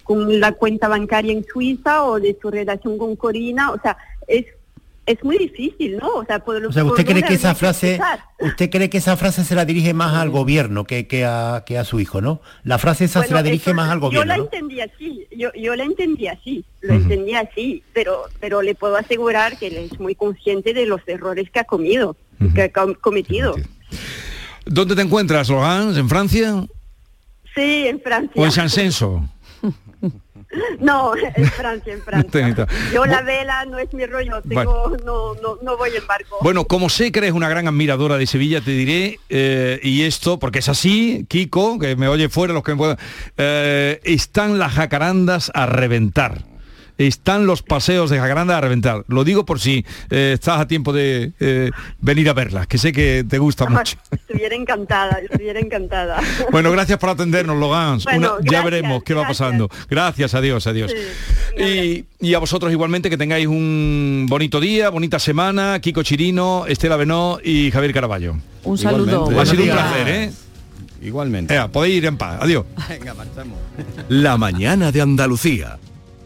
con 0.02 0.40
la 0.40 0.50
cuenta 0.50 0.88
bancaria 0.88 1.32
en 1.32 1.44
Suiza 1.44 2.04
o 2.04 2.18
de 2.18 2.36
su 2.42 2.50
relación 2.50 2.98
con 2.98 3.14
Corina. 3.14 3.70
O 3.70 3.80
sea, 3.80 3.96
es 4.26 4.46
es 5.06 5.22
muy 5.24 5.36
difícil, 5.36 5.98
¿no? 5.98 6.08
O 6.14 6.24
sea, 6.24 6.38
por, 6.38 6.64
o 6.64 6.72
sea 6.72 6.84
¿usted 6.84 7.04
cree 7.04 7.22
que 7.22 7.34
esa 7.34 7.54
frase, 7.54 8.00
usted 8.38 8.70
cree 8.70 8.88
que 8.88 8.98
esa 8.98 9.16
frase 9.16 9.44
se 9.44 9.54
la 9.54 9.64
dirige 9.64 9.94
más 9.94 10.14
al 10.14 10.30
gobierno 10.30 10.84
que, 10.84 11.06
que, 11.08 11.24
a, 11.24 11.64
que 11.66 11.76
a 11.76 11.84
su 11.84 11.98
hijo, 11.98 12.20
¿no? 12.20 12.40
La 12.62 12.78
frase 12.78 13.04
esa 13.04 13.24
se 13.24 13.34
la 13.34 13.42
dirige 13.42 13.74
más 13.74 13.90
al 13.90 13.98
gobierno. 13.98 14.32
Yo 14.32 14.38
la 14.38 14.44
entendí 14.44 14.80
así, 14.80 15.26
yo, 15.36 15.50
yo 15.54 15.74
la 15.74 15.84
entendí 15.84 16.28
así, 16.28 16.64
lo 16.80 16.94
entendí 16.94 17.34
así, 17.34 17.82
pero, 17.92 18.24
pero 18.40 18.62
le 18.62 18.74
puedo 18.74 18.96
asegurar 18.96 19.58
que 19.58 19.68
él 19.68 19.76
es 19.90 19.98
muy 19.98 20.14
consciente 20.14 20.72
de 20.72 20.86
los 20.86 21.00
errores 21.06 21.50
que 21.50 21.60
ha 21.60 21.64
comido, 21.64 22.16
que 22.54 22.62
ha 22.62 22.70
cometido. 22.70 23.56
¿Dónde 24.64 24.94
te 24.94 25.02
encuentras, 25.02 25.48
Logan? 25.48 25.96
¿En 25.96 26.08
Francia? 26.08 26.64
Sí, 27.54 27.88
en 27.88 28.00
Francia. 28.00 28.40
¿O 28.40 28.44
en 28.44 28.52
San 28.52 28.70
Censo? 28.70 29.28
No, 30.80 31.12
en 31.36 31.46
Francia, 31.46 31.92
en 31.92 32.02
Francia. 32.02 32.66
Yo 32.92 33.04
la 33.06 33.22
vela 33.22 33.64
no 33.64 33.78
es 33.78 33.92
mi 33.94 34.06
rollo, 34.06 34.42
tengo, 34.42 34.96
no, 35.04 35.34
no, 35.34 35.58
no, 35.62 35.76
voy 35.76 35.90
en 35.96 36.06
barco. 36.06 36.38
Bueno, 36.40 36.64
como 36.64 36.88
sé 36.88 37.12
que 37.12 37.20
eres 37.20 37.32
una 37.32 37.48
gran 37.48 37.66
admiradora 37.68 38.16
de 38.16 38.26
Sevilla, 38.26 38.60
te 38.60 38.72
diré, 38.72 39.18
eh, 39.28 39.80
y 39.82 40.02
esto, 40.02 40.38
porque 40.38 40.60
es 40.60 40.68
así, 40.68 41.26
Kiko, 41.28 41.78
que 41.78 41.96
me 41.96 42.08
oye 42.08 42.28
fuera 42.28 42.52
los 42.52 42.62
que 42.62 42.72
me 42.72 42.78
puedan, 42.78 42.98
eh, 43.36 44.00
están 44.04 44.58
las 44.58 44.72
jacarandas 44.72 45.50
a 45.54 45.66
reventar 45.66 46.51
están 46.98 47.46
los 47.46 47.62
paseos 47.62 48.10
de 48.10 48.18
Jacaranda 48.18 48.58
a 48.58 48.60
reventar. 48.60 49.04
Lo 49.08 49.24
digo 49.24 49.44
por 49.44 49.60
si 49.60 49.84
eh, 50.10 50.32
estás 50.34 50.60
a 50.60 50.66
tiempo 50.66 50.92
de 50.92 51.32
eh, 51.40 51.70
venir 52.00 52.28
a 52.28 52.32
verlas, 52.32 52.66
que 52.66 52.78
sé 52.78 52.92
que 52.92 53.24
te 53.28 53.38
gusta 53.38 53.66
mucho. 53.66 53.96
Estuviera 54.10 54.54
encantada, 54.54 55.18
estuviera 55.22 55.60
encantada. 55.60 56.20
Bueno, 56.50 56.70
gracias 56.70 56.98
por 56.98 57.08
atendernos, 57.08 57.56
Logans. 57.56 58.04
ya 58.42 58.62
veremos 58.62 59.02
qué 59.04 59.14
va 59.14 59.26
pasando. 59.26 59.70
Gracias, 59.88 60.34
adiós, 60.34 60.66
adiós. 60.66 60.92
y, 61.56 62.34
a 62.34 62.38
vosotros 62.38 62.70
igualmente 62.72 63.08
que 63.08 63.16
tengáis 63.16 63.46
un 63.46 64.26
bonito 64.28 64.60
día, 64.60 64.90
bonita 64.90 65.18
semana. 65.18 65.80
Kiko 65.80 66.02
Chirino, 66.02 66.66
Estela 66.66 66.96
Benó 66.96 67.38
y 67.42 67.70
Javier 67.70 67.92
Caraballo. 67.92 68.36
Un 68.64 68.76
saludo. 68.76 69.28
Ha 69.40 69.46
sido 69.46 69.62
un 69.62 69.70
placer, 69.70 70.08
¿eh? 70.08 70.32
Igualmente. 71.02 71.58
podéis 71.72 71.96
ir 71.96 72.06
en 72.06 72.16
paz. 72.16 72.38
Adiós. 72.40 72.64
Venga, 72.88 73.14
marchamos. 73.14 73.58
La 74.08 74.36
mañana 74.36 74.92
de 74.92 75.00
Andalucía. 75.00 75.78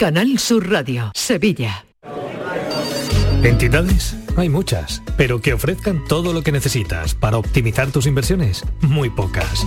Canal 0.00 0.38
Sur 0.38 0.70
Radio, 0.70 1.10
Sevilla. 1.12 1.84
¿Entidades? 3.42 4.14
Hay 4.36 4.48
muchas, 4.48 5.02
pero 5.16 5.40
que 5.40 5.54
ofrezcan 5.54 6.04
todo 6.04 6.32
lo 6.32 6.42
que 6.42 6.52
necesitas 6.52 7.16
para 7.16 7.36
optimizar 7.36 7.90
tus 7.90 8.06
inversiones, 8.06 8.64
muy 8.80 9.10
pocas. 9.10 9.66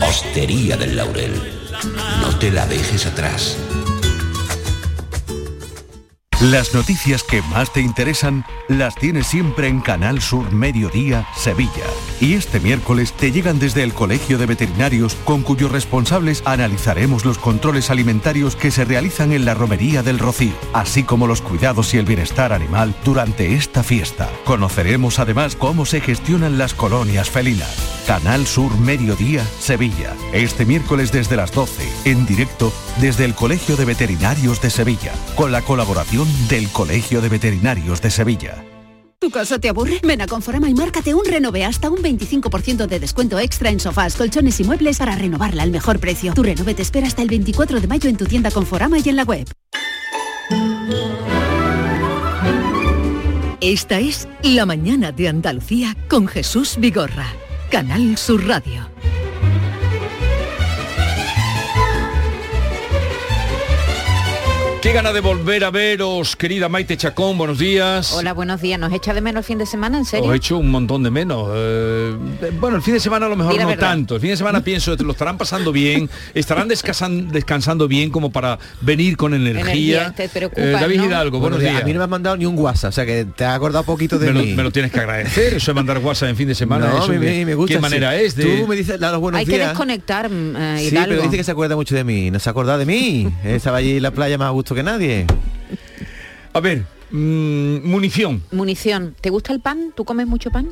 Hostería 0.00 0.76
del 0.76 0.96
Laurel, 0.96 1.32
no 2.20 2.38
te 2.38 2.50
la 2.50 2.66
dejes 2.66 3.06
atrás. 3.06 3.56
Las 6.40 6.74
noticias 6.74 7.22
que 7.22 7.42
más 7.42 7.72
te 7.72 7.80
interesan 7.80 8.44
las 8.68 8.96
tienes 8.96 9.28
siempre 9.28 9.68
en 9.68 9.80
Canal 9.80 10.20
Sur 10.20 10.50
Mediodía, 10.52 11.26
Sevilla. 11.36 11.84
Y 12.20 12.34
este 12.34 12.58
miércoles 12.58 13.12
te 13.12 13.30
llegan 13.30 13.60
desde 13.60 13.84
el 13.84 13.94
Colegio 13.94 14.36
de 14.36 14.46
Veterinarios 14.46 15.14
con 15.24 15.42
cuyos 15.42 15.70
responsables 15.70 16.42
analizaremos 16.44 17.24
los 17.24 17.38
controles 17.38 17.88
alimentarios 17.88 18.56
que 18.56 18.72
se 18.72 18.84
realizan 18.84 19.32
en 19.32 19.44
la 19.44 19.54
Romería 19.54 20.02
del 20.02 20.18
Rocío, 20.18 20.54
así 20.72 21.04
como 21.04 21.28
los 21.28 21.40
cuidados 21.40 21.94
y 21.94 21.98
el 21.98 22.04
bienestar 22.04 22.52
animal 22.52 22.94
durante 23.04 23.54
esta 23.54 23.82
fiesta. 23.84 24.28
Conoceremos 24.44 25.20
además 25.20 25.54
cómo 25.56 25.86
se 25.86 26.00
gestionan 26.00 26.58
las 26.58 26.74
colonias 26.74 27.30
felinas. 27.30 27.94
Canal 28.06 28.46
Sur 28.46 28.76
Mediodía, 28.78 29.46
Sevilla. 29.60 30.14
Este 30.32 30.66
miércoles 30.66 31.10
desde 31.10 31.36
las 31.36 31.52
12, 31.52 32.10
en 32.10 32.26
directo 32.26 32.72
desde 33.00 33.24
el 33.24 33.34
Colegio 33.34 33.76
de 33.76 33.86
Veterinarios 33.86 34.60
de 34.60 34.70
Sevilla, 34.70 35.12
con 35.36 35.52
la 35.52 35.62
colaboración 35.62 36.23
del 36.48 36.68
Colegio 36.68 37.20
de 37.20 37.28
Veterinarios 37.28 38.00
de 38.02 38.10
Sevilla. 38.10 38.64
¿Tu 39.18 39.30
casa 39.30 39.58
te 39.58 39.70
aburre? 39.70 40.00
Ven 40.02 40.20
a 40.20 40.26
Conforama 40.26 40.68
y 40.68 40.74
márcate 40.74 41.14
un 41.14 41.24
renove 41.24 41.64
hasta 41.64 41.88
un 41.88 41.98
25% 41.98 42.86
de 42.86 43.00
descuento 43.00 43.38
extra 43.38 43.70
en 43.70 43.80
sofás, 43.80 44.16
colchones 44.16 44.60
y 44.60 44.64
muebles 44.64 44.98
para 44.98 45.16
renovarla 45.16 45.62
al 45.62 45.70
mejor 45.70 45.98
precio. 45.98 46.34
Tu 46.34 46.42
renove 46.42 46.74
te 46.74 46.82
espera 46.82 47.06
hasta 47.06 47.22
el 47.22 47.28
24 47.28 47.80
de 47.80 47.86
mayo 47.86 48.10
en 48.10 48.16
tu 48.16 48.26
tienda 48.26 48.50
Conforama 48.50 48.98
y 48.98 49.08
en 49.08 49.16
la 49.16 49.22
web. 49.22 49.48
Esta 53.60 53.98
es 53.98 54.28
La 54.42 54.66
Mañana 54.66 55.10
de 55.10 55.28
Andalucía 55.28 55.96
con 56.08 56.26
Jesús 56.26 56.76
Vigorra. 56.78 57.32
Canal 57.70 58.18
Sur 58.18 58.46
Radio. 58.46 58.86
Qué 64.84 64.92
gana 64.92 65.14
de 65.14 65.20
volver 65.20 65.64
a 65.64 65.70
veros, 65.70 66.36
querida 66.36 66.68
Maite 66.68 66.98
Chacón, 66.98 67.38
buenos 67.38 67.58
días. 67.58 68.12
Hola, 68.12 68.34
buenos 68.34 68.60
días. 68.60 68.78
¿Nos 68.78 68.92
echa 68.92 69.14
de 69.14 69.22
menos 69.22 69.38
el 69.40 69.44
fin 69.46 69.56
de 69.56 69.64
semana, 69.64 69.96
en 69.96 70.04
serio? 70.04 70.26
Os 70.28 70.34
he 70.34 70.36
hecho 70.36 70.58
un 70.58 70.70
montón 70.70 71.02
de 71.02 71.10
menos. 71.10 71.48
Eh, 71.54 72.14
bueno, 72.60 72.76
el 72.76 72.82
fin 72.82 72.92
de 72.92 73.00
semana 73.00 73.24
a 73.24 73.30
lo 73.30 73.34
mejor 73.36 73.58
no 73.58 73.66
verdad. 73.66 73.80
tanto. 73.88 74.16
El 74.16 74.20
fin 74.20 74.28
de 74.32 74.36
semana 74.36 74.60
pienso, 74.64 74.94
lo 74.96 75.12
estarán 75.12 75.38
pasando 75.38 75.72
bien, 75.72 76.10
estarán 76.34 76.68
descansan- 76.68 77.28
descansando 77.30 77.88
bien 77.88 78.10
como 78.10 78.30
para 78.30 78.58
venir 78.82 79.16
con 79.16 79.32
energía. 79.32 79.62
Energía, 79.62 80.12
te 80.14 80.28
preocupa, 80.28 80.60
Eh, 80.60 80.72
David 80.72 80.98
¿no? 80.98 81.06
Hidalgo, 81.06 81.40
buenos 81.40 81.60
días. 81.60 81.80
A 81.80 81.84
mí 81.86 81.94
no 81.94 82.00
me 82.00 82.04
has 82.04 82.10
mandado 82.10 82.36
ni 82.36 82.44
un 82.44 82.58
WhatsApp, 82.58 82.90
o 82.90 82.92
sea 82.92 83.06
que 83.06 83.24
te 83.24 83.42
has 83.46 83.56
acordado 83.56 83.84
poquito 83.84 84.18
de 84.18 84.34
me, 84.34 84.42
mí. 84.42 84.50
lo, 84.50 84.56
me 84.56 84.62
lo 84.64 84.70
tienes 84.70 84.92
que 84.92 85.00
agradecer, 85.00 85.54
eso 85.54 85.70
de 85.70 85.76
mandar 85.76 85.96
WhatsApp 86.00 86.28
en 86.28 86.36
fin 86.36 86.48
de 86.48 86.54
semana. 86.54 86.88
No, 86.88 86.98
eso 86.98 87.04
a 87.10 87.14
mí 87.14 87.24
qué- 87.24 87.46
me 87.46 87.54
gusta. 87.54 87.72
¿Qué 87.72 87.78
sí. 87.78 87.80
manera 87.82 88.14
es 88.16 88.36
de...? 88.36 88.44
Tú 88.58 88.66
me 88.66 88.76
dices 88.76 89.00
la- 89.00 89.12
los 89.12 89.20
buenos 89.22 89.38
Hay 89.38 89.46
que 89.46 89.52
días. 89.54 89.68
desconectar, 89.70 90.28
mm, 90.28 90.56
eh, 90.56 90.86
Sí, 90.90 90.94
pero 91.08 91.22
dice 91.22 91.38
que 91.38 91.44
se 91.44 91.52
acuerda 91.52 91.74
mucho 91.74 91.94
de 91.94 92.04
mí. 92.04 92.30
No 92.30 92.38
se 92.38 92.50
acuerda 92.50 92.76
de 92.76 92.84
mí. 92.84 93.32
Estaba 93.46 93.78
allí 93.78 93.96
en 93.96 94.02
la 94.02 94.10
playa 94.10 94.36
más 94.36 94.48
a 94.48 94.50
gusto 94.50 94.73
que 94.74 94.82
nadie. 94.82 95.26
A 96.52 96.60
ver, 96.60 96.84
mm, 97.10 97.88
munición. 97.88 98.42
Munición. 98.52 99.14
¿Te 99.20 99.30
gusta 99.30 99.52
el 99.52 99.60
pan? 99.60 99.92
¿Tú 99.94 100.04
comes 100.04 100.26
mucho 100.26 100.50
pan? 100.50 100.68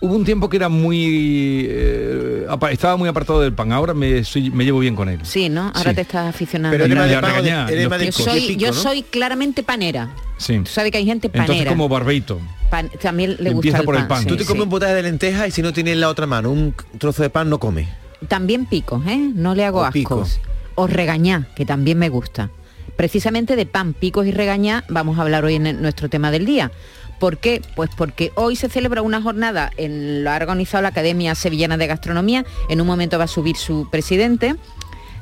Hubo 0.00 0.14
un 0.16 0.24
tiempo 0.24 0.50
que 0.50 0.58
era 0.58 0.68
muy... 0.68 1.66
eh, 1.68 2.46
estaba 2.70 2.96
muy 2.96 3.08
apartado 3.08 3.40
del 3.40 3.54
pan, 3.54 3.72
ahora 3.72 3.94
me, 3.94 4.22
soy- 4.22 4.50
me 4.50 4.64
llevo 4.64 4.80
bien 4.80 4.94
con 4.94 5.08
él. 5.08 5.20
Sí, 5.22 5.48
¿no? 5.48 5.72
Ahora 5.74 5.90
Sí. 5.90 5.94
te 5.96 6.00
estás 6.02 6.28
aficionando. 6.28 6.76
Pero 6.76 6.88
de 6.88 7.88
pan 7.88 7.98
de- 8.00 8.06
yo 8.06 8.12
soy, 8.12 8.40
de 8.40 8.46
pico, 8.48 8.60
yo 8.60 8.66
¿no? 8.68 8.72
soy 8.74 9.02
claramente 9.02 9.62
panera. 9.62 10.10
Sí. 10.36 10.58
Tú 10.58 10.66
sabes 10.66 10.90
que 10.92 10.98
hay 10.98 11.06
gente 11.06 11.28
panera. 11.30 11.52
Entonces 11.54 11.68
como 11.72 11.88
barbeito. 11.88 12.38
Pan- 12.70 12.90
también 13.00 13.30
le 13.38 13.50
gusta 13.50 13.50
Empieza 13.68 13.78
el 13.78 13.84
por 13.84 13.94
el 13.94 14.00
pan. 14.02 14.08
pan. 14.08 14.22
sí, 14.24 14.28
Tú 14.28 14.36
te 14.36 14.44
comes 14.44 14.58
sí. 14.60 14.64
un 14.64 14.70
potaje 14.70 14.92
de 14.94 15.02
lenteja 15.04 15.46
y 15.48 15.50
si 15.52 15.62
no 15.62 15.72
tienes 15.72 15.94
en 15.94 16.00
la 16.00 16.08
otra 16.10 16.26
mano 16.26 16.50
un 16.50 16.74
trozo 16.98 17.22
de 17.22 17.30
pan 17.30 17.48
no 17.48 17.58
comes. 17.58 17.88
También 18.28 18.66
picos, 18.66 19.06
¿eh? 19.06 19.30
No 19.34 19.54
le 19.54 19.64
hago 19.64 19.78
O 19.80 19.84
ascos. 19.84 19.92
picos. 19.94 20.40
O 20.74 20.86
regañá, 20.86 21.48
que 21.56 21.64
también 21.64 21.98
me 21.98 22.08
gusta. 22.10 22.50
Precisamente 22.96 23.56
de 23.56 23.66
pan, 23.66 23.92
picos 23.92 24.26
y 24.26 24.32
regañá 24.32 24.84
vamos 24.88 25.18
a 25.18 25.22
hablar 25.22 25.44
hoy 25.44 25.56
en 25.56 25.82
nuestro 25.82 26.08
tema 26.08 26.30
del 26.30 26.46
día. 26.46 26.70
¿Por 27.18 27.38
qué? 27.38 27.62
Pues 27.74 27.90
porque 27.96 28.32
hoy 28.34 28.56
se 28.56 28.68
celebra 28.68 29.02
una 29.02 29.22
jornada, 29.22 29.70
en, 29.76 30.24
lo 30.24 30.30
ha 30.30 30.36
organizado 30.36 30.82
la 30.82 30.88
Academia 30.88 31.34
Sevillana 31.34 31.76
de 31.76 31.86
Gastronomía, 31.86 32.44
en 32.68 32.80
un 32.80 32.86
momento 32.86 33.18
va 33.18 33.24
a 33.24 33.28
subir 33.28 33.56
su 33.56 33.88
presidente, 33.90 34.56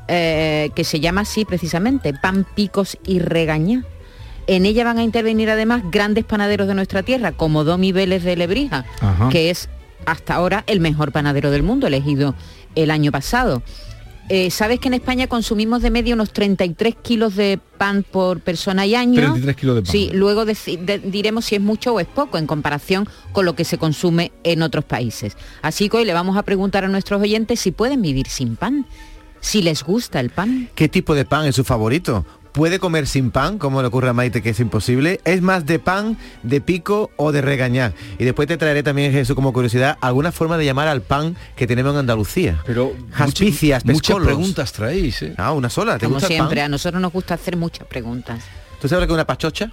eh, 0.09 0.71
que 0.75 0.85
se 0.85 1.01
llama 1.01 1.23
así 1.23 1.45
precisamente, 1.45 2.13
pan, 2.13 2.47
picos 2.55 2.99
y 3.07 3.19
regañá. 3.19 3.85
En 4.47 4.67
ella 4.67 4.85
van 4.85 4.99
a 4.99 5.05
intervenir 5.05 5.49
además 5.51 5.83
grandes 5.91 6.25
panaderos 6.25 6.67
de 6.67 6.75
nuestra 6.75 7.03
tierra, 7.03 7.33
como 7.33 7.63
Domi 7.63 7.93
Vélez 7.93 8.25
de 8.25 8.37
Lebrija, 8.37 8.85
Ajá. 9.01 9.29
que 9.29 9.51
es 9.51 9.69
hasta 10.05 10.35
ahora 10.35 10.65
el 10.67 10.81
mejor 10.81 11.13
panadero 11.13 11.51
del 11.51 11.63
mundo, 11.63 11.87
elegido 11.87 12.35
el 12.75 12.91
año 12.91 13.13
pasado. 13.13 13.63
Eh, 14.35 14.51
¿Sabes 14.51 14.81
que 14.81 14.89
en 14.89 14.95
España 14.95 15.27
consumimos 15.27 15.83
de 15.83 15.91
media 15.91 16.15
unos 16.15 16.33
33 16.33 16.95
kilos 17.03 17.37
de 17.37 17.61
pan 17.77 18.03
por 18.03 18.41
persona 18.41 18.87
y 18.87 18.95
año? 18.95 19.17
33 19.21 19.57
kilos 19.57 19.77
de 19.77 19.83
pan. 19.83 19.93
Sí, 19.93 20.09
luego 20.15 20.47
de- 20.47 21.03
diremos 21.05 21.45
si 21.45 21.57
es 21.57 21.61
mucho 21.61 21.93
o 21.93 22.01
es 22.01 22.07
poco 22.07 22.39
en 22.39 22.47
comparación 22.47 23.07
con 23.33 23.45
lo 23.45 23.55
que 23.55 23.67
se 23.67 23.77
consume 23.77 24.33
en 24.43 24.63
otros 24.63 24.87
países. 24.87 25.37
Así 25.61 25.91
que 25.91 25.99
hoy 25.99 26.07
le 26.07 26.15
vamos 26.15 26.39
a 26.39 26.45
preguntar 26.45 26.83
a 26.87 26.89
nuestros 26.89 27.21
oyentes 27.21 27.61
si 27.61 27.73
pueden 27.73 28.01
vivir 28.01 28.27
sin 28.27 28.57
pan, 28.57 28.87
si 29.41 29.61
les 29.61 29.83
gusta 29.83 30.19
el 30.19 30.31
pan. 30.31 30.71
¿Qué 30.75 30.89
tipo 30.89 31.15
de 31.15 31.27
pan 31.27 31.45
es 31.45 31.55
su 31.57 31.65
favorito? 31.65 32.25
¿Puede 32.53 32.79
comer 32.79 33.07
sin 33.07 33.31
pan, 33.31 33.57
como 33.59 33.81
le 33.81 33.89
ocurre 33.89 34.11
a 34.11 34.13
Maite 34.13 34.43
que 34.43 34.51
es 34.51 34.61
imposible? 34.61 35.21
¿Es 35.25 35.41
más 35.41 35.65
de 35.65 35.79
pan, 35.79 36.19
de 36.43 36.61
pico 36.61 37.11
o 37.17 37.33
de 37.33 37.41
regañar? 37.41 37.95
Y 38.19 38.25
después 38.25 38.47
te 38.47 38.59
traeré 38.59 38.83
también, 38.83 39.11
Jesús, 39.11 39.35
como 39.35 39.55
curiosidad, 39.55 39.97
alguna 40.03 40.33
forma 40.33 40.59
de 40.59 40.67
llamar 40.67 40.87
al 40.87 41.01
pan 41.01 41.35
que 41.57 41.67
tenemos 41.67 41.93
en 41.95 42.01
Andalucía. 42.01 42.61
Pero 42.67 42.93
Jaspicias, 43.11 43.87
muchas 43.87 44.19
preguntas 44.19 44.71
traéis, 44.73 45.23
¿eh? 45.23 45.35
Ah, 45.39 45.53
una 45.53 45.71
sola. 45.71 45.99
¿Te 45.99 46.05
Como 46.05 46.17
gusta 46.17 46.27
el 46.27 46.33
siempre, 46.35 46.57
pan? 46.57 46.67
a 46.67 46.69
nosotros 46.69 47.01
nos 47.01 47.13
gusta 47.13 47.35
hacer 47.35 47.57
muchas 47.57 47.87
preguntas. 47.87 48.45
¿Tú 48.81 48.87
sabes 48.89 49.01
lo 49.03 49.07
que 49.07 49.13
es 49.13 49.15
una 49.15 49.27
pachocha? 49.27 49.73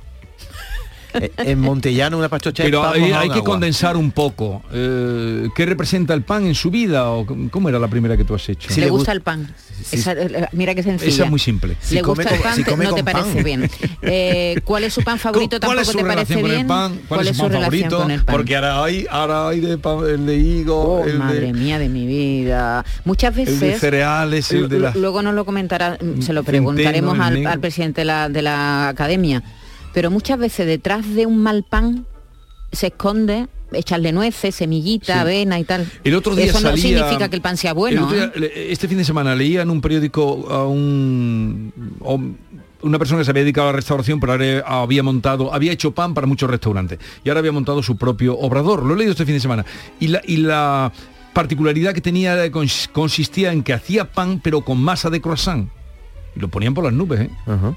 Eh, 1.14 1.32
en 1.38 1.60
Montellano 1.60 2.18
una 2.18 2.30
pachocha 2.30 2.64
Pero 2.64 2.88
hay, 2.88 3.01
que 3.03 3.14
agua. 3.14 3.43
condensar 3.43 3.97
un 3.97 4.12
poco. 4.12 4.62
Eh, 4.72 5.47
¿Qué 5.55 5.66
representa 5.66 6.14
el 6.14 6.22
pan 6.22 6.45
en 6.45 6.53
su 6.55 6.70
vida? 6.70 7.10
¿O 7.10 7.26
¿Cómo 7.49 7.70
era 7.70 7.80
la 7.80 7.88
primera 7.88 8.16
que 8.16 8.24
tú 8.26 8.36
has 8.36 8.47
hecho? 8.47 8.70
le, 8.80 8.89
gusta 8.89 9.12
el 9.12 9.22
pan. 9.22 9.53
Esa- 9.91 10.12
eh, 10.14 10.47
mira 10.51 10.76
qué 10.76 10.84
sencilla. 10.84 11.12
Esa 11.12 11.24
es 11.24 11.30
muy 11.30 11.39
simple. 11.39 11.76
le 11.91 12.01
gusta 12.01 12.30
el 12.36 12.41
pan, 12.41 12.55
si 12.55 12.64
come 12.64 12.86
no 12.86 12.93
te 12.93 13.03
parece 13.03 13.43
bien. 13.43 13.70
Eh, 14.01 14.60
¿Cuál 14.64 14.84
es 14.84 14.93
su 14.93 15.01
pan 15.03 15.18
favorito? 15.20 15.60
¿Cuál 15.60 15.80
es 15.80 15.88
Tampoco 15.88 15.91
su 15.91 15.97
te 15.97 16.03
parece 16.16 16.34
relación 16.36 16.41
con 16.41 16.49
bien. 16.49 16.62
el 16.62 16.68
pan? 16.68 16.99
¿Cuál, 17.07 17.28
es 17.28 17.38
su 17.38 17.43
pan 17.43 17.51
favorito? 17.53 17.97
con 17.97 18.12
el 18.12 18.24
pan? 18.24 18.36
Porque 18.36 18.55
ahora 18.55 18.84
hay, 18.84 19.07
ahora 19.10 19.47
hay 19.49 19.60
de, 19.62 19.78
pan- 19.78 20.05
el 20.07 20.26
de 20.26 20.36
higo, 20.38 20.80
Oh, 20.99 21.05
el 21.05 21.18
madre 21.20 21.39
de... 21.41 21.53
mía 21.53 21.80
de 21.80 21.89
mi 21.89 22.05
vida. 22.05 22.86
Muchas 23.05 23.36
el 23.38 23.45
de 23.45 23.51
veces... 23.68 23.80
cereales, 23.82 24.51
el 24.51 24.70
de 24.70 24.91
Luego 24.95 25.22
nos 25.22 25.34
lo 25.34 25.45
comentará, 25.45 25.97
se 26.22 26.34
lo 26.34 26.43
preguntaremos 26.43 27.18
al, 27.20 27.60
presidente 27.60 28.01
de 28.01 28.05
la, 28.05 28.30
de 28.30 28.41
la 28.41 28.89
academia. 28.89 29.41
Pero 29.94 30.12
muchas 30.12 30.38
veces 30.40 30.68
detrás 30.68 31.08
de 31.16 31.26
un 31.26 31.42
mal 31.42 31.64
pan 31.68 32.06
se 32.72 32.88
esconde 32.88 33.48
echarle 33.72 34.12
nueces, 34.12 34.56
semillita, 34.56 35.14
Sí. 35.14 35.20
avena 35.20 35.60
y 35.60 35.64
tal. 35.64 35.88
El 36.04 36.16
otro 36.16 36.36
día 36.36 36.46
Eso 36.46 36.60
no 36.60 36.70
salía- 36.70 36.82
significa 36.82 37.30
que 37.30 37.36
el 37.36 37.42
pan 37.42 37.56
sea 37.58 37.74
bueno. 37.74 38.12
día, 38.12 38.32
¿eh? 38.36 38.68
Este 38.72 38.88
fin 38.88 38.98
de 38.98 39.04
semana 39.06 39.36
leía 39.36 39.62
en 39.62 39.70
un 39.70 39.80
periódico 39.82 40.48
a 40.50 40.66
un, 40.68 41.72
a 42.04 42.10
un- 42.10 42.38
una 42.82 42.98
persona 42.98 43.20
que 43.20 43.26
se 43.26 43.32
había 43.32 43.44
dedicado 43.44 43.68
a 43.68 43.72
la 43.72 43.76
restauración, 43.76 44.20
pero 44.20 44.32
ahora 44.34 44.64
había 44.66 45.04
montado, 45.04 45.54
había 45.54 45.72
hecho 45.72 45.92
pan 45.92 46.14
para 46.14 46.26
muchos 46.26 46.50
restaurantes 46.50 46.98
y 47.24 47.30
ahora 47.30 47.40
había 47.40 47.52
montado 47.52 47.84
su 47.84 47.96
propio 47.98 48.38
obrador. 48.40 48.84
Lo 48.84 48.94
he 48.94 48.98
leído 48.98 49.12
este 49.12 49.26
fin 49.26 49.36
de 49.36 49.40
semana. 49.42 49.66
Y 50.00 50.08
la, 50.08 50.22
y 50.26 50.38
la 50.38 50.92
particularidad 51.34 51.94
que 51.94 52.02
tenía 52.02 52.38
consistía 52.92 53.52
en 53.52 53.62
que 53.64 53.74
hacía 53.74 54.06
pan 54.12 54.40
pero 54.44 54.62
con 54.62 54.80
masa 54.82 55.10
de 55.10 55.22
croissant. 55.22 55.70
Y 56.36 56.40
lo 56.40 56.48
ponían 56.48 56.74
por 56.74 56.84
las 56.84 56.94
nubes, 56.94 57.22
¿eh? 57.22 57.30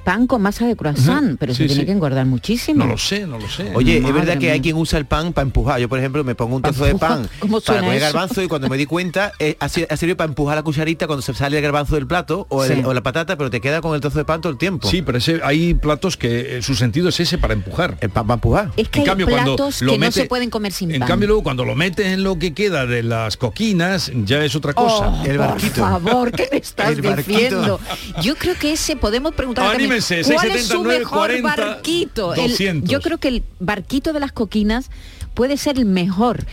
Pan 0.05 0.27
con 0.27 0.43
masa 0.43 0.67
de 0.67 0.77
croissant, 0.77 1.27
Ajá. 1.29 1.37
pero 1.39 1.55
Sí, 1.55 1.63
se 1.63 1.67
tiene 1.69 1.81
sí. 1.83 1.87
que 1.87 1.93
engordar 1.93 2.27
muchísimo. 2.27 2.85
No 2.85 2.91
lo 2.91 2.99
sé, 2.99 3.27
no 3.27 3.39
lo 3.39 3.49
sé. 3.49 3.73
Oye, 3.75 3.99
es 3.99 4.13
verdad 4.15 4.37
que 4.39 4.51
hay 4.51 4.61
quien 4.61 4.77
usa 4.77 4.99
el 4.99 5.07
pan 5.07 5.33
para 5.33 5.45
empujar. 5.47 5.81
Yo, 5.81 5.89
por 5.89 5.99
ejemplo, 5.99 6.23
me 6.25 6.35
pongo 6.35 6.57
un 6.57 6.63
trozo 6.63 6.85
de 6.85 6.95
pan 6.95 7.29
¿Cómo 7.39 7.61
para 7.61 7.81
poner 7.81 7.97
eso? 7.97 8.05
garbanzo 8.07 8.43
y 8.43 8.49
cuando 8.49 8.69
me 8.69 8.77
di 8.77 8.87
cuenta, 8.87 9.33
eh, 9.39 9.57
ha 9.61 9.69
servido 9.69 10.17
para 10.17 10.29
empujar 10.29 10.57
la 10.57 10.63
cucharita 10.63 11.07
cuando 11.07 11.23
se 11.23 11.33
sale 11.35 11.57
el 11.57 11.63
garbanzo 11.63 11.95
del 11.95 12.07
plato 12.07 12.47
o, 12.51 12.65
el- 12.65 12.73
Sí. 12.77 12.83
o 12.85 12.93
la 12.95 13.03
patata, 13.03 13.37
pero 13.37 13.51
te 13.51 13.61
queda 13.61 13.81
con 13.81 13.95
el 13.95 14.01
trozo 14.01 14.19
de 14.19 14.25
pan 14.25 14.41
todo 14.41 14.53
el 14.53 14.59
tiempo. 14.59 14.89
Sí, 14.89 15.03
pero 15.03 15.19
ese- 15.19 15.41
hay 15.45 15.75
platos 15.75 16.17
que 16.17 16.59
eh, 16.59 16.63
su 16.63 16.75
sentido 16.75 17.09
es 17.09 17.19
ese 17.21 17.39
para 17.39 17.55
empujar. 17.55 17.97
El 18.01 18.11
pan 18.11 18.27
para 18.27 18.35
empujar. 18.35 18.71
Es 18.77 18.89
que 18.89 18.99
En 18.99 19.03
hay 19.03 19.07
cambio, 19.09 19.27
cuando 19.29 19.57
platos 19.57 19.79
que 19.79 19.85
lo 19.87 19.97
no 19.99 20.13
se 20.13 20.25
pueden 20.27 20.51
comer 20.51 20.73
sin 20.73 20.91
En 20.93 21.01
pan. 21.01 21.09
cambio, 21.09 21.29
luego 21.29 21.43
cuando 21.43 21.65
lo 21.65 21.75
metes 21.75 22.07
en 22.07 22.23
lo 22.23 22.39
que 22.39 22.53
queda 22.55 22.87
de 22.87 23.03
las 23.03 23.37
coquinas, 23.37 24.13
ya 24.25 24.45
es 24.45 24.55
otra 24.55 24.75
cosa. 24.75 25.09
Oh, 25.09 25.23
Por 25.25 25.61
favor, 25.61 26.33
¿qué 26.33 26.49
me 26.53 26.59
estás 26.63 26.91
El 26.91 27.03
barquito. 27.03 27.33
diciendo? 27.39 27.81
Yo 28.23 28.35
creo 28.43 28.59
que 28.59 28.73
ese 28.73 28.97
podemos 28.97 29.35
preguntar 29.35 29.65
también, 29.69 29.83
Anímense, 29.91 30.23
¿cuál 30.25 30.51
es 30.51 30.67
su 30.67 30.83
679, 30.83 30.99
mejor 30.99 31.19
40, 31.19 31.57
barquito? 31.57 32.35
El- 32.35 32.51
200. 32.51 32.91
yo 32.91 33.01
creo 33.01 33.19
que 33.19 33.29
el 33.29 33.45
barquito 33.61 34.13
de 34.13 34.19
las 34.21 34.33
coquinas 34.33 34.91
puede 35.35 35.57
ser 35.57 35.79
el 35.79 35.85
mejor. 35.85 36.45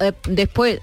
Eh, 0.00 0.12
después 0.28 0.80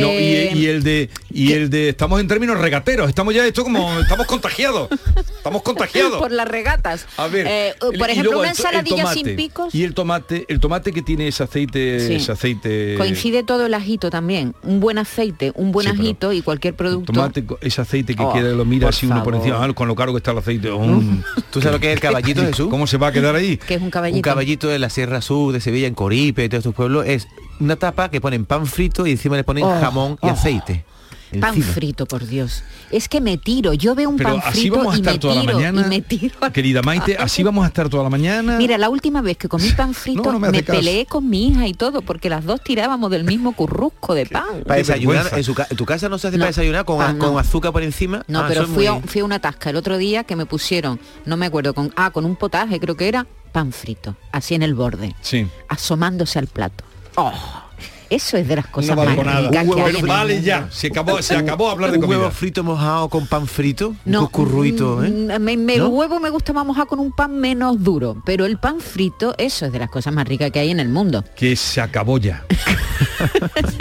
No, 0.00 0.12
y, 0.12 0.16
Eh, 0.16 0.52
y 0.54 0.66
el 0.66 0.82
de 0.82 1.10
y 1.30 1.52
el 1.52 1.70
de 1.70 1.88
estamos 1.90 2.20
en 2.20 2.28
términos 2.28 2.58
regateros, 2.58 3.08
estamos 3.08 3.34
ya 3.34 3.46
esto 3.46 3.62
como 3.64 3.98
estamos 4.00 4.26
contagiados. 4.26 4.88
Estamos 5.36 5.62
contagiados. 5.62 6.18
Por 6.18 6.30
las 6.32 6.46
regatas. 6.48 7.06
A 7.16 7.26
ver, 7.28 7.46
Eh, 7.48 7.74
por 7.78 8.08
ejemplo, 8.10 8.32
luego 8.32 8.40
una 8.40 8.50
ensaladilla 8.50 9.02
tomate. 9.04 9.14
sin 9.24 9.36
picos. 9.36 9.74
Y 9.74 9.84
el 9.84 9.94
tomate, 9.94 10.44
el 10.48 10.60
tomate 10.60 10.92
que 10.92 11.02
tiene 11.02 11.28
ese 11.28 11.42
aceite, 11.42 12.00
Sí. 12.06 12.14
ese 12.14 12.32
aceite 12.32 12.94
Coincide 12.98 13.42
todo 13.42 13.66
el 13.66 13.74
ajito 13.74 14.10
también. 14.10 14.54
Un 14.62 14.80
buen 14.80 14.98
aceite, 14.98 15.52
un 15.54 15.72
buen 15.72 15.86
Sí, 15.86 15.92
ajito 15.92 16.32
y 16.32 16.42
cualquier 16.42 16.74
producto. 16.74 17.12
tomate, 17.12 17.44
ese 17.60 17.80
aceite 17.80 18.14
que 18.14 18.22
Oh, 18.22 18.32
queda, 18.32 18.50
lo 18.52 18.64
mira 18.64 18.88
así 18.90 19.06
uno 19.06 19.22
por 19.24 19.32
favor. 19.34 19.46
encima, 19.48 19.64
ah, 19.64 19.72
con 19.74 19.88
lo 19.88 19.94
caro 19.94 20.12
que 20.12 20.18
está 20.18 20.30
el 20.32 20.38
aceite. 20.38 20.70
oh. 20.70 20.80
¿Tú 21.50 21.60
sabes 21.60 21.74
lo 21.74 21.80
que 21.80 21.88
es 21.88 21.94
el 21.94 22.00
caballito, 22.00 22.42
Jesús? 22.42 22.68
¿Cómo 22.70 22.86
se 22.86 22.96
va 22.98 23.08
a 23.08 23.12
quedar 23.12 23.34
ahí? 23.34 23.56
Que 23.56 23.74
es 23.74 23.82
un 23.82 23.90
caballito. 23.90 24.16
Un 24.18 24.22
caballito 24.22 24.68
de 24.68 24.78
la 24.78 24.90
Sierra 24.90 25.20
Sur, 25.20 25.52
de 25.52 25.60
Sevilla, 25.60 25.86
en 25.86 25.94
Coripe, 25.94 26.44
y 26.44 26.48
todos 26.48 26.60
estos 26.60 26.74
pueblos, 26.74 27.06
es 27.06 27.26
una 27.62 27.76
tapa 27.76 28.10
que 28.10 28.20
ponen 28.20 28.44
pan 28.44 28.66
frito 28.66 29.06
y 29.06 29.12
encima 29.12 29.36
le 29.36 29.44
ponen 29.44 29.64
Oh, 29.64 29.80
jamón 29.80 30.18
y 30.22 30.26
oh. 30.26 30.30
aceite. 30.30 30.84
Pan 31.40 31.54
Encima. 31.54 31.72
frito, 31.72 32.04
por 32.04 32.26
Dios. 32.26 32.62
Es 32.90 33.08
que 33.08 33.18
me 33.22 33.38
tiro. 33.38 33.72
Yo 33.72 33.94
veo 33.94 34.10
un 34.10 34.18
Pero 34.18 34.34
pan 34.36 34.42
así 34.44 34.60
frito 34.68 34.76
vamos 34.76 34.92
a 34.92 34.96
y 34.98 35.00
estar 35.00 35.14
me 35.14 35.18
toda 35.18 35.34
la 35.36 35.40
tiro 35.40 35.54
mañana. 35.54 35.80
y 35.80 35.84
me 35.88 36.00
tiro. 36.02 36.34
Querida 36.52 36.82
Maite, 36.82 37.16
así 37.16 37.42
vamos 37.42 37.64
a 37.64 37.68
estar 37.68 37.88
toda 37.88 38.02
la 38.02 38.10
mañana. 38.10 38.58
Mira, 38.58 38.76
la 38.76 38.90
última 38.90 39.22
vez 39.22 39.38
que 39.38 39.48
comí 39.48 39.70
pan 39.70 39.94
frito 39.94 40.30
no 40.30 40.38
me 40.38 40.62
peleé 40.62 41.06
con 41.06 41.30
mi 41.30 41.48
hija 41.48 41.66
y 41.66 41.72
todo, 41.72 42.02
porque 42.02 42.28
las 42.28 42.44
dos 42.44 42.60
tirábamos 42.62 43.10
del 43.10 43.24
mismo 43.24 43.52
currusco 43.52 44.12
de 44.12 44.26
pan. 44.26 44.62
Para 44.66 44.76
desayunar, 44.76 45.30
en, 45.34 45.42
su 45.42 45.54
en 45.70 45.74
tu 45.78 45.86
casa 45.86 46.10
no 46.10 46.18
se 46.18 46.28
hace 46.28 46.36
No, 46.36 46.42
para 46.42 46.50
desayunar 46.50 46.84
con, 46.84 46.98
pan 46.98 47.16
no. 47.16 47.24
con 47.30 47.38
azúcar 47.38 47.72
por 47.72 47.82
encima. 47.82 48.22
No, 48.28 48.40
Ah, 48.40 48.44
pero 48.48 48.66
fui, 48.66 48.86
a, 48.86 49.00
fui 49.00 49.22
a 49.22 49.24
una 49.24 49.38
tasca 49.38 49.70
el 49.70 49.76
otro 49.76 49.96
día 49.96 50.24
que 50.24 50.36
me 50.36 50.44
pusieron, 50.44 51.00
no 51.24 51.38
me 51.38 51.46
acuerdo, 51.46 51.72
con 51.72 51.94
ah, 51.96 52.10
con 52.10 52.26
un 52.26 52.36
potaje 52.36 52.78
creo 52.78 52.94
que 52.94 53.08
era, 53.08 53.26
pan 53.52 53.72
frito, 53.72 54.16
así 54.32 54.54
en 54.54 54.62
el 54.62 54.74
borde, 54.74 55.14
Sí. 55.22 55.46
asomándose 55.70 56.38
al 56.38 56.46
plato. 56.46 56.84
Oh, 57.14 57.61
eso 58.14 58.36
es 58.36 58.46
de 58.48 58.56
las 58.56 58.66
cosas 58.66 58.90
No 58.90 58.96
vale 58.96 59.08
más 59.10 59.16
con 59.16 59.26
nada. 59.26 59.48
ricas 59.48 59.66
que 59.74 59.82
hay 59.82 60.02
vale 60.02 60.42
ya, 60.42 60.68
se 60.70 60.86
acabó, 60.88 61.20
se 61.22 61.36
acabó 61.36 61.70
hablar 61.70 61.90
de 61.92 61.98
comida. 62.00 62.18
huevo 62.18 62.30
frito 62.30 62.62
mojado 62.64 63.08
con 63.08 63.26
pan 63.26 63.46
frito, 63.46 63.94
No, 64.04 64.20
un 64.20 64.26
cuscurruito, 64.26 65.04
¿eh? 65.04 65.10
mm, 65.10 65.40
me- 65.40 65.56
me- 65.56 65.82
huevo 65.82 66.20
me 66.20 66.30
gusta 66.30 66.52
más 66.52 66.64
mojado 66.66 66.86
con 66.88 66.98
un 67.00 67.12
pan 67.12 67.34
menos 67.38 67.82
duro, 67.82 68.22
pero 68.24 68.44
el 68.46 68.58
pan 68.58 68.80
frito, 68.80 69.34
eso 69.38 69.66
es 69.66 69.72
de 69.72 69.78
las 69.78 69.90
cosas 69.90 70.12
más 70.12 70.26
ricas 70.26 70.50
que 70.50 70.58
hay 70.60 70.70
en 70.70 70.80
el 70.80 70.88
mundo. 70.88 71.24
Que 71.36 71.56
se 71.56 71.80
acabó 71.80 72.18
ya. 72.18 72.44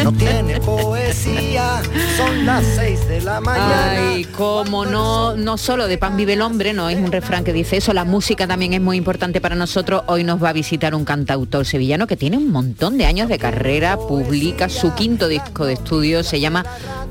No 0.04 0.12
tiene 0.14 0.60
poesía, 0.60 1.82
son 2.18 2.46
las 2.46 2.64
seis 2.76 3.08
de 3.08 3.22
la 3.22 3.40
mañana. 3.42 4.10
Ay, 4.12 4.24
como 4.26 4.86
no, 4.86 5.36
no 5.36 5.58
solo 5.58 5.88
de 5.88 5.98
pan 5.98 6.16
vive 6.18 6.34
el 6.34 6.42
hombre, 6.42 6.74
no 6.74 6.90
es 6.90 6.98
un 6.98 7.12
refrán 7.12 7.44
que 7.44 7.54
dice 7.54 7.78
eso, 7.78 7.94
la 7.94 8.04
música 8.04 8.48
también 8.48 8.74
es 8.74 8.82
muy 8.82 8.98
importante 8.98 9.42
para 9.42 9.56
nosotros. 9.56 10.04
Hoy 10.08 10.24
nos 10.24 10.42
va 10.44 10.50
a 10.50 10.54
visitar 10.54 10.94
un 10.96 11.06
cantautor 11.06 11.66
sevillano 11.66 12.08
que 12.08 12.18
tiene 12.18 12.38
un 12.38 12.52
montón 12.52 12.98
de 12.98 13.06
años 13.06 13.30
de 13.30 13.40
carrera, 13.40 13.98
publica 14.24 14.70
su 14.70 14.94
quinto 14.94 15.28
disco 15.28 15.66
de 15.66 15.74
estudio, 15.74 16.24
se 16.24 16.40
llama 16.40 16.64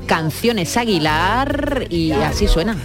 Canciones 0.05 0.77
Aguilar 0.77 1.87
y 1.89 2.13
así 2.13 2.47
suena. 2.47 2.77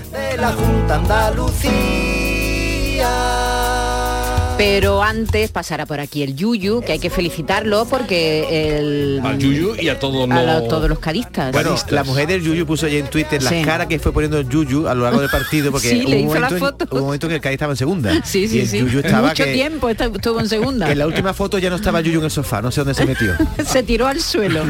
Pero 4.59 5.02
antes 5.02 5.50
pasará 5.50 5.84
por 5.84 6.00
aquí 6.00 6.22
el 6.22 6.34
Yuyu, 6.34 6.80
que 6.80 6.92
hay 6.92 6.98
que 6.98 7.11
felicitarlo 7.11 7.84
porque 7.84 8.78
el... 8.78 9.20
Al 9.22 9.38
Yuyu 9.38 9.74
y 9.78 9.88
a 9.90 9.98
todos 9.98 10.24
a 10.30 10.42
la- 10.42 10.61
los... 10.61 10.68
todos 10.68 10.88
los 10.88 10.98
cadistas. 10.98 11.52
Bueno, 11.52 11.74
la 11.90 12.04
mujer 12.04 12.26
del 12.26 12.42
Yuyu 12.42 12.64
puso 12.66 12.86
ayer 12.86 13.04
en 13.04 13.11
Twitter 13.11 13.42
Sí. 13.42 13.57
la 13.61 13.62
cara 13.66 13.86
que 13.88 13.98
fue 13.98 14.12
poniendo 14.12 14.38
el 14.38 14.48
Yuyu 14.48 14.88
a 14.88 14.94
lo 14.94 15.04
largo 15.04 15.20
del 15.20 15.28
partido 15.28 15.70
porque 15.70 15.90
Sí, 15.90 16.00
hubo 16.02 16.09
le 16.11 16.20
un 16.22 16.26
momento 16.28 16.54
en- 16.54 16.59
foto. 16.61 16.86
hubo 16.90 16.98
un 17.00 17.04
momento 17.04 17.26
en 17.26 17.30
que 17.30 17.34
el 17.36 17.40
Cádiz 17.42 17.54
estaba 17.57 17.72
en 17.72 17.76
segunda. 17.76 18.12
Sí, 18.24 18.48
sí, 18.48 18.57
y 18.57 18.61
el 18.61 18.68
sí. 18.68 18.78
Yuyu 18.78 19.00
estaba 19.00 19.28
Mucho 19.28 19.44
que, 19.44 19.52
tiempo 19.52 19.88
estuvo 19.90 20.40
en 20.40 20.48
segunda. 20.48 20.86
que 20.86 20.92
en 20.92 20.98
la 20.98 21.07
última 21.07 21.34
foto 21.34 21.59
ya 21.59 21.68
no 21.68 21.76
estaba 21.76 22.00
Yuyu 22.00 22.18
en 22.20 22.24
el 22.24 22.30
sofá, 22.30 22.62
no 22.62 22.70
sé 22.70 22.80
dónde 22.80 22.94
se 22.94 23.04
metió. 23.04 23.32
se 23.66 23.82
tiró 23.82 24.07
al 24.07 24.20
suelo. 24.20 24.62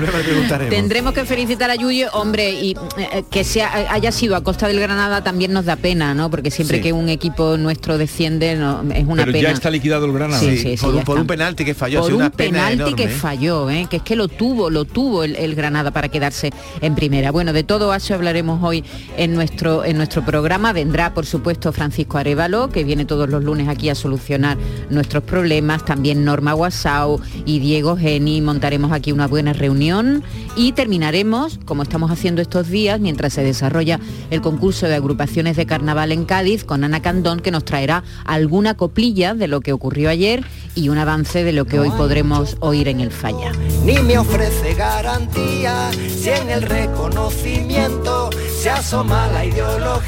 Tendremos 0.68 1.12
que 1.12 1.24
felicitar 1.24 1.70
a 1.70 1.76
Yuyu, 1.76 2.06
hombre, 2.12 2.50
y 2.54 2.76
eh, 2.98 3.22
que 3.30 3.44
sea, 3.44 3.92
haya 3.92 4.10
sido 4.10 4.34
a 4.36 4.42
costa 4.42 4.66
del 4.66 4.80
Granada 4.80 5.22
también 5.22 5.52
nos 5.52 5.64
da 5.64 5.76
pena, 5.76 6.12
¿no? 6.14 6.28
Porque 6.30 6.50
siempre 6.50 6.78
Sí. 6.78 6.82
que 6.82 6.92
un 6.92 7.08
equipo 7.08 7.56
nuestro 7.56 7.98
desciende 7.98 8.56
no, 8.56 8.82
es 8.92 9.04
una 9.06 9.22
Pero 9.22 9.32
pena. 9.32 9.48
ya 9.48 9.54
está 9.54 9.70
liquidado 9.76 10.06
el 10.06 10.12
Granada. 10.12 10.40
Sí, 10.40 10.56
sí, 10.56 10.76
sí, 10.76 10.84
por, 10.84 10.94
un, 10.94 11.04
por 11.04 11.18
un 11.18 11.26
penalti 11.26 11.64
que 11.64 11.74
falló, 11.74 12.00
por 12.00 12.10
un 12.10 12.16
una 12.16 12.30
pena 12.30 12.58
penalti 12.58 12.74
enorme, 12.74 12.96
que 12.96 13.04
¿eh? 13.04 13.08
falló, 13.08 13.70
¿eh? 13.70 13.86
que 13.90 13.96
es 13.96 14.02
que 14.02 14.16
lo 14.16 14.28
tuvo, 14.28 14.70
lo 14.70 14.84
tuvo 14.84 15.22
el, 15.22 15.36
el 15.36 15.54
Granada 15.54 15.90
para 15.90 16.08
quedarse 16.08 16.50
en 16.80 16.94
primera. 16.94 17.30
Bueno, 17.30 17.52
de 17.52 17.64
todo 17.64 17.94
eso 17.94 18.14
hablaremos 18.14 18.62
hoy 18.62 18.84
en 19.16 19.34
nuestro, 19.34 19.84
en 19.84 19.96
nuestro 19.96 20.24
programa. 20.24 20.72
Vendrá, 20.72 21.14
por 21.14 21.26
supuesto, 21.26 21.72
Francisco 21.72 22.18
Arevalo, 22.18 22.70
que 22.70 22.84
viene 22.84 23.04
todos 23.04 23.28
los 23.28 23.44
lunes 23.44 23.68
aquí 23.68 23.88
a 23.88 23.94
solucionar 23.94 24.56
nuestros 24.90 25.22
problemas. 25.22 25.84
También 25.84 26.24
Norma 26.24 26.52
Guasau 26.52 27.20
y 27.44 27.58
Diego 27.58 27.96
Geni. 27.96 28.40
Montaremos 28.40 28.92
aquí 28.92 29.12
una 29.12 29.26
buena 29.26 29.52
reunión 29.52 30.24
y 30.56 30.72
terminaremos, 30.72 31.58
como 31.64 31.82
estamos 31.82 32.10
haciendo 32.10 32.40
estos 32.40 32.68
días, 32.68 32.98
mientras 33.00 33.34
se 33.34 33.42
desarrolla 33.42 34.00
el 34.30 34.40
concurso 34.40 34.86
de 34.86 34.94
agrupaciones 34.94 35.56
de 35.56 35.66
carnaval 35.66 36.12
en 36.12 36.24
Cádiz, 36.24 36.64
con 36.64 36.84
Ana 36.84 37.02
Candón, 37.02 37.40
que 37.40 37.50
nos 37.50 37.64
traerá 37.64 38.02
alguna 38.24 38.74
coplilla 38.74 39.34
de 39.34 39.48
lo 39.48 39.60
que 39.66 39.72
ocurrió 39.72 40.08
ayer 40.10 40.44
y 40.76 40.90
un 40.90 40.98
avance 40.98 41.42
de 41.42 41.50
lo 41.52 41.64
que 41.64 41.80
hoy 41.80 41.90
podremos 41.90 42.56
oír 42.60 42.86
en 42.86 43.00
el 43.00 43.10
falla. 43.10 43.50
Ni 43.84 43.98
me 43.98 44.16
ofrece 44.16 44.74
garantía 44.74 45.90
si 45.92 46.28
en 46.28 46.50
el 46.50 46.62
reconocimiento 46.62 48.30
se 48.62 48.70
asoma 48.70 49.26
la 49.32 49.44
ideología. 49.44 49.98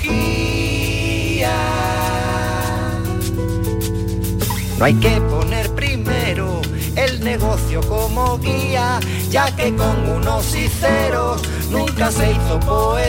No 4.78 4.84
hay 4.84 4.94
que 4.94 5.20
poner 5.22 5.74
primero 5.74 6.62
el 6.94 7.18
negocio 7.24 7.80
como 7.80 8.38
guía, 8.38 9.00
ya 9.30 9.56
que 9.56 9.74
con 9.74 10.08
unos 10.08 10.54
y 10.54 10.68
ceros 10.68 11.42
nunca 11.68 12.12
se 12.12 12.30
hizo 12.30 12.60
poesía. 12.60 13.08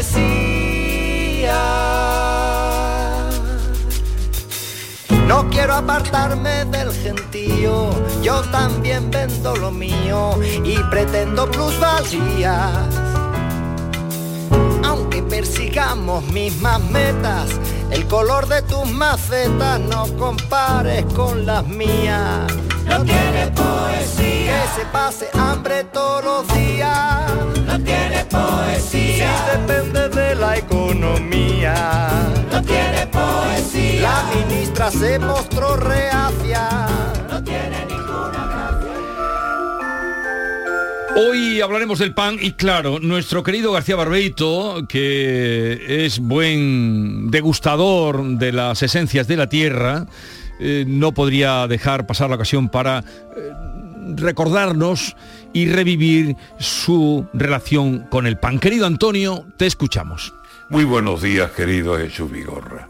No 5.29 5.47
quiero 5.47 5.75
apartarme 5.75 6.65
del 6.65 6.91
gentío, 6.91 7.91
yo 8.23 8.41
también 8.49 9.11
vendo 9.11 9.55
lo 9.55 9.69
mío 9.69 10.31
y 10.63 10.75
pretendo 10.89 11.45
plusvalías. 11.51 12.87
Aunque 14.83 15.21
persigamos 15.21 16.23
mismas 16.31 16.81
metas, 16.89 17.51
el 17.91 18.07
color 18.07 18.47
de 18.47 18.63
tus 18.63 18.89
macetas 18.91 19.79
no 19.79 20.07
compares 20.17 21.05
con 21.13 21.45
las 21.45 21.63
mías. 21.67 22.51
No 22.87 23.03
tiene 23.03 23.51
poesía. 23.55 24.63
Que 24.63 24.81
se 24.81 24.85
pase 24.91 25.29
hambre 25.37 25.83
todos 25.93 26.23
los 26.23 26.57
días. 26.57 27.31
No 27.67 27.79
tiene 27.83 28.25
poesía. 28.25 29.37
Si 29.37 29.57
depende 29.59 30.09
de 30.09 30.33
la 30.33 30.57
economía. 30.57 31.99
No 32.51 32.63
tiene 32.63 33.05
poesía. 33.05 33.88
La 34.01 34.29
ministra 34.33 34.91
se 34.91 35.19
mostró 35.19 35.75
reacia. 35.75 36.87
No 37.29 37.43
tiene 37.43 37.85
ninguna 37.85 38.47
gracia. 38.51 38.93
Hoy 41.15 41.61
hablaremos 41.61 41.99
del 41.99 42.13
pan 42.13 42.37
y 42.39 42.53
claro, 42.53 42.99
nuestro 42.99 43.43
querido 43.43 43.71
García 43.71 43.95
Barbeito, 43.95 44.85
que 44.87 46.05
es 46.05 46.19
buen 46.19 47.29
degustador 47.29 48.23
de 48.37 48.51
las 48.51 48.83
esencias 48.83 49.27
de 49.27 49.37
la 49.37 49.49
tierra, 49.49 50.05
eh, 50.59 50.83
no 50.87 51.13
podría 51.13 51.67
dejar 51.67 52.05
pasar 52.05 52.29
la 52.29 52.35
ocasión 52.35 52.69
para 52.69 52.99
eh, 52.99 53.03
recordarnos 54.15 55.15
y 55.53 55.67
revivir 55.67 56.35
su 56.59 57.25
relación 57.33 58.07
con 58.09 58.27
el 58.27 58.37
pan. 58.37 58.59
Querido 58.59 58.85
Antonio, 58.85 59.45
te 59.57 59.65
escuchamos. 59.65 60.33
Muy 60.69 60.83
buenos 60.83 61.21
días, 61.21 61.51
querido 61.51 61.97
Jesús 61.97 62.29
Vigorra, 62.29 62.88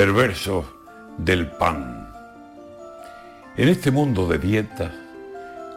perverso 0.00 0.64
del 1.18 1.46
pan. 1.46 2.08
En 3.58 3.68
este 3.68 3.90
mundo 3.90 4.26
de 4.26 4.38
dietas, 4.38 4.90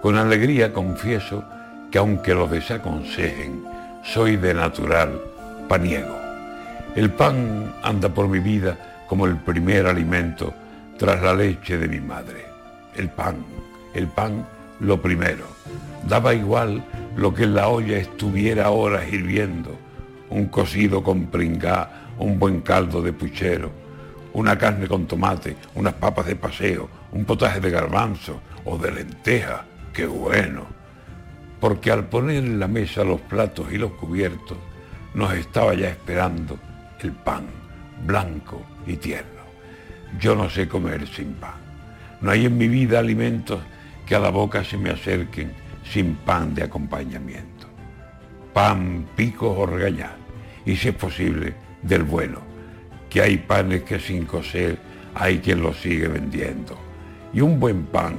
con 0.01 0.15
alegría 0.15 0.71
confieso 0.71 1.43
que 1.91 1.97
aunque 1.97 2.33
lo 2.33 2.47
desaconsejen, 2.47 3.65
soy 4.01 4.37
de 4.37 4.53
natural 4.53 5.19
paniego. 5.67 6.17
El 6.95 7.11
pan 7.11 7.73
anda 7.83 8.07
por 8.07 8.29
mi 8.29 8.39
vida 8.39 9.03
como 9.09 9.25
el 9.25 9.35
primer 9.35 9.87
alimento 9.87 10.53
tras 10.97 11.21
la 11.21 11.33
leche 11.33 11.77
de 11.77 11.89
mi 11.89 11.99
madre. 11.99 12.45
El 12.95 13.09
pan, 13.09 13.43
el 13.93 14.07
pan 14.07 14.47
lo 14.79 15.01
primero. 15.01 15.47
Daba 16.07 16.33
igual 16.33 16.81
lo 17.17 17.33
que 17.33 17.43
en 17.43 17.55
la 17.55 17.67
olla 17.67 17.97
estuviera 17.97 18.69
horas 18.69 19.03
hirviendo, 19.11 19.77
un 20.29 20.45
cocido 20.45 21.03
con 21.03 21.25
pringá, 21.25 22.13
un 22.17 22.39
buen 22.39 22.61
caldo 22.61 23.01
de 23.01 23.11
puchero, 23.11 23.82
una 24.33 24.57
carne 24.57 24.87
con 24.87 25.05
tomate, 25.05 25.55
unas 25.75 25.93
papas 25.93 26.25
de 26.25 26.35
paseo, 26.35 26.89
un 27.11 27.25
potaje 27.25 27.59
de 27.59 27.69
garbanzo 27.69 28.41
o 28.65 28.77
de 28.77 28.91
lenteja, 28.91 29.65
qué 29.93 30.05
bueno. 30.05 30.65
Porque 31.59 31.91
al 31.91 32.05
poner 32.05 32.43
en 32.43 32.59
la 32.59 32.67
mesa 32.67 33.03
los 33.03 33.21
platos 33.21 33.71
y 33.71 33.77
los 33.77 33.91
cubiertos, 33.93 34.57
nos 35.13 35.33
estaba 35.33 35.73
ya 35.75 35.89
esperando 35.89 36.57
el 36.99 37.11
pan, 37.11 37.45
blanco 38.05 38.61
y 38.87 38.97
tierno. 38.97 39.43
Yo 40.19 40.35
no 40.35 40.49
sé 40.49 40.67
comer 40.67 41.07
sin 41.07 41.33
pan. 41.33 41.55
No 42.21 42.31
hay 42.31 42.45
en 42.45 42.57
mi 42.57 42.67
vida 42.67 42.99
alimentos 42.99 43.59
que 44.05 44.15
a 44.15 44.19
la 44.19 44.29
boca 44.29 44.63
se 44.63 44.77
me 44.77 44.89
acerquen 44.89 45.53
sin 45.83 46.15
pan 46.15 46.55
de 46.55 46.63
acompañamiento. 46.63 47.67
pan, 48.53 49.07
picos 49.15 49.57
o 49.57 49.65
regañar. 49.65 50.15
Y 50.65 50.75
si 50.75 50.89
es 50.89 50.95
posible, 50.95 51.55
del 51.81 52.03
bueno, 52.03 52.52
que 53.13 53.21
hay 53.21 53.37
panes 53.37 53.83
que 53.83 53.99
sin 53.99 54.25
coser 54.25 54.79
hay 55.13 55.37
quien 55.37 55.61
los 55.61 55.79
sigue 55.79 56.07
vendiendo. 56.07 56.75
Y 57.31 57.41
un 57.41 57.59
buen 57.59 57.85
pan 57.85 58.15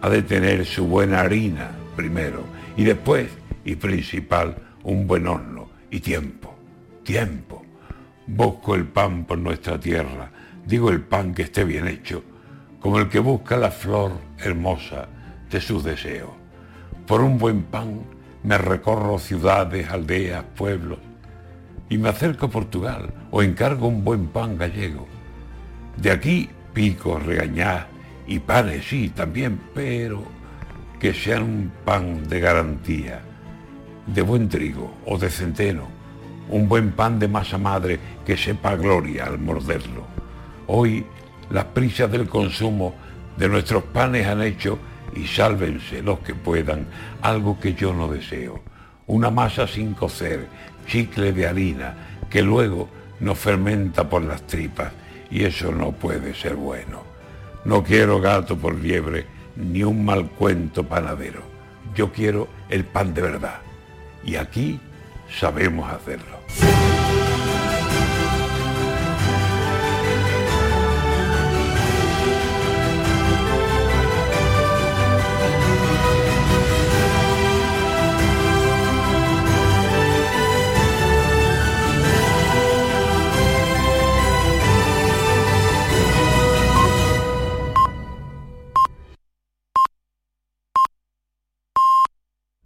ha 0.00 0.08
de 0.08 0.22
tener 0.22 0.64
su 0.64 0.86
buena 0.86 1.22
harina 1.22 1.72
primero 1.96 2.44
y 2.76 2.84
después, 2.84 3.26
y 3.64 3.74
principal, 3.74 4.56
un 4.84 5.08
buen 5.08 5.26
horno 5.26 5.68
y 5.90 5.98
tiempo, 5.98 6.54
tiempo. 7.02 7.64
Busco 8.28 8.76
el 8.76 8.84
pan 8.84 9.24
por 9.24 9.38
nuestra 9.38 9.80
tierra, 9.80 10.30
digo 10.64 10.90
el 10.90 11.00
pan 11.00 11.34
que 11.34 11.42
esté 11.42 11.64
bien 11.64 11.88
hecho, 11.88 12.22
como 12.78 13.00
el 13.00 13.08
que 13.08 13.18
busca 13.18 13.56
la 13.56 13.72
flor 13.72 14.12
hermosa 14.38 15.08
de 15.50 15.60
sus 15.60 15.82
deseos. 15.82 16.30
Por 17.04 17.20
un 17.20 17.36
buen 17.36 17.64
pan 17.64 18.00
me 18.44 18.58
recorro 18.58 19.18
ciudades, 19.18 19.90
aldeas, 19.90 20.44
pueblos, 20.54 21.00
y 21.88 21.98
me 21.98 22.08
acerco 22.08 22.46
a 22.46 22.50
Portugal 22.50 23.12
o 23.30 23.42
encargo 23.42 23.88
un 23.88 24.04
buen 24.04 24.28
pan 24.28 24.56
gallego. 24.56 25.06
De 25.96 26.10
aquí 26.10 26.48
pico, 26.72 27.18
regañá 27.18 27.86
y 28.26 28.38
panes 28.38 28.86
sí 28.88 29.10
también, 29.10 29.60
pero 29.74 30.22
que 31.00 31.14
sean 31.14 31.42
un 31.42 31.72
pan 31.84 32.28
de 32.28 32.40
garantía, 32.40 33.20
de 34.06 34.22
buen 34.22 34.48
trigo 34.48 34.94
o 35.06 35.18
de 35.18 35.30
centeno, 35.30 35.88
un 36.48 36.68
buen 36.68 36.92
pan 36.92 37.18
de 37.18 37.28
masa 37.28 37.58
madre 37.58 37.98
que 38.24 38.36
sepa 38.36 38.76
gloria 38.76 39.26
al 39.26 39.38
morderlo. 39.38 40.04
Hoy 40.66 41.06
las 41.50 41.64
prisas 41.66 42.10
del 42.10 42.28
consumo 42.28 42.94
de 43.36 43.48
nuestros 43.48 43.84
panes 43.84 44.26
han 44.26 44.42
hecho, 44.42 44.78
y 45.14 45.26
sálvense 45.26 46.02
los 46.02 46.18
que 46.20 46.34
puedan, 46.34 46.86
algo 47.22 47.58
que 47.58 47.74
yo 47.74 47.94
no 47.94 48.08
deseo, 48.08 48.62
una 49.06 49.30
masa 49.30 49.66
sin 49.66 49.94
cocer, 49.94 50.46
chicle 50.86 51.32
de 51.32 51.46
harina, 51.46 51.94
que 52.30 52.42
luego 52.42 52.88
nos 53.20 53.38
fermenta 53.38 54.08
por 54.08 54.22
las 54.22 54.42
tripas, 54.46 54.92
y 55.30 55.44
eso 55.44 55.72
no 55.72 55.92
puede 55.92 56.34
ser 56.34 56.54
bueno. 56.54 57.02
No 57.64 57.82
quiero 57.82 58.20
gato 58.20 58.56
por 58.56 58.74
liebre, 58.74 59.26
ni 59.56 59.82
un 59.82 60.04
mal 60.04 60.28
cuento 60.30 60.84
panadero. 60.84 61.42
Yo 61.94 62.12
quiero 62.12 62.48
el 62.68 62.84
pan 62.84 63.14
de 63.14 63.22
verdad. 63.22 63.60
Y 64.24 64.36
aquí 64.36 64.80
sabemos 65.28 65.90
hacerlo. 65.90 66.95